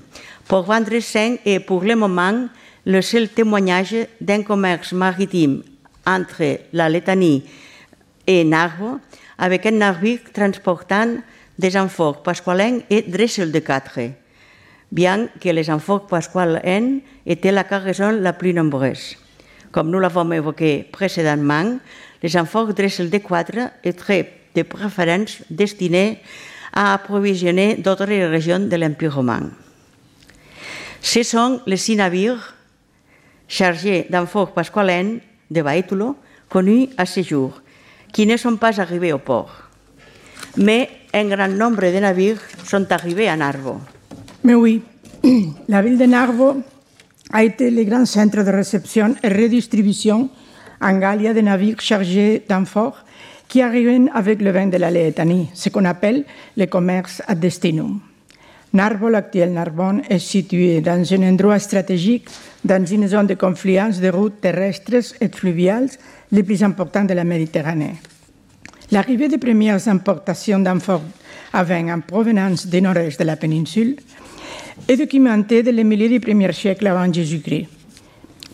Pour 0.47 0.63
vendre 0.63 0.99
Saint 0.99 1.35
est 1.45 1.59
pour 1.59 1.83
le 1.83 1.95
moment 1.95 2.47
le 2.85 3.01
seul 3.01 3.29
témoignage 3.29 3.95
d'un 4.21 4.43
commerce 4.43 4.93
maritime 4.93 5.63
entre 6.05 6.59
la 6.73 6.89
Letanie 6.89 7.43
et 8.27 8.43
Narvo, 8.43 8.99
avec 9.37 9.65
un 9.65 9.71
navire 9.71 10.19
transportant 10.33 11.17
des 11.57 11.77
amphores 11.77 12.21
pasqualins 12.21 12.79
et 12.89 13.01
dressel 13.03 13.51
de 13.51 13.59
4, 13.59 13.99
bien 14.91 15.27
que 15.39 15.49
les 15.49 15.69
amphores 15.69 16.07
pasqualins 16.07 16.99
étaient 17.25 17.51
la 17.51 17.63
cargaison 17.63 18.11
la 18.11 18.33
plus 18.33 18.53
nombreuse. 18.53 19.17
comme 19.75 19.89
nous 19.89 19.99
l'avons 19.99 20.31
évoqué 20.31 20.87
précédemment, 20.89 21.79
les 22.23 22.37
amphores 22.37 22.73
Dressel 22.73 23.09
D4 23.09 23.71
étaient 23.83 24.31
de 24.55 24.63
préférence 24.63 25.39
destinés 25.49 26.19
à 26.73 26.93
approvisionner 26.93 27.75
d'autres 27.75 28.05
régions 28.05 28.59
de 28.59 28.75
l'Empire 28.75 29.15
romain. 29.15 29.49
Ce 31.01 31.23
sont 31.23 31.61
les 31.65 31.77
six 31.77 31.95
navires 31.95 32.55
chargés 33.47 34.07
d'amphores 34.09 34.53
pasqualènes 34.53 35.19
de 35.51 35.61
Baetulo 35.61 36.17
connus 36.49 36.89
à 36.97 37.05
ce 37.05 37.21
jour, 37.21 37.61
qui 38.11 38.25
ne 38.25 38.37
sont 38.37 38.57
pas 38.57 38.79
arrivés 38.81 39.13
au 39.13 39.19
port. 39.19 39.69
Mais 40.57 40.89
un 41.13 41.25
grand 41.25 41.47
nombre 41.47 41.81
de 41.81 41.99
navires 41.99 42.41
sont 42.65 42.91
arrivés 42.91 43.29
à 43.29 43.35
Narvo. 43.35 43.79
Mais 44.43 44.55
oui, 44.55 44.81
la 45.67 45.81
ville 45.81 45.97
de 45.97 46.05
Narvo 46.05 46.61
a 47.31 47.43
été 47.43 47.69
le 47.69 47.83
grand 47.83 48.05
centre 48.05 48.43
de 48.43 48.51
réception 48.51 49.15
et 49.23 49.27
redistribution 49.29 50.29
en 50.81 50.97
Gallia 50.97 51.33
de 51.33 51.41
navires 51.41 51.79
chargés 51.81 52.43
d'amphores 52.47 53.04
qui 53.55 53.61
arrivent 53.61 54.09
avec 54.13 54.41
le 54.41 54.51
vin 54.51 54.67
de 54.67 54.75
la 54.75 54.91
Létanie, 54.91 55.47
ce 55.53 55.69
qu'on 55.69 55.85
appelle 55.85 56.25
le 56.57 56.65
commerce 56.65 57.21
à 57.25 57.35
destinum. 57.35 58.01
Narvo, 58.73 59.07
l'actuel 59.07 59.53
Narbonne, 59.53 60.01
est 60.09 60.19
situé 60.19 60.81
dans 60.81 61.01
un 61.13 61.23
endroit 61.23 61.57
stratégique, 61.57 62.27
dans 62.65 62.85
une 62.85 63.07
zone 63.07 63.27
de 63.27 63.35
confluence 63.35 64.01
de 64.01 64.09
routes 64.09 64.41
terrestres 64.41 65.15
et 65.21 65.29
fluviales 65.29 65.87
les 66.33 66.43
plus 66.43 66.61
importantes 66.65 67.07
de 67.07 67.13
la 67.13 67.23
Méditerranée. 67.23 67.95
L'arrivée 68.91 69.29
des 69.29 69.37
premières 69.37 69.87
importations 69.87 70.59
d'amphores 70.59 71.05
à 71.53 71.63
vin 71.63 71.93
en 71.93 72.01
provenance 72.01 72.67
du 72.67 72.81
nord-est 72.81 73.17
de 73.17 73.23
la 73.23 73.37
péninsule 73.37 73.95
est 74.85 74.97
documentée 74.97 75.63
dès 75.63 75.71
le 75.71 75.83
milieu 75.83 76.09
du 76.09 76.19
premier 76.19 76.51
siècle 76.51 76.87
avant 76.87 77.09
Jésus-Christ. 77.09 77.74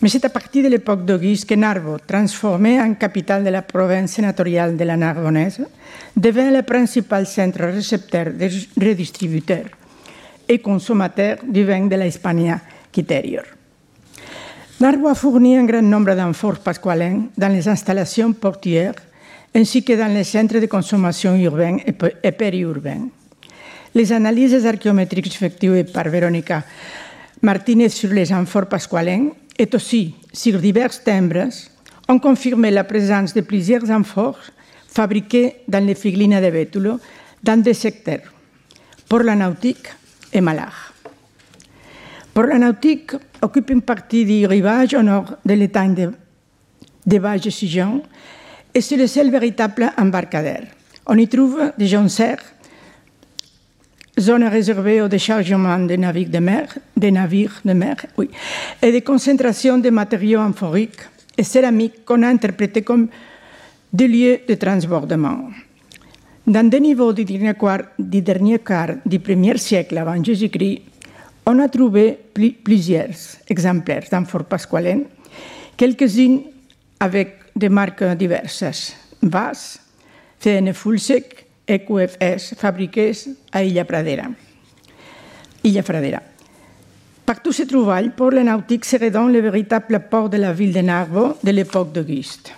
Mais 0.02 0.10
c'est 0.10 0.26
à 0.26 0.30
partir 0.30 0.64
de 0.64 0.70
l'époque 0.70 1.06
d'Auguste 1.06 1.48
que 1.48 1.54
Narvo, 1.54 1.98
transformé 2.00 2.82
en 2.82 2.96
capitale 2.96 3.44
de 3.44 3.50
la 3.50 3.62
province 3.62 4.14
sénatoriale 4.14 4.76
de 4.76 4.84
la 4.84 4.98
Narbonnaise, 4.98 5.62
devint 6.18 6.50
le 6.50 6.64
principal 6.64 7.28
centre 7.28 7.66
récepteur, 7.66 8.28
redistributeur 8.80 9.66
et 10.50 10.58
consommateur 10.58 11.38
du 11.48 11.64
vin 11.64 11.86
de 11.86 11.96
l'Hispania 11.96 12.60
quitérior. 12.92 13.44
Narvo 14.80 15.08
a 15.08 15.14
fourni 15.14 15.56
un 15.56 15.66
grand 15.66 15.84
nombre 15.84 16.16
d'amphores 16.16 16.64
pasqualins 16.64 17.28
dans 17.38 17.54
les 17.54 17.68
installations 17.68 18.34
portuaires 18.34 18.96
ainsi 19.54 19.84
que 19.84 19.94
dans 19.94 20.12
les 20.12 20.24
centres 20.24 20.60
de 20.60 20.66
consommation 20.66 21.36
urbains 21.36 21.78
et 22.24 22.32
périurbains. 22.32 23.08
Les 23.94 24.12
analyses 24.12 24.66
archéométriques 24.66 25.28
effectuées 25.28 25.84
par 25.84 26.10
Véronica 26.10 26.64
Martinez 27.44 27.90
sur 27.90 28.10
les 28.10 28.32
amphores 28.34 28.68
pasqualins 28.68 29.30
et 29.62 29.76
aussi 29.76 30.16
sur 30.34 30.58
divers 30.58 31.04
timbres 31.04 31.50
ont 32.08 32.18
confirmé 32.18 32.72
la 32.72 32.84
présence 32.84 33.32
de 33.32 33.42
plusieurs 33.42 33.92
amphores 33.92 34.40
fabriqués 34.88 35.58
dans 35.68 35.86
les 35.86 35.94
figlines 35.94 36.42
de 36.42 36.50
Bétulo 36.50 37.00
dans 37.44 37.62
des 37.62 37.76
secteurs, 37.76 38.34
pour 39.08 39.20
la 39.20 39.36
nautique 39.36 39.88
et 40.34 40.42
Malar. 40.42 40.94
Pour 42.34 42.46
la 42.46 42.58
nautique 42.58 43.12
occupe 43.40 43.70
une 43.70 43.84
partie 43.84 44.26
du 44.26 44.48
rivage 44.48 44.96
au 44.96 45.04
nord 45.04 45.36
de 45.46 45.54
l'étang 45.54 45.90
de, 45.90 46.12
de 47.06 47.20
Bages-Sijon 47.20 48.02
et 48.74 48.82
c'est 48.82 48.98
le 48.98 49.06
seul 49.06 49.30
véritable 49.30 49.92
embarcadère. 49.96 50.66
On 51.06 51.18
y 51.20 51.28
trouve 51.28 51.72
des 51.78 51.88
joncerts, 51.88 52.44
zone 54.22 54.46
réservée 54.46 55.02
au 55.02 55.08
déchargement 55.08 55.80
des 55.80 55.98
navires 55.98 56.30
de 56.30 56.40
mer, 56.40 56.78
des 56.96 57.12
navires 57.12 57.62
de 57.66 57.74
mer 57.74 57.98
oui, 58.18 58.30
et 58.82 58.92
des 58.92 59.02
concentrations 59.02 59.78
de 59.78 59.90
matériaux 59.90 60.40
amphoriques 60.40 61.02
et 61.38 61.44
céramiques 61.44 62.06
qu'on 62.06 62.24
a 62.24 62.28
interprétés 62.28 62.82
comme 62.82 63.08
des 63.92 64.08
lieux 64.08 64.40
de 64.48 64.54
transbordement. 64.56 65.50
Dans 66.48 66.68
des 66.68 66.80
niveaux 66.80 67.14
du 67.14 67.24
dernier 67.24 67.54
quart 67.54 67.84
du, 69.06 69.20
premier 69.20 69.58
siècle 69.58 69.98
avant 69.98 70.24
Jésus-Christ, 70.24 70.82
on 71.46 71.60
a 71.60 71.68
trouvé 71.68 72.18
plusieurs 72.64 73.10
exemplaires 73.50 74.04
d'amphores 74.12 74.46
pasqualines, 74.46 75.06
quelques-unes 75.78 76.42
avec 77.00 77.36
des 77.56 77.70
marques 77.70 78.04
diverses. 78.16 78.96
VAS, 79.22 79.80
CN 80.40 80.74
Fulsec, 80.74 81.46
EQFS, 81.68 82.56
fabriqués 82.58 83.30
a 83.52 83.64
Illa 83.64 83.86
Pradera. 83.86 84.30
Illa 85.64 85.84
Pradera. 85.84 86.22
Partout 87.26 87.52
se 87.52 87.64
trouvaille, 87.64 88.10
pour 88.10 88.32
les 88.32 88.44
nautiques, 88.44 88.86
serait 88.86 89.12
donc 89.12 89.32
le 89.32 89.40
véritable 89.40 90.02
port 90.10 90.30
de 90.30 90.38
la 90.38 90.54
ville 90.54 90.74
de 90.74 90.82
Narvo 90.82 91.38
de 91.44 91.52
l'époque 91.52 91.94
d'Auguste. 91.94 92.54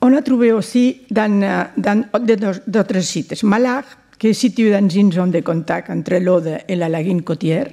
On 0.00 0.16
a 0.16 0.22
trouvé 0.22 0.52
aussi 0.52 1.02
d'autres 1.10 3.00
sites. 3.00 3.42
Malar, 3.42 3.82
qui 4.18 4.28
est 4.28 4.32
situé 4.32 4.70
dans 4.70 4.88
une 4.88 5.12
zone 5.12 5.30
de 5.30 5.40
contact 5.40 5.90
entre 5.90 6.14
l'Aude 6.16 6.58
et 6.68 6.76
la 6.76 6.88
lagune 6.88 7.22
côtière. 7.22 7.68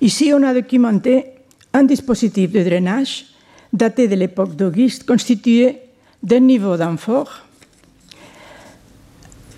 Ici, 0.00 0.32
on 0.34 0.42
a 0.42 0.54
documenté 0.54 1.24
un 1.72 1.84
dispositif 1.84 2.52
de 2.52 2.62
drainage 2.62 3.26
daté 3.72 4.06
de 4.06 4.14
l'époque 4.14 4.54
d'Auguste, 4.54 5.04
constitué 5.04 5.78
d'un 6.22 6.40
niveau 6.40 6.76
d'amphore 6.76 7.46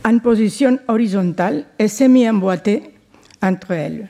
en 0.07 0.21
position 0.21 0.79
horizontale 0.87 1.65
et 1.79 1.89
semi-emboîtée 1.89 2.83
entre 3.43 3.73
elles. 3.73 4.09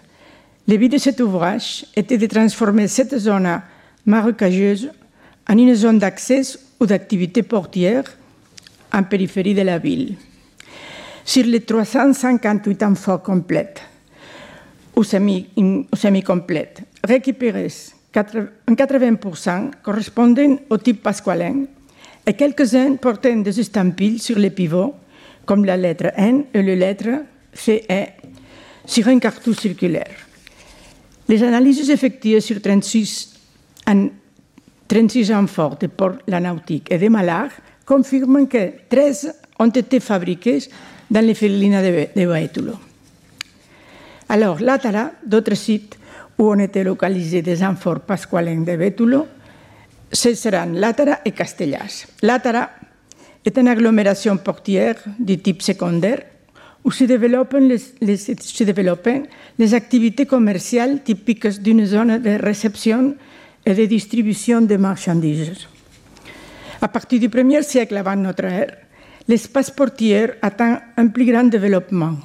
Le 0.68 0.76
but 0.76 0.90
de 0.90 0.98
cet 0.98 1.20
ouvrage 1.20 1.86
était 1.96 2.18
de 2.18 2.26
transformer 2.26 2.86
cette 2.86 3.16
zone 3.18 3.62
marécageuse 4.04 4.90
en 5.48 5.56
une 5.56 5.74
zone 5.74 5.98
d'accès 5.98 6.42
ou 6.78 6.86
d'activité 6.86 7.42
portière 7.42 8.04
en 8.92 9.04
périphérie 9.04 9.54
de 9.54 9.62
la 9.62 9.78
ville. 9.78 10.16
Sur 11.24 11.44
les 11.44 11.60
358 11.60 12.82
amphores 12.82 13.22
complètes 13.22 13.80
ou 14.94 15.02
semi-complètes 15.02 16.82
récupérées, 17.02 17.72
un 18.14 18.74
80% 18.74 19.70
correspondent 19.82 20.58
au 20.68 20.76
type 20.76 21.02
pasqualin 21.02 21.64
et 22.26 22.34
quelques-uns 22.34 22.96
portent 22.96 23.26
des 23.26 23.60
estampilles 23.60 24.18
sur 24.18 24.38
les 24.38 24.50
pivots, 24.50 24.94
comme 25.46 25.64
la 25.64 25.76
lettre 25.76 26.10
N 26.16 26.44
et 26.52 26.62
la 26.62 26.74
lettre 26.74 27.22
CE, 27.54 27.80
sur 28.84 29.08
un 29.08 29.18
cartouche 29.18 29.60
circulaire. 29.60 30.14
Les 31.28 31.42
analyses 31.42 31.88
effectuées 31.90 32.40
sur 32.40 32.60
36, 32.60 33.34
en 33.86 34.08
36 34.86 35.32
amphores 35.32 35.76
de 35.78 35.86
port 35.86 36.16
la 36.28 36.40
nautique 36.40 36.90
et 36.90 36.98
de 36.98 37.08
Malar 37.08 37.48
confirment 37.84 38.46
que 38.46 38.72
13 38.88 39.34
ont 39.58 39.70
été 39.70 40.00
fabriquées 40.00 40.68
dans 41.10 41.24
les 41.24 41.34
filines 41.34 41.80
de, 41.82 42.20
de 42.20 42.26
Baetulo. 42.26 42.74
Alors, 44.28 44.60
l'Atara, 44.60 45.12
d'autres 45.24 45.54
sites 45.54 45.98
où 46.38 46.50
ont 46.50 46.58
été 46.58 46.82
localisés 46.84 47.42
des 47.42 47.62
amphores 47.62 48.00
pasqualins 48.00 48.62
de 48.62 48.76
Bétulo, 48.76 49.26
ce 50.12 50.34
seran 50.34 50.66
Látara 50.72 51.20
et 51.24 51.32
Castellars. 51.32 52.06
Látara 52.22 52.70
est 53.46 53.56
une 53.58 53.68
agglomération 53.68 54.36
portière 54.36 54.96
de 55.18 55.36
type 55.36 55.62
secondaire 55.62 56.22
où 56.84 56.90
se 56.90 57.04
développent 57.04 57.56
les, 58.00 59.74
activités 59.74 60.26
commerciales 60.26 61.02
typiques 61.02 61.62
d'une 61.62 61.86
zone 61.86 62.18
de 62.18 62.42
réception 62.42 63.14
et 63.64 63.74
de 63.74 63.84
distribution 63.86 64.60
de 64.60 64.76
marchandises. 64.76 65.68
À 66.80 66.88
partir 66.88 67.20
du 67.20 67.28
1er 67.28 67.62
siècle 67.62 67.96
avant 67.96 68.16
notre 68.16 68.44
ère, 68.44 68.76
l'espace 69.28 69.70
portier 69.70 70.26
atteint 70.42 70.80
un 70.96 71.06
plus 71.08 71.24
grand 71.24 71.44
développement. 71.44 72.16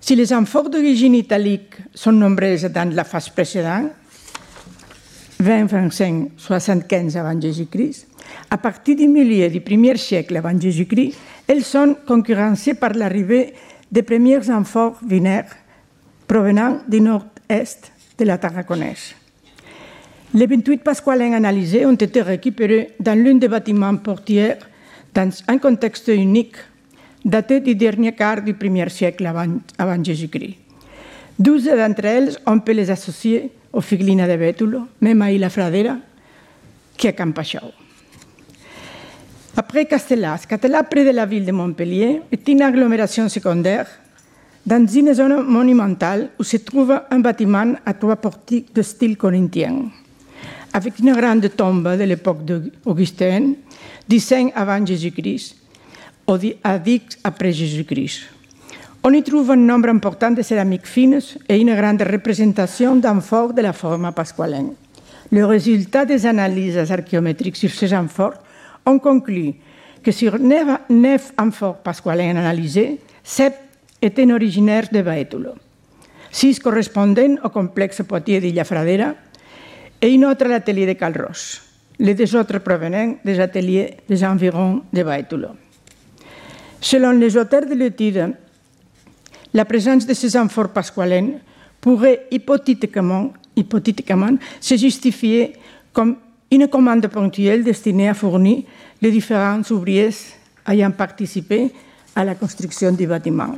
Si 0.00 0.16
les 0.16 0.32
amphores 0.32 0.70
d'origine 0.70 1.14
italique 1.14 1.74
sont 1.94 2.12
nombreuses 2.12 2.64
dans 2.64 2.94
la 2.94 3.04
phase 3.04 3.28
précédente, 3.30 3.92
20, 5.38 5.64
25, 5.66 6.30
75 6.36 7.16
avant 7.16 7.40
Jésus-Christ, 7.40 8.06
à 8.50 8.58
partir 8.58 8.96
du 8.96 9.08
milieu 9.08 9.48
du 9.48 9.60
premier 9.60 9.96
siècle 9.96 10.36
avant 10.36 10.58
Jésus-Christ, 10.58 11.16
elles 11.46 11.64
sont 11.64 11.96
concurrencées 12.06 12.74
par 12.74 12.92
l'arrivée 12.92 13.52
des 13.90 14.02
premiers 14.02 14.50
amphores 14.50 14.98
vinaires 15.06 15.50
provenant 16.26 16.78
du 16.88 17.00
nord-est 17.00 17.92
de 18.18 18.24
la 18.24 18.38
Tarraconèse. 18.38 19.14
Les 20.34 20.46
28 20.46 20.82
pasqualins 20.82 21.34
analysés 21.34 21.84
ont 21.84 21.92
été 21.92 22.22
récupérés 22.22 22.92
dans 22.98 23.18
l'un 23.22 23.34
des 23.34 23.48
bâtiments 23.48 23.96
portiers 23.96 24.54
dans 25.14 25.30
un 25.48 25.58
contexte 25.58 26.08
unique 26.08 26.56
daté 27.24 27.60
du 27.60 27.74
dernier 27.74 28.12
quart 28.12 28.42
du 28.42 28.54
premier 28.54 28.88
siècle 28.88 29.26
avant, 29.26 30.02
Jésus-Christ. 30.04 30.56
Douze 31.38 31.66
d'entre 31.66 32.04
elles, 32.04 32.36
on 32.46 32.60
peut 32.60 32.72
les 32.72 32.90
associer 32.90 33.50
aux 33.72 33.80
figlines 33.80 34.26
de 34.26 34.36
Bétulo, 34.36 34.88
même 35.00 35.22
à 35.22 35.30
Ila 35.30 35.50
Fradera, 35.50 35.96
qui 36.96 37.06
est 37.06 37.12
Campachau. 37.14 37.72
Après 39.56 39.84
Castellas, 39.86 40.46
Castellas, 40.48 40.84
près 40.84 41.04
de 41.04 41.10
la 41.10 41.26
ville 41.26 41.44
de 41.44 41.52
Montpellier, 41.52 42.22
est 42.32 42.48
une 42.48 42.62
agglomération 42.62 43.28
secondaire 43.28 43.86
dans 44.64 44.86
une 44.86 45.12
zone 45.12 45.42
monumentale 45.42 46.30
où 46.38 46.42
se 46.42 46.56
trouve 46.56 46.98
un 47.10 47.18
bâtiment 47.18 47.74
à 47.84 47.92
trois 47.92 48.16
portiques 48.16 48.74
de 48.74 48.82
style 48.82 49.16
corinthien. 49.16 49.90
avec 50.72 50.98
une 50.98 51.12
grande 51.12 51.54
tombe 51.54 51.96
de 51.96 52.04
l'époque 52.04 52.44
d'Augustin, 52.44 53.54
15 54.08 54.52
avant 54.54 54.84
Jésus-Christ, 54.84 55.56
ou 56.26 56.36
10 56.38 56.52
après 57.22 57.52
Jésus-Christ. 57.52 58.22
On 59.04 59.12
y 59.12 59.22
trouve 59.22 59.50
un 59.50 59.56
nombre 59.56 59.88
important 59.90 60.30
de 60.30 60.42
céramiques 60.42 60.86
fines 60.86 61.20
et 61.48 61.60
une 61.60 61.74
grande 61.74 62.02
représentation 62.02 62.96
d'amphores 62.96 63.52
de 63.52 63.60
la 63.60 63.72
forme 63.72 64.12
pasqualaine. 64.12 64.72
Le 65.30 65.44
résultat 65.44 66.04
des 66.04 66.24
analyses 66.24 66.90
archéométriques 66.90 67.56
sur 67.56 67.70
ces 67.70 67.92
amphores 67.92 68.34
ont 68.86 68.98
conclu 68.98 69.54
que 70.02 70.10
sur 70.10 70.38
neuf 70.38 71.32
amphores 71.38 71.78
pasqualaines 71.78 72.36
analysées, 72.36 72.98
sept 73.22 73.54
étaient 74.00 74.30
originaires 74.32 74.88
de 74.90 75.02
Baétulo, 75.02 75.52
six 76.30 76.58
correspondaient 76.58 77.36
au 77.44 77.48
complexe 77.50 78.02
Poitiers 78.02 78.40
d'Illa 78.40 78.64
Fradera 78.64 79.14
et 80.00 80.08
une 80.08 80.24
autre 80.24 80.44
à 80.46 80.48
l'atelier 80.48 80.86
de 80.86 80.94
Calros. 80.94 81.60
Les 81.98 82.14
deux 82.14 82.34
autres 82.34 82.58
provenant 82.58 83.16
des 83.24 83.38
ateliers 83.38 83.98
des 84.08 84.24
environs 84.24 84.82
de 84.92 85.02
Baétulo. 85.02 85.48
Selon 86.80 87.12
les 87.12 87.36
auteurs 87.36 87.66
de 87.66 87.74
l'étude, 87.74 88.34
la 89.54 89.64
présence 89.64 90.06
de 90.06 90.14
ces 90.14 90.36
amphores 90.36 90.70
pasqualaines 90.70 91.38
pourrait 91.80 92.26
hypothétiquement 92.30 93.30
se 94.60 94.76
justifier 94.76 95.52
comme 95.92 96.16
une 96.52 96.68
commande 96.68 97.08
ponctuelle 97.08 97.64
destinée 97.64 98.10
à 98.10 98.14
fournir 98.14 98.64
les 99.00 99.10
différents 99.10 99.62
ouvriers 99.70 100.10
ayant 100.68 100.90
participé 100.90 101.72
à 102.14 102.24
la 102.24 102.34
construction 102.34 102.92
du 102.92 103.06
bâtiment. 103.06 103.54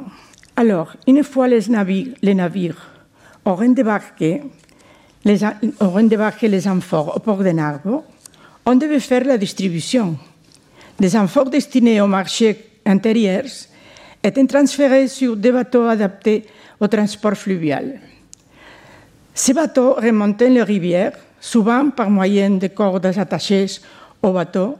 Alors, 0.54 0.94
une 1.08 1.24
fois 1.24 1.48
les 1.48 1.68
navires, 1.68 2.14
les 2.22 2.34
débarqué 6.04 6.48
les 6.48 6.68
amphores 6.68 7.16
au 7.16 7.18
port 7.18 7.42
de 7.42 7.50
Narbo, 7.50 8.04
on 8.64 8.76
devait 8.76 9.00
faire 9.00 9.24
la 9.24 9.38
distribution. 9.38 10.16
Les 11.00 11.16
amphores 11.16 11.50
destinés 11.50 12.00
au 12.00 12.06
marché 12.06 12.56
intérieur 12.86 13.42
étaient 14.22 14.46
transférés 14.46 15.08
sur 15.08 15.36
des 15.36 15.50
bateaux 15.50 15.86
adaptés 15.86 16.44
au 16.78 16.86
transport 16.86 17.34
fluvial. 17.34 17.98
Ces 19.34 19.52
bateaux 19.52 19.94
remontaient 19.94 20.48
les 20.48 20.62
rivières, 20.62 21.18
souvent 21.44 21.90
par 21.90 22.08
moyen 22.08 22.56
de 22.56 22.68
cordes 22.68 23.04
attachées 23.04 23.66
au 24.22 24.32
bateau, 24.32 24.78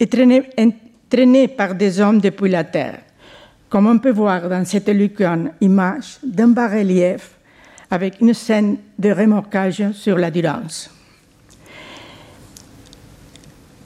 et 0.00 0.08
traînés, 0.08 1.48
par 1.48 1.76
des 1.76 2.00
hommes 2.00 2.20
depuis 2.20 2.50
la 2.50 2.64
terre, 2.64 2.98
comme 3.68 3.86
on 3.86 3.98
peut 4.00 4.10
voir 4.10 4.48
dans 4.48 4.64
cette 4.64 4.88
éloquente 4.88 5.52
image 5.60 6.18
d'un 6.24 6.48
bas-relief 6.48 7.30
avec 7.88 8.20
une 8.20 8.34
scène 8.34 8.78
de 8.98 9.12
remorquage 9.12 9.92
sur 9.92 10.18
la 10.18 10.32
Durance. 10.32 10.90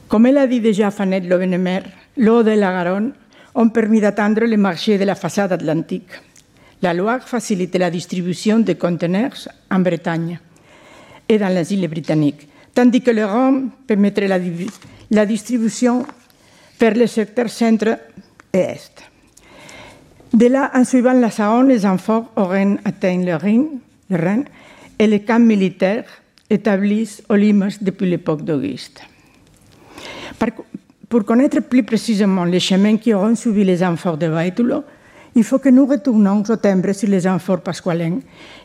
Comme 0.09 0.25
elle 0.25 0.39
a 0.39 0.47
dit 0.47 0.61
déjà 0.61 0.91
Fanette 0.91 1.29
Lovenemer, 1.29 1.83
l'eau 2.17 2.43
de 2.43 2.53
la 2.53 2.73
Garonne 2.73 3.13
ont 3.55 3.69
permis 3.69 4.01
d'atteindre 4.01 4.47
le 4.47 4.57
marché 4.57 4.97
de 4.97 5.05
la 5.05 5.15
façade 5.15 5.53
atlantique. 5.53 6.09
La 6.81 6.95
Loire 6.95 7.29
facilite 7.29 7.77
la 7.77 7.91
distribution 7.91 8.61
de 8.61 8.73
conteneurs 8.73 9.49
en 9.71 9.81
Bretagne 9.81 10.39
et 11.29 11.39
dans 11.39 11.49
les 11.49 11.73
îles 11.73 11.89
britanniques, 11.89 12.49
tandis 12.75 13.01
que 13.01 13.11
le 13.11 13.25
Rhône 13.25 13.71
permettrait 13.87 14.29
la, 14.29 15.27
distribution 15.27 16.07
vers 16.81 16.95
le 16.95 17.07
secteur 17.07 17.49
centre 17.51 17.99
et 18.53 18.59
est. 18.59 18.93
De 20.33 20.47
là, 20.47 20.71
en 20.75 20.85
suivant 20.85 21.13
la 21.13 21.31
Saône, 21.31 21.69
les 21.69 21.87
enfants 21.87 22.29
auraient 22.37 22.77
atteint 22.85 23.19
le 23.19 23.35
Rhin, 23.35 23.65
le 24.11 24.17
Rhin 24.17 24.43
et 24.99 25.07
les 25.07 25.21
camps 25.21 25.39
militaires 25.39 26.05
établis 26.51 27.21
aux 27.29 27.35
Limes 27.35 27.69
depuis 27.81 28.11
l'époque 28.11 28.45
d'Auguste. 28.45 29.03
Pour 31.09 31.25
connaître 31.25 31.61
plus 31.61 31.83
précisément 31.83 32.45
les 32.45 32.61
chemins 32.61 32.99
qui 32.99 33.15
auront 33.15 33.35
suivi 33.35 33.65
les 33.65 33.83
amphores 33.83 34.19
de 34.19 34.29
Baetulo, 34.29 34.85
il 35.35 35.45
faut 35.45 35.59
que 35.59 35.69
nous 35.69 35.87
retournions 35.87 36.43
au 36.47 36.57
timbre 36.57 36.93
sur 36.93 37.09
les 37.09 37.27
amphores 37.27 37.61
pasqualins 37.61 38.19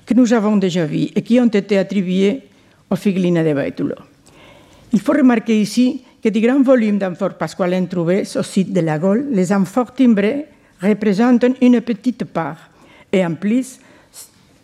que 0.05 0.13
nous 0.13 0.33
avons 0.33 0.57
déjà 0.57 0.85
vus 0.85 1.09
et 1.15 1.21
qui 1.21 1.39
ont 1.39 1.47
été 1.47 1.77
attribués 1.77 2.41
aux 2.93 2.95
Figlines 2.95 3.43
de 3.43 3.53
Baetulo. 3.53 3.95
Il 4.93 5.01
faut 5.01 5.13
remarquer 5.13 5.59
ici 5.59 6.03
que 6.21 6.29
du 6.29 6.39
grands 6.39 6.61
volumes 6.61 6.99
d'amphores 6.99 7.37
pasqualins 7.37 7.85
trouvés 7.87 8.23
au 8.37 8.43
site 8.43 8.71
de 8.71 8.81
la 8.81 8.99
Gaule, 8.99 9.25
les 9.31 9.51
amphores 9.51 9.93
timbrés 9.93 10.45
représentent 10.79 11.57
une 11.61 11.81
petite 11.81 12.25
part 12.25 12.69
et 13.11 13.25
en 13.25 13.33
plus, 13.35 13.79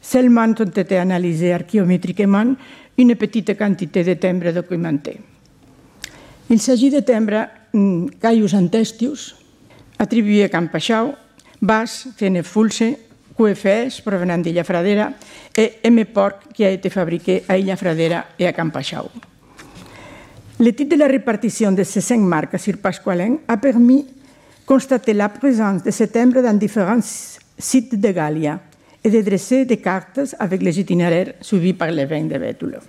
seulement 0.02 0.54
ont 0.60 0.72
été 0.84 0.98
analysés 0.98 1.54
archéométriquement 1.54 2.56
une 2.98 3.16
petite 3.16 3.58
quantité 3.58 4.04
de 4.04 4.14
timbres 4.14 4.52
documentés. 4.52 5.20
Il 6.50 6.60
s'agit 6.60 6.92
de 6.92 7.00
timbres 7.00 7.48
mm, 7.74 8.08
Caius 8.22 8.54
Antestius, 8.54 9.36
attribués 9.98 10.44
à 10.44 10.50
Campachau, 10.50 11.14
Bas, 11.62 12.08
Cenefulse, 12.18 12.84
QFS, 13.36 14.02
provenant 14.02 14.38
d'Illa 14.38 14.64
Fradera, 14.64 15.12
et 15.60 15.74
M. 15.84 16.06
Porc, 16.06 16.40
qui 16.54 16.64
a 16.64 16.72
été 16.72 16.90
fabriqué 16.90 17.44
à 17.50 17.58
Illa 17.58 17.76
Fradera 17.76 18.24
et 18.40 18.48
à 18.48 18.54
Campachau. 18.54 19.10
L'étude 20.58 20.90
de 20.90 20.96
la 20.96 21.08
répartition 21.08 21.74
de 21.74 21.84
ces 21.84 22.00
cinq 22.00 22.22
marques 22.22 22.58
sur 22.58 22.78
Pasqualen 22.78 23.40
a 23.46 23.58
permis 23.58 24.04
de 24.04 24.10
constater 24.66 25.14
la 25.14 25.28
présence 25.28 25.84
de 25.84 25.92
ces 25.92 26.08
dans 26.08 26.58
différents 26.58 27.02
sites 27.58 28.00
de 28.00 28.12
Gallia 28.12 28.60
et 29.04 29.10
de 29.10 29.22
dresser 29.22 29.66
des 29.66 29.78
cartes 29.78 30.36
avec 30.40 30.62
les 30.62 30.80
itinéraires 30.80 31.34
suivis 31.42 31.74
par 31.74 31.92
vins 31.92 32.24
de 32.24 32.38
Bétulo. 32.38 32.80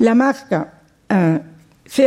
La 0.00 0.14
marque 0.14 0.54
euh, 1.12 1.38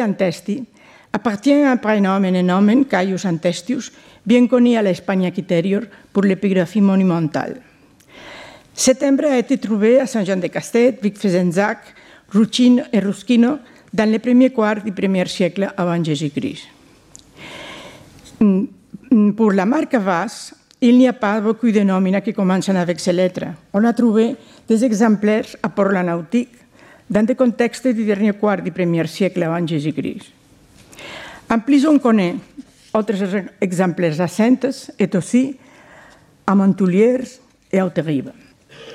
Antesti 0.02 0.66
appartient 1.14 1.54
à 1.54 1.72
un 1.72 1.78
prénomen 1.78 2.44
nomen 2.44 2.86
Caius 2.86 3.26
Antestius, 3.26 3.92
bien 4.26 4.48
connu 4.48 4.78
à 4.78 4.82
l'Espagne 4.82 5.26
extérieure 5.26 5.84
pour 6.12 6.24
l'épigraphie 6.24 6.82
monumentale. 6.82 7.69
Cet 8.80 9.00
timbre 9.00 9.26
a 9.26 9.38
été 9.38 9.58
trouvé 9.58 10.00
à 10.00 10.08
Saint-Jean-de-Castet, 10.08 11.00
Vic-Fezenzac, 11.04 11.80
Ruccino 12.30 12.84
et 12.94 13.00
Ruschino 13.00 13.60
dans 13.94 14.10
les 14.10 14.20
premiers 14.20 14.52
quarts 14.52 14.82
du 14.82 14.94
premier 14.94 15.26
siècle 15.26 15.70
avant 15.76 16.02
Jésus-Christ. 16.02 16.64
Mm, 18.40 18.64
mm, 19.12 19.34
pour 19.34 19.52
la 19.52 19.66
marque 19.66 19.96
Vas, 19.96 20.54
il 20.80 20.98
n'y 20.98 21.10
a 21.10 21.12
pas 21.12 21.42
beaucoup 21.42 21.70
de 21.70 21.82
nomina 21.82 22.22
qui 22.22 22.32
commencent 22.32 22.70
avec 22.70 23.02
ces 23.02 23.12
lettres. 23.12 23.48
On 23.74 23.84
a 23.84 23.92
trouvé 23.92 24.38
des 24.66 24.86
exemplaires 24.86 25.58
à 25.62 25.68
Port-la-Nautique 25.68 26.56
dans 27.10 27.26
des 27.26 27.36
contextes 27.36 27.90
du 27.90 28.06
dernier 28.06 28.32
quart 28.32 28.62
du 28.62 28.72
premier 28.72 29.06
siècle 29.08 29.44
avant 29.44 29.68
Jésus-Christ. 29.68 30.32
En 31.50 31.60
plus, 31.60 31.86
on 31.86 32.00
connaît 32.00 32.36
autres 32.94 33.26
exemplaires 33.60 34.22
à 34.22 34.30
Saintes 34.30 34.94
et 34.98 35.10
aussi 35.18 35.58
à 36.48 36.56
Montouliers 36.56 37.26
et 37.74 37.80
à 37.80 37.86
Auterive. 37.86 38.32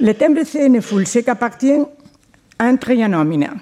Le 0.00 0.12
timbre 0.14 0.42
CN 0.42 0.80
Fulsec 0.80 1.28
appartient 1.28 1.80
à 2.58 2.64
un 2.64 2.76
trianomina, 2.76 3.54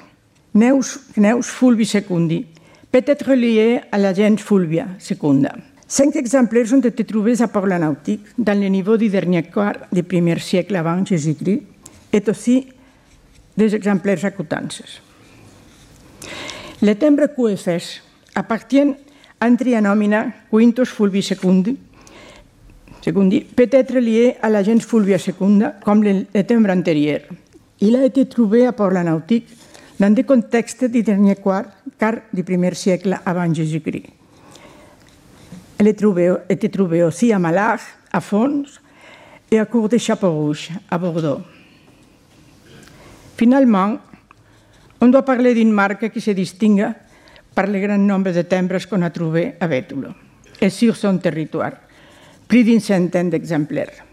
Neus, 0.55 0.99
Neus 1.16 1.43
fulvi 1.43 1.85
secundi, 1.85 2.47
peut-être 2.91 3.35
lié 3.35 3.80
à 3.93 3.99
la 3.99 4.14
gens 4.14 4.37
fulvia 4.39 4.87
secunda. 4.99 5.53
Cinq 5.87 6.16
exemplaires 6.16 6.72
ont 6.72 6.80
été 6.80 7.05
trouvés 7.05 7.43
à 7.43 7.49
Port-la-Nautique, 7.49 8.24
dans 8.39 8.59
le 8.59 8.68
niveau 8.68 8.97
du 8.97 9.11
dernier 9.11 9.43
quart 9.43 9.76
du 9.93 10.03
premier 10.03 10.39
siècle 10.39 10.74
avant 10.74 11.05
Jésus-Christ, 11.05 11.62
et 12.12 12.22
aussi 12.26 12.66
des 13.55 13.74
exemplaires 13.74 14.24
à. 14.24 15.03
Le 16.80 16.95
timbre 16.95 17.26
QFS 17.26 18.01
appartient 18.35 18.95
à 19.39 19.47
un 19.47 19.55
trianomina 19.55 20.28
Quintus 20.51 20.89
fulvi 20.89 21.22
secundi, 21.22 21.76
secundi 23.03 23.40
peut-être 23.40 23.98
lié 23.98 24.36
à 24.40 24.48
la 24.48 24.62
gens 24.62 24.78
fulvia 24.80 25.18
secunda, 25.18 25.74
comme 25.84 26.03
le, 26.03 26.24
le 26.34 26.44
timbre 26.44 26.70
antérieur. 26.70 27.20
Il 27.80 27.96
a 27.96 28.05
été 28.05 28.26
trouvé 28.26 28.66
à 28.66 28.72
Port-la-Nautique 28.72 29.48
dans 29.98 30.14
des 30.14 30.24
contextes 30.24 30.84
du 30.84 31.03
dernier 31.03 31.36
quart, 31.36 31.64
quart 31.98 32.22
du 32.32 32.44
premier 32.44 32.74
siècle 32.74 33.18
avant 33.26 33.53
Jésus-Christ. 33.53 34.07
Elle 35.78 35.88
était 35.88 36.68
trouvée 36.68 37.03
aussi 37.03 37.32
à 37.32 37.38
Malach, 37.40 37.80
à 38.12 38.20
Fons 38.20 38.62
et 39.50 39.59
à 39.59 39.66
Cour 39.66 39.88
de 39.88 39.98
Chapeau-Rouge, 39.98 40.70
à 40.88 40.96
Bordeaux. 40.96 41.40
Finalement, 43.36 43.98
on 45.00 45.09
doit 45.09 45.24
parler 45.24 45.55
d'une 45.55 45.72
marque 45.72 46.09
qui 46.11 46.20
se 46.20 46.30
distingue 46.30 46.86
par 47.53 47.66
le 47.66 47.80
grand 47.80 47.98
nombre 47.98 48.30
de 48.30 48.42
timbres 48.42 48.78
qu'on 48.88 49.03
a 49.03 49.11
trouvés 49.11 49.55
à 49.61 49.66
Bétulo 49.66 50.09
et 50.61 50.70
sur 50.70 50.94
son 50.94 51.18
territoire, 51.18 51.72
plus 52.53 52.64
d'une 52.64 52.80
centaine 52.80 53.30
d'exemplaires. 53.30 54.05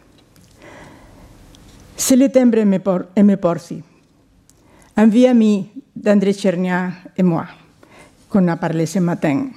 C'est 1.98 2.16
le 2.16 2.30
timbre 2.30 2.60
M. 2.60 3.36
Porci, 3.36 3.84
un 4.96 5.08
vieux 5.08 5.28
ami 5.28 5.68
d'André 5.94 6.32
Chernia 6.32 6.90
et 7.18 7.22
moi, 7.22 7.46
qu'on 8.30 8.48
a 8.48 8.56
parlé 8.56 8.86
ce 8.86 9.00
matin. 9.00 9.48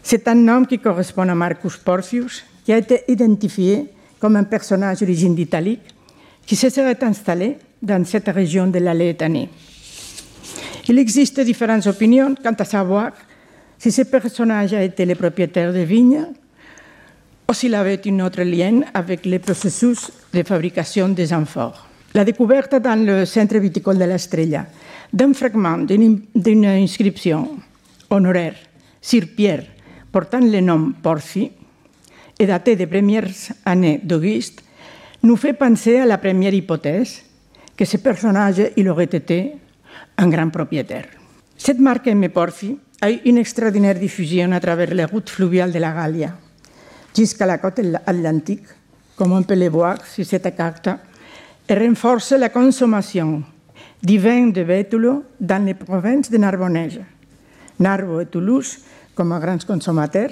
C'est 0.00 0.28
un 0.28 0.36
nom 0.36 0.64
qui 0.64 0.78
correspond 0.78 1.28
à 1.28 1.34
Marcus 1.34 1.76
Porcius, 1.78 2.44
qui 2.64 2.72
a 2.72 2.78
été 2.78 3.02
identifié 3.08 3.86
comme 4.20 4.36
un 4.36 4.44
personnage 4.44 5.00
d'origine 5.00 5.34
d'Italie 5.34 5.80
qui 6.46 6.54
se 6.54 6.70
serait 6.70 7.02
installé 7.02 7.58
dans 7.82 8.04
cette 8.04 8.28
région 8.28 8.68
de 8.68 8.78
la 8.78 8.94
Létanie. 8.94 9.48
qu'il 10.84 11.00
existe 11.00 11.40
différentes 11.40 11.88
opinions 11.88 12.36
quant 12.40 12.54
à 12.56 12.64
savoir 12.64 13.10
si 13.76 13.90
ce 13.90 14.02
personnage 14.02 14.72
a 14.72 14.84
été 14.84 15.04
le 15.04 15.16
propriétaire 15.16 15.72
de 15.72 15.80
vignes 15.80 16.28
ou 17.50 17.54
s'il 17.54 17.74
avait 17.74 18.00
un 18.06 18.20
autre 18.20 18.42
lien 18.42 18.82
avec 18.92 19.24
le 19.24 19.38
processus 19.38 20.12
de 20.34 20.42
fabrication 20.42 21.08
des 21.08 21.32
amphores. 21.32 21.86
La 22.12 22.24
découverte 22.24 22.74
dans 22.74 23.06
le 23.06 23.24
centre 23.24 23.56
viticole 23.56 23.96
de 23.96 24.04
l'Estrella 24.04 24.66
d'un 25.10 25.32
fragment 25.32 25.86
d'une 25.86 26.66
inscription 26.66 27.56
honoraire 28.10 28.54
sur 29.00 29.22
pierre 29.34 29.64
portant 30.12 30.40
le 30.40 30.60
nom 30.60 30.92
Porfi 31.02 31.50
et 32.38 32.46
daté 32.46 32.76
des 32.76 32.86
premières 32.86 33.32
années 33.64 34.00
d'Auguste 34.02 34.62
nous 35.22 35.36
fait 35.36 35.54
penser 35.54 35.96
à 35.96 36.06
la 36.06 36.18
première 36.18 36.52
hypothèse 36.52 37.22
que 37.74 37.86
ce 37.86 37.96
personnage 37.96 38.62
il 38.76 38.88
aurait 38.90 39.04
été 39.04 39.52
un 40.18 40.28
grand 40.28 40.50
propriétaire. 40.50 41.06
Cette 41.56 41.78
marque 41.78 42.08
M. 42.08 42.28
Porfi 42.28 42.76
a 43.00 43.10
eu 43.10 43.20
une 43.24 43.38
extraordinaire 43.38 43.98
diffusion 43.98 44.52
à 44.52 44.60
travers 44.60 44.92
les 44.92 45.04
routes 45.04 45.30
fluviales 45.30 45.72
de 45.72 45.78
la 45.78 45.92
Gallia, 45.92 46.34
jusqu'à 47.16 47.46
la 47.46 47.58
côte 47.58 47.80
atlantique, 48.06 48.66
comme 49.16 49.32
on 49.32 49.42
peut 49.42 49.54
le 49.54 49.68
voir 49.68 50.04
sur 50.06 50.24
cette 50.24 50.54
carte, 50.56 50.88
et 51.68 51.74
renforce 51.74 52.32
la 52.32 52.48
consommation 52.48 53.42
du 54.02 54.18
vin 54.18 54.48
de 54.48 54.62
Bétulo 54.62 55.24
dans 55.40 55.64
les 55.64 55.74
provinces 55.74 56.30
de 56.30 56.38
Narbonneige, 56.38 57.00
Narbo 57.78 58.20
et 58.20 58.26
Toulouse 58.26 58.78
com 59.18 59.32
a 59.32 59.40
grans 59.40 59.66
consommateurs 59.66 60.30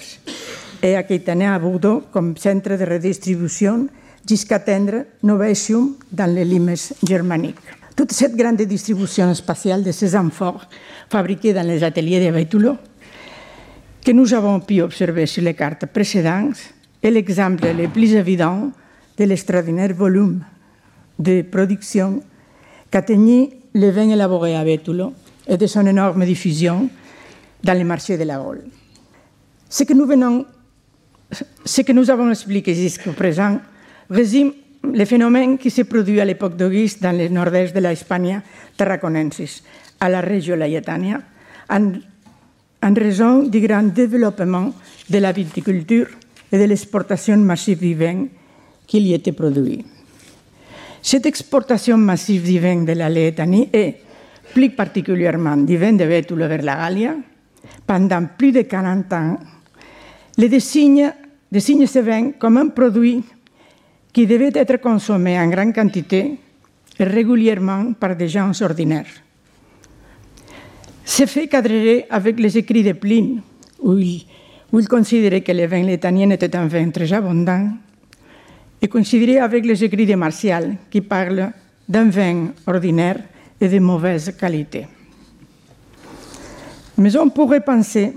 et 0.81 0.95
Aquitaner 0.97 1.49
a 1.49 1.59
Bordeaux 1.59 2.05
com 2.13 2.37
centre 2.37 2.77
de 2.77 2.85
redistribució 2.85 3.89
jusqu'à 4.25 4.57
atteindre 4.57 5.07
Novatium 5.23 5.97
dans 6.13 6.33
les 6.33 6.45
limes 6.45 6.77
germaniques. 7.03 7.59
Toute 7.97 8.13
cette 8.13 8.37
grande 8.37 8.63
distribution 8.63 9.35
spatiale 9.35 9.83
de 9.83 9.91
ces 9.91 10.15
amphores 10.15 10.69
fabriqués 11.11 11.53
dans 11.53 11.67
les 11.67 11.83
ateliers 11.83 12.25
de 12.25 12.31
Bétulo, 12.31 12.77
que 14.07 14.13
nous 14.13 14.33
avons 14.33 14.61
pu 14.61 14.81
observer 14.83 15.27
sur 15.27 15.43
les 15.43 15.55
cartes 15.55 15.87
précédentes, 15.87 16.59
est 17.03 17.11
l'exemple 17.11 17.67
le 17.77 17.89
plus 17.89 18.15
évident 18.15 18.71
de 19.19 19.25
l'extraordinaire 19.25 19.93
volume 19.95 20.45
de 21.19 21.43
production 21.43 22.23
qu'atteignit 22.89 23.51
le 23.75 23.91
vin 23.91 24.09
élaboré 24.09 24.55
à 24.55 24.63
Bétulo 24.63 25.13
et 25.49 25.57
de 25.57 25.67
son 25.67 25.85
énorme 25.89 26.25
diffusion 26.25 26.89
dans 27.65 27.73
les 27.73 27.83
marchés 27.83 28.17
de 28.17 28.23
la 28.23 28.39
Gaule. 28.39 28.63
Ce 29.69 29.83
que 29.83 29.93
nous, 29.93 30.07
venons, 30.07 30.47
ce 31.65 31.81
que 31.81 31.91
nous 31.91 32.09
avons 32.09 32.31
expliqué 32.31 32.75
jusqu'au 32.77 33.11
présent 33.11 33.61
résume 34.09 34.53
le 34.85 35.05
phénomène 35.05 35.59
qui 35.59 35.69
s'est 35.69 35.83
produit 35.83 36.21
à 36.21 36.25
l'époque 36.25 36.57
d'Auguste 36.57 37.03
dans 37.03 37.11
le 37.11 37.27
nord-est 37.27 37.75
de 37.75 37.81
l'Espagne 37.81 38.41
tarraconensis, 38.77 39.65
à 39.99 40.09
la 40.09 40.21
région 40.21 40.55
Laietania, 40.55 41.21
en, 41.69 41.91
en 42.83 42.95
raison 42.95 43.43
du 43.45 43.61
grand 43.61 43.83
développement 43.95 44.73
de 45.09 45.19
la 45.19 45.33
viticulture 45.33 46.09
et 46.51 46.59
de 46.59 46.65
l'exportation 46.65 47.37
massive 47.37 47.81
du 47.81 47.95
vin 47.95 48.27
qui 48.87 49.01
y 49.01 49.15
était 49.15 49.33
produit. 49.33 49.85
Cette 51.03 51.27
exportation 51.27 51.97
massive 51.97 52.45
du 52.45 52.59
vin 52.59 52.85
de 52.85 52.93
la 52.93 53.09
Laetanie 53.09 53.69
et 53.73 53.95
plus 54.53 54.71
particulièrement 54.71 55.57
du 55.57 55.77
vin 55.77 55.93
de 55.93 56.05
Bétulo 56.05 56.49
vers 56.49 56.63
la 56.63 56.77
Gallia, 56.77 57.15
pendant 57.87 58.27
plus 58.37 58.53
de 58.53 58.63
40 58.63 59.13
ans, 59.13 59.39
le 60.39 60.49
désigne, 60.49 61.13
désigne 61.51 61.87
ce 61.87 62.01
vin 62.01 62.33
comme 62.33 62.57
un 62.57 62.69
produit 62.69 63.23
qui 64.13 64.27
devait 64.27 64.53
être 64.55 64.79
consommé 64.79 65.39
en 65.39 65.49
grande 65.49 65.75
quantité 65.75 66.39
et 66.99 67.05
régulièrement 67.05 67.93
par 67.93 68.17
des 68.17 68.29
gens 68.29 68.51
ordinaires. 68.63 69.26
Ce 71.09 71.25
fait 71.25 71.47
cadrerait 71.47 72.09
avec 72.11 72.41
les 72.41 72.59
écrits 72.59 72.83
de 72.83 72.91
Pline, 72.91 73.41
où 73.79 73.97
il, 73.97 74.27
considérait 74.89 75.41
que 75.41 75.53
le 75.53 75.65
vin 75.67 75.85
létanien 75.85 76.29
était 76.31 76.57
un 76.57 76.67
vin 76.67 76.91
très 76.91 77.13
abondant, 77.13 77.71
et 78.83 78.89
coïnciderait 78.89 79.39
avec 79.39 79.65
les 79.65 79.85
écrits 79.85 80.05
de 80.05 80.17
Martial, 80.17 80.77
qui 80.91 81.01
parlent 81.01 81.53
d'un 81.89 82.11
vin 82.11 82.49
ordinaire 82.67 83.21
et 83.61 83.69
de 83.69 83.79
mauvaise 83.79 84.35
qualité. 84.37 84.89
Mais 86.99 87.17
on 87.17 87.31
pourrait 87.31 87.65
penser 87.65 88.15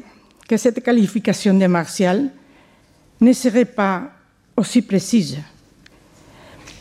que 0.47 0.57
cette 0.57 0.81
qualification 0.83 1.53
de 1.53 1.67
Martial 1.67 2.31
ne 3.21 3.33
serait 3.33 3.65
pas 3.65 4.09
aussi 4.57 4.81
précise. 4.81 5.37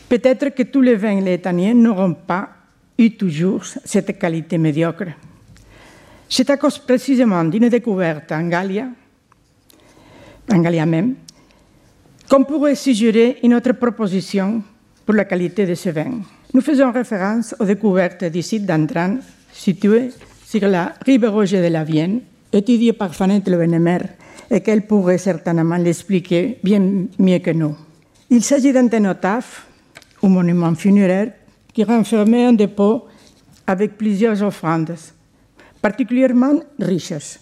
Peut-être 0.09 0.49
que 0.55 0.63
tous 0.63 0.81
les 0.81 0.95
vins 0.95 1.21
létaniens 1.21 1.75
n'auront 1.75 2.15
pas 2.15 2.49
eu 2.97 3.11
toujours 3.11 3.63
cette 3.63 4.17
qualité 4.17 4.57
médiocre. 4.57 5.05
C'est 6.31 6.49
à 6.51 6.57
cause 6.57 6.77
précisément 6.77 7.43
d'une 7.43 7.69
découverte 7.69 8.31
en 8.31 8.47
Gallia, 8.47 8.87
en 10.51 10.59
Gallia 10.59 10.85
même, 10.85 11.15
qu'on 12.29 12.43
pourrait 12.43 12.75
suggérer 12.75 13.39
une 13.41 13.55
autre 13.55 13.71
proposition 13.71 14.61
pour 15.05 15.15
la 15.15 15.25
qualité 15.25 15.65
de 15.65 15.73
ce 15.73 15.89
vin. 15.89 16.21
Nous 16.53 16.61
faisons 16.61 16.91
référence 16.91 17.55
aux 17.59 17.65
découvertes 17.65 18.25
du 18.25 18.43
site 18.43 18.65
d'Antran, 18.65 19.17
situé 19.51 20.11
sur 20.45 20.67
la 20.67 20.93
rive 21.03 21.25
rouge 21.25 21.51
de 21.51 21.67
la 21.67 21.83
Vienne, 21.83 22.21
étudié 22.53 22.93
par 22.93 23.15
Fanette 23.15 23.47
Le 23.47 23.57
Benemer, 23.57 23.99
et 24.51 24.61
qu'elle 24.61 24.85
pourrait 24.85 25.17
certainement 25.17 25.77
l'expliquer 25.77 26.59
bien 26.63 27.07
mieux 27.17 27.39
que 27.39 27.51
nous. 27.51 27.75
Il 28.29 28.43
s'agit 28.43 28.71
d'un 28.71 28.87
ténotaphe, 28.87 29.65
un 30.21 30.29
monument 30.29 30.75
funéraire, 30.75 31.31
qui 31.73 31.83
renfermait 31.83 32.45
un 32.45 32.53
dépôt 32.53 33.05
avec 33.65 33.97
plusieurs 33.97 34.41
offrandes, 34.43 34.95
particulièrement 35.81 36.59
riches. 36.79 37.39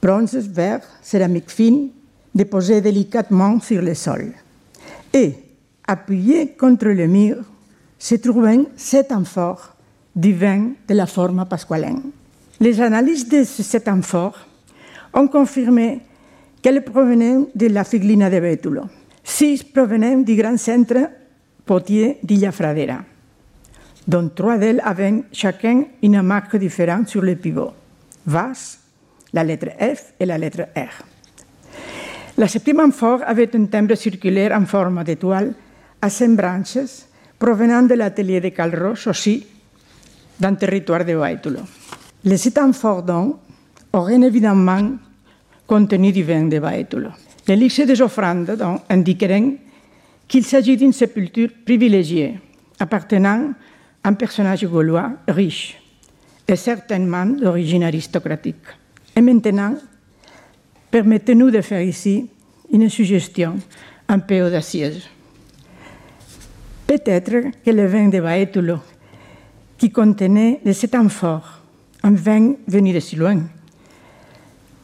Bronzes, 0.00 0.48
verres, 0.48 0.86
céramique 1.02 1.50
fine, 1.50 1.90
déposés 2.34 2.80
délicatement 2.80 3.60
sur 3.60 3.82
le 3.82 3.94
sol. 3.94 4.32
Et, 5.12 5.34
appuyés 5.86 6.54
contre 6.56 6.86
le 6.88 7.06
mur, 7.06 7.36
se 7.98 8.14
trouvaient 8.16 8.66
sept 8.76 9.10
amphores 9.10 9.74
du 10.14 10.34
vin 10.34 10.70
de 10.86 10.94
la 10.94 11.06
forme 11.06 11.44
pasqualaine. 11.48 12.10
Les 12.60 12.80
analyses 12.80 13.28
de 13.28 13.44
cet 13.44 13.88
amphore 13.88 14.38
ont 15.14 15.28
confirmé 15.28 16.00
qu'elle 16.60 16.84
provenait 16.84 17.38
de 17.54 17.66
la 17.68 17.84
figlina 17.84 18.28
de 18.28 18.40
Bétulo. 18.40 18.82
Six 19.22 19.62
provenaient 19.62 20.22
du 20.22 20.34
grand 20.36 20.56
centre 20.56 21.08
potier 21.64 22.18
d'Illa 22.22 22.50
Fradera, 22.50 22.98
dont 24.08 24.30
trois 24.34 24.56
d'elles 24.56 24.80
avaient 24.82 25.22
chacun 25.32 25.84
une 26.02 26.22
marque 26.22 26.56
différente 26.56 27.08
sur 27.08 27.20
le 27.20 27.36
pivot. 27.36 27.72
Vas, 28.26 28.78
la 29.34 29.44
lettre 29.44 29.68
F 29.78 30.14
et 30.18 30.24
la 30.24 30.38
lettre 30.38 30.62
R. 30.74 31.04
La 32.38 32.48
septième 32.48 32.80
amphore 32.80 33.20
avait 33.26 33.54
un 33.54 33.66
timbre 33.66 33.94
circulaire 33.96 34.52
en 34.58 34.64
forme 34.64 35.04
d'étoile 35.04 35.52
à 36.00 36.08
cinq 36.08 36.36
branches 36.36 37.04
provenant 37.38 37.82
de 37.82 37.94
l'atelier 37.94 38.40
de 38.40 38.48
Calros, 38.48 39.06
aussi 39.06 39.46
dans 40.40 40.50
le 40.50 40.56
territoire 40.56 41.04
de 41.04 41.14
Baitulo. 41.14 41.60
Les 42.24 42.38
sept 42.38 42.58
amphores 42.58 43.02
d'or 43.02 43.38
auraient 43.92 44.20
évidemment 44.20 44.92
contenu 45.66 46.12
du 46.12 46.22
vin 46.22 46.44
de 46.44 46.58
Baitulo. 46.58 47.10
L'élixir 47.46 47.86
des 47.86 48.00
offrandes 48.00 48.56
donc, 48.56 48.82
indiquerait 48.88 49.56
qu'il 50.26 50.44
s'agit 50.44 50.76
d'une 50.76 50.92
sépulture 50.92 51.50
privilégiée, 51.64 52.38
appartenant 52.78 53.52
un 54.08 54.14
personnage 54.14 54.64
gaulois 54.64 55.12
riche 55.28 55.78
et 56.46 56.56
certainement 56.56 57.26
d'origine 57.26 57.84
aristocratique. 57.84 58.66
Et 59.14 59.20
maintenant, 59.20 59.74
permettez-nous 60.90 61.50
de 61.50 61.60
faire 61.60 61.82
ici 61.82 62.26
une 62.72 62.88
suggestion 62.88 63.58
un 64.08 64.18
peu 64.20 64.40
audacieuse. 64.46 65.06
Peut-être 66.86 67.50
que 67.62 67.70
le 67.70 67.86
vin 67.86 68.08
de 68.08 68.18
Baetulo, 68.18 68.78
qui 69.76 69.90
contenait 69.90 70.60
les 70.64 70.72
sept 70.72 70.94
amphores, 70.94 71.60
un 72.02 72.12
vin 72.12 72.54
venu 72.66 72.94
de 72.94 73.00
si 73.00 73.16
loin, 73.16 73.42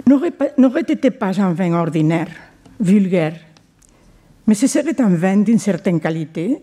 n'aurait 0.07 0.83
été 0.87 1.11
pas 1.11 1.41
un 1.41 1.55
vin 1.55 1.73
ordinaire, 1.73 2.29
vulgaire, 2.79 3.41
mais 4.47 4.55
ce 4.55 4.67
serait 4.67 5.01
un 5.01 5.15
vin 5.15 5.39
d'une 5.39 5.59
certaine 5.59 5.99
qualité, 5.99 6.59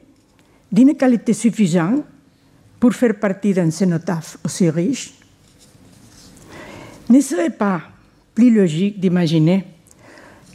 d'une 0.72 0.94
qualité 0.96 1.34
suffisante 1.34 2.04
pour 2.82 2.92
faire 2.94 3.18
partie 3.20 3.54
d'un 3.54 3.70
cénotaphe 3.70 4.38
aussi 4.44 4.68
riche. 4.70 5.14
Ne 7.10 7.22
serait 7.22 7.52
pas 7.52 7.84
plus 8.34 8.54
logique 8.54 9.00
d'imaginer 9.00 9.66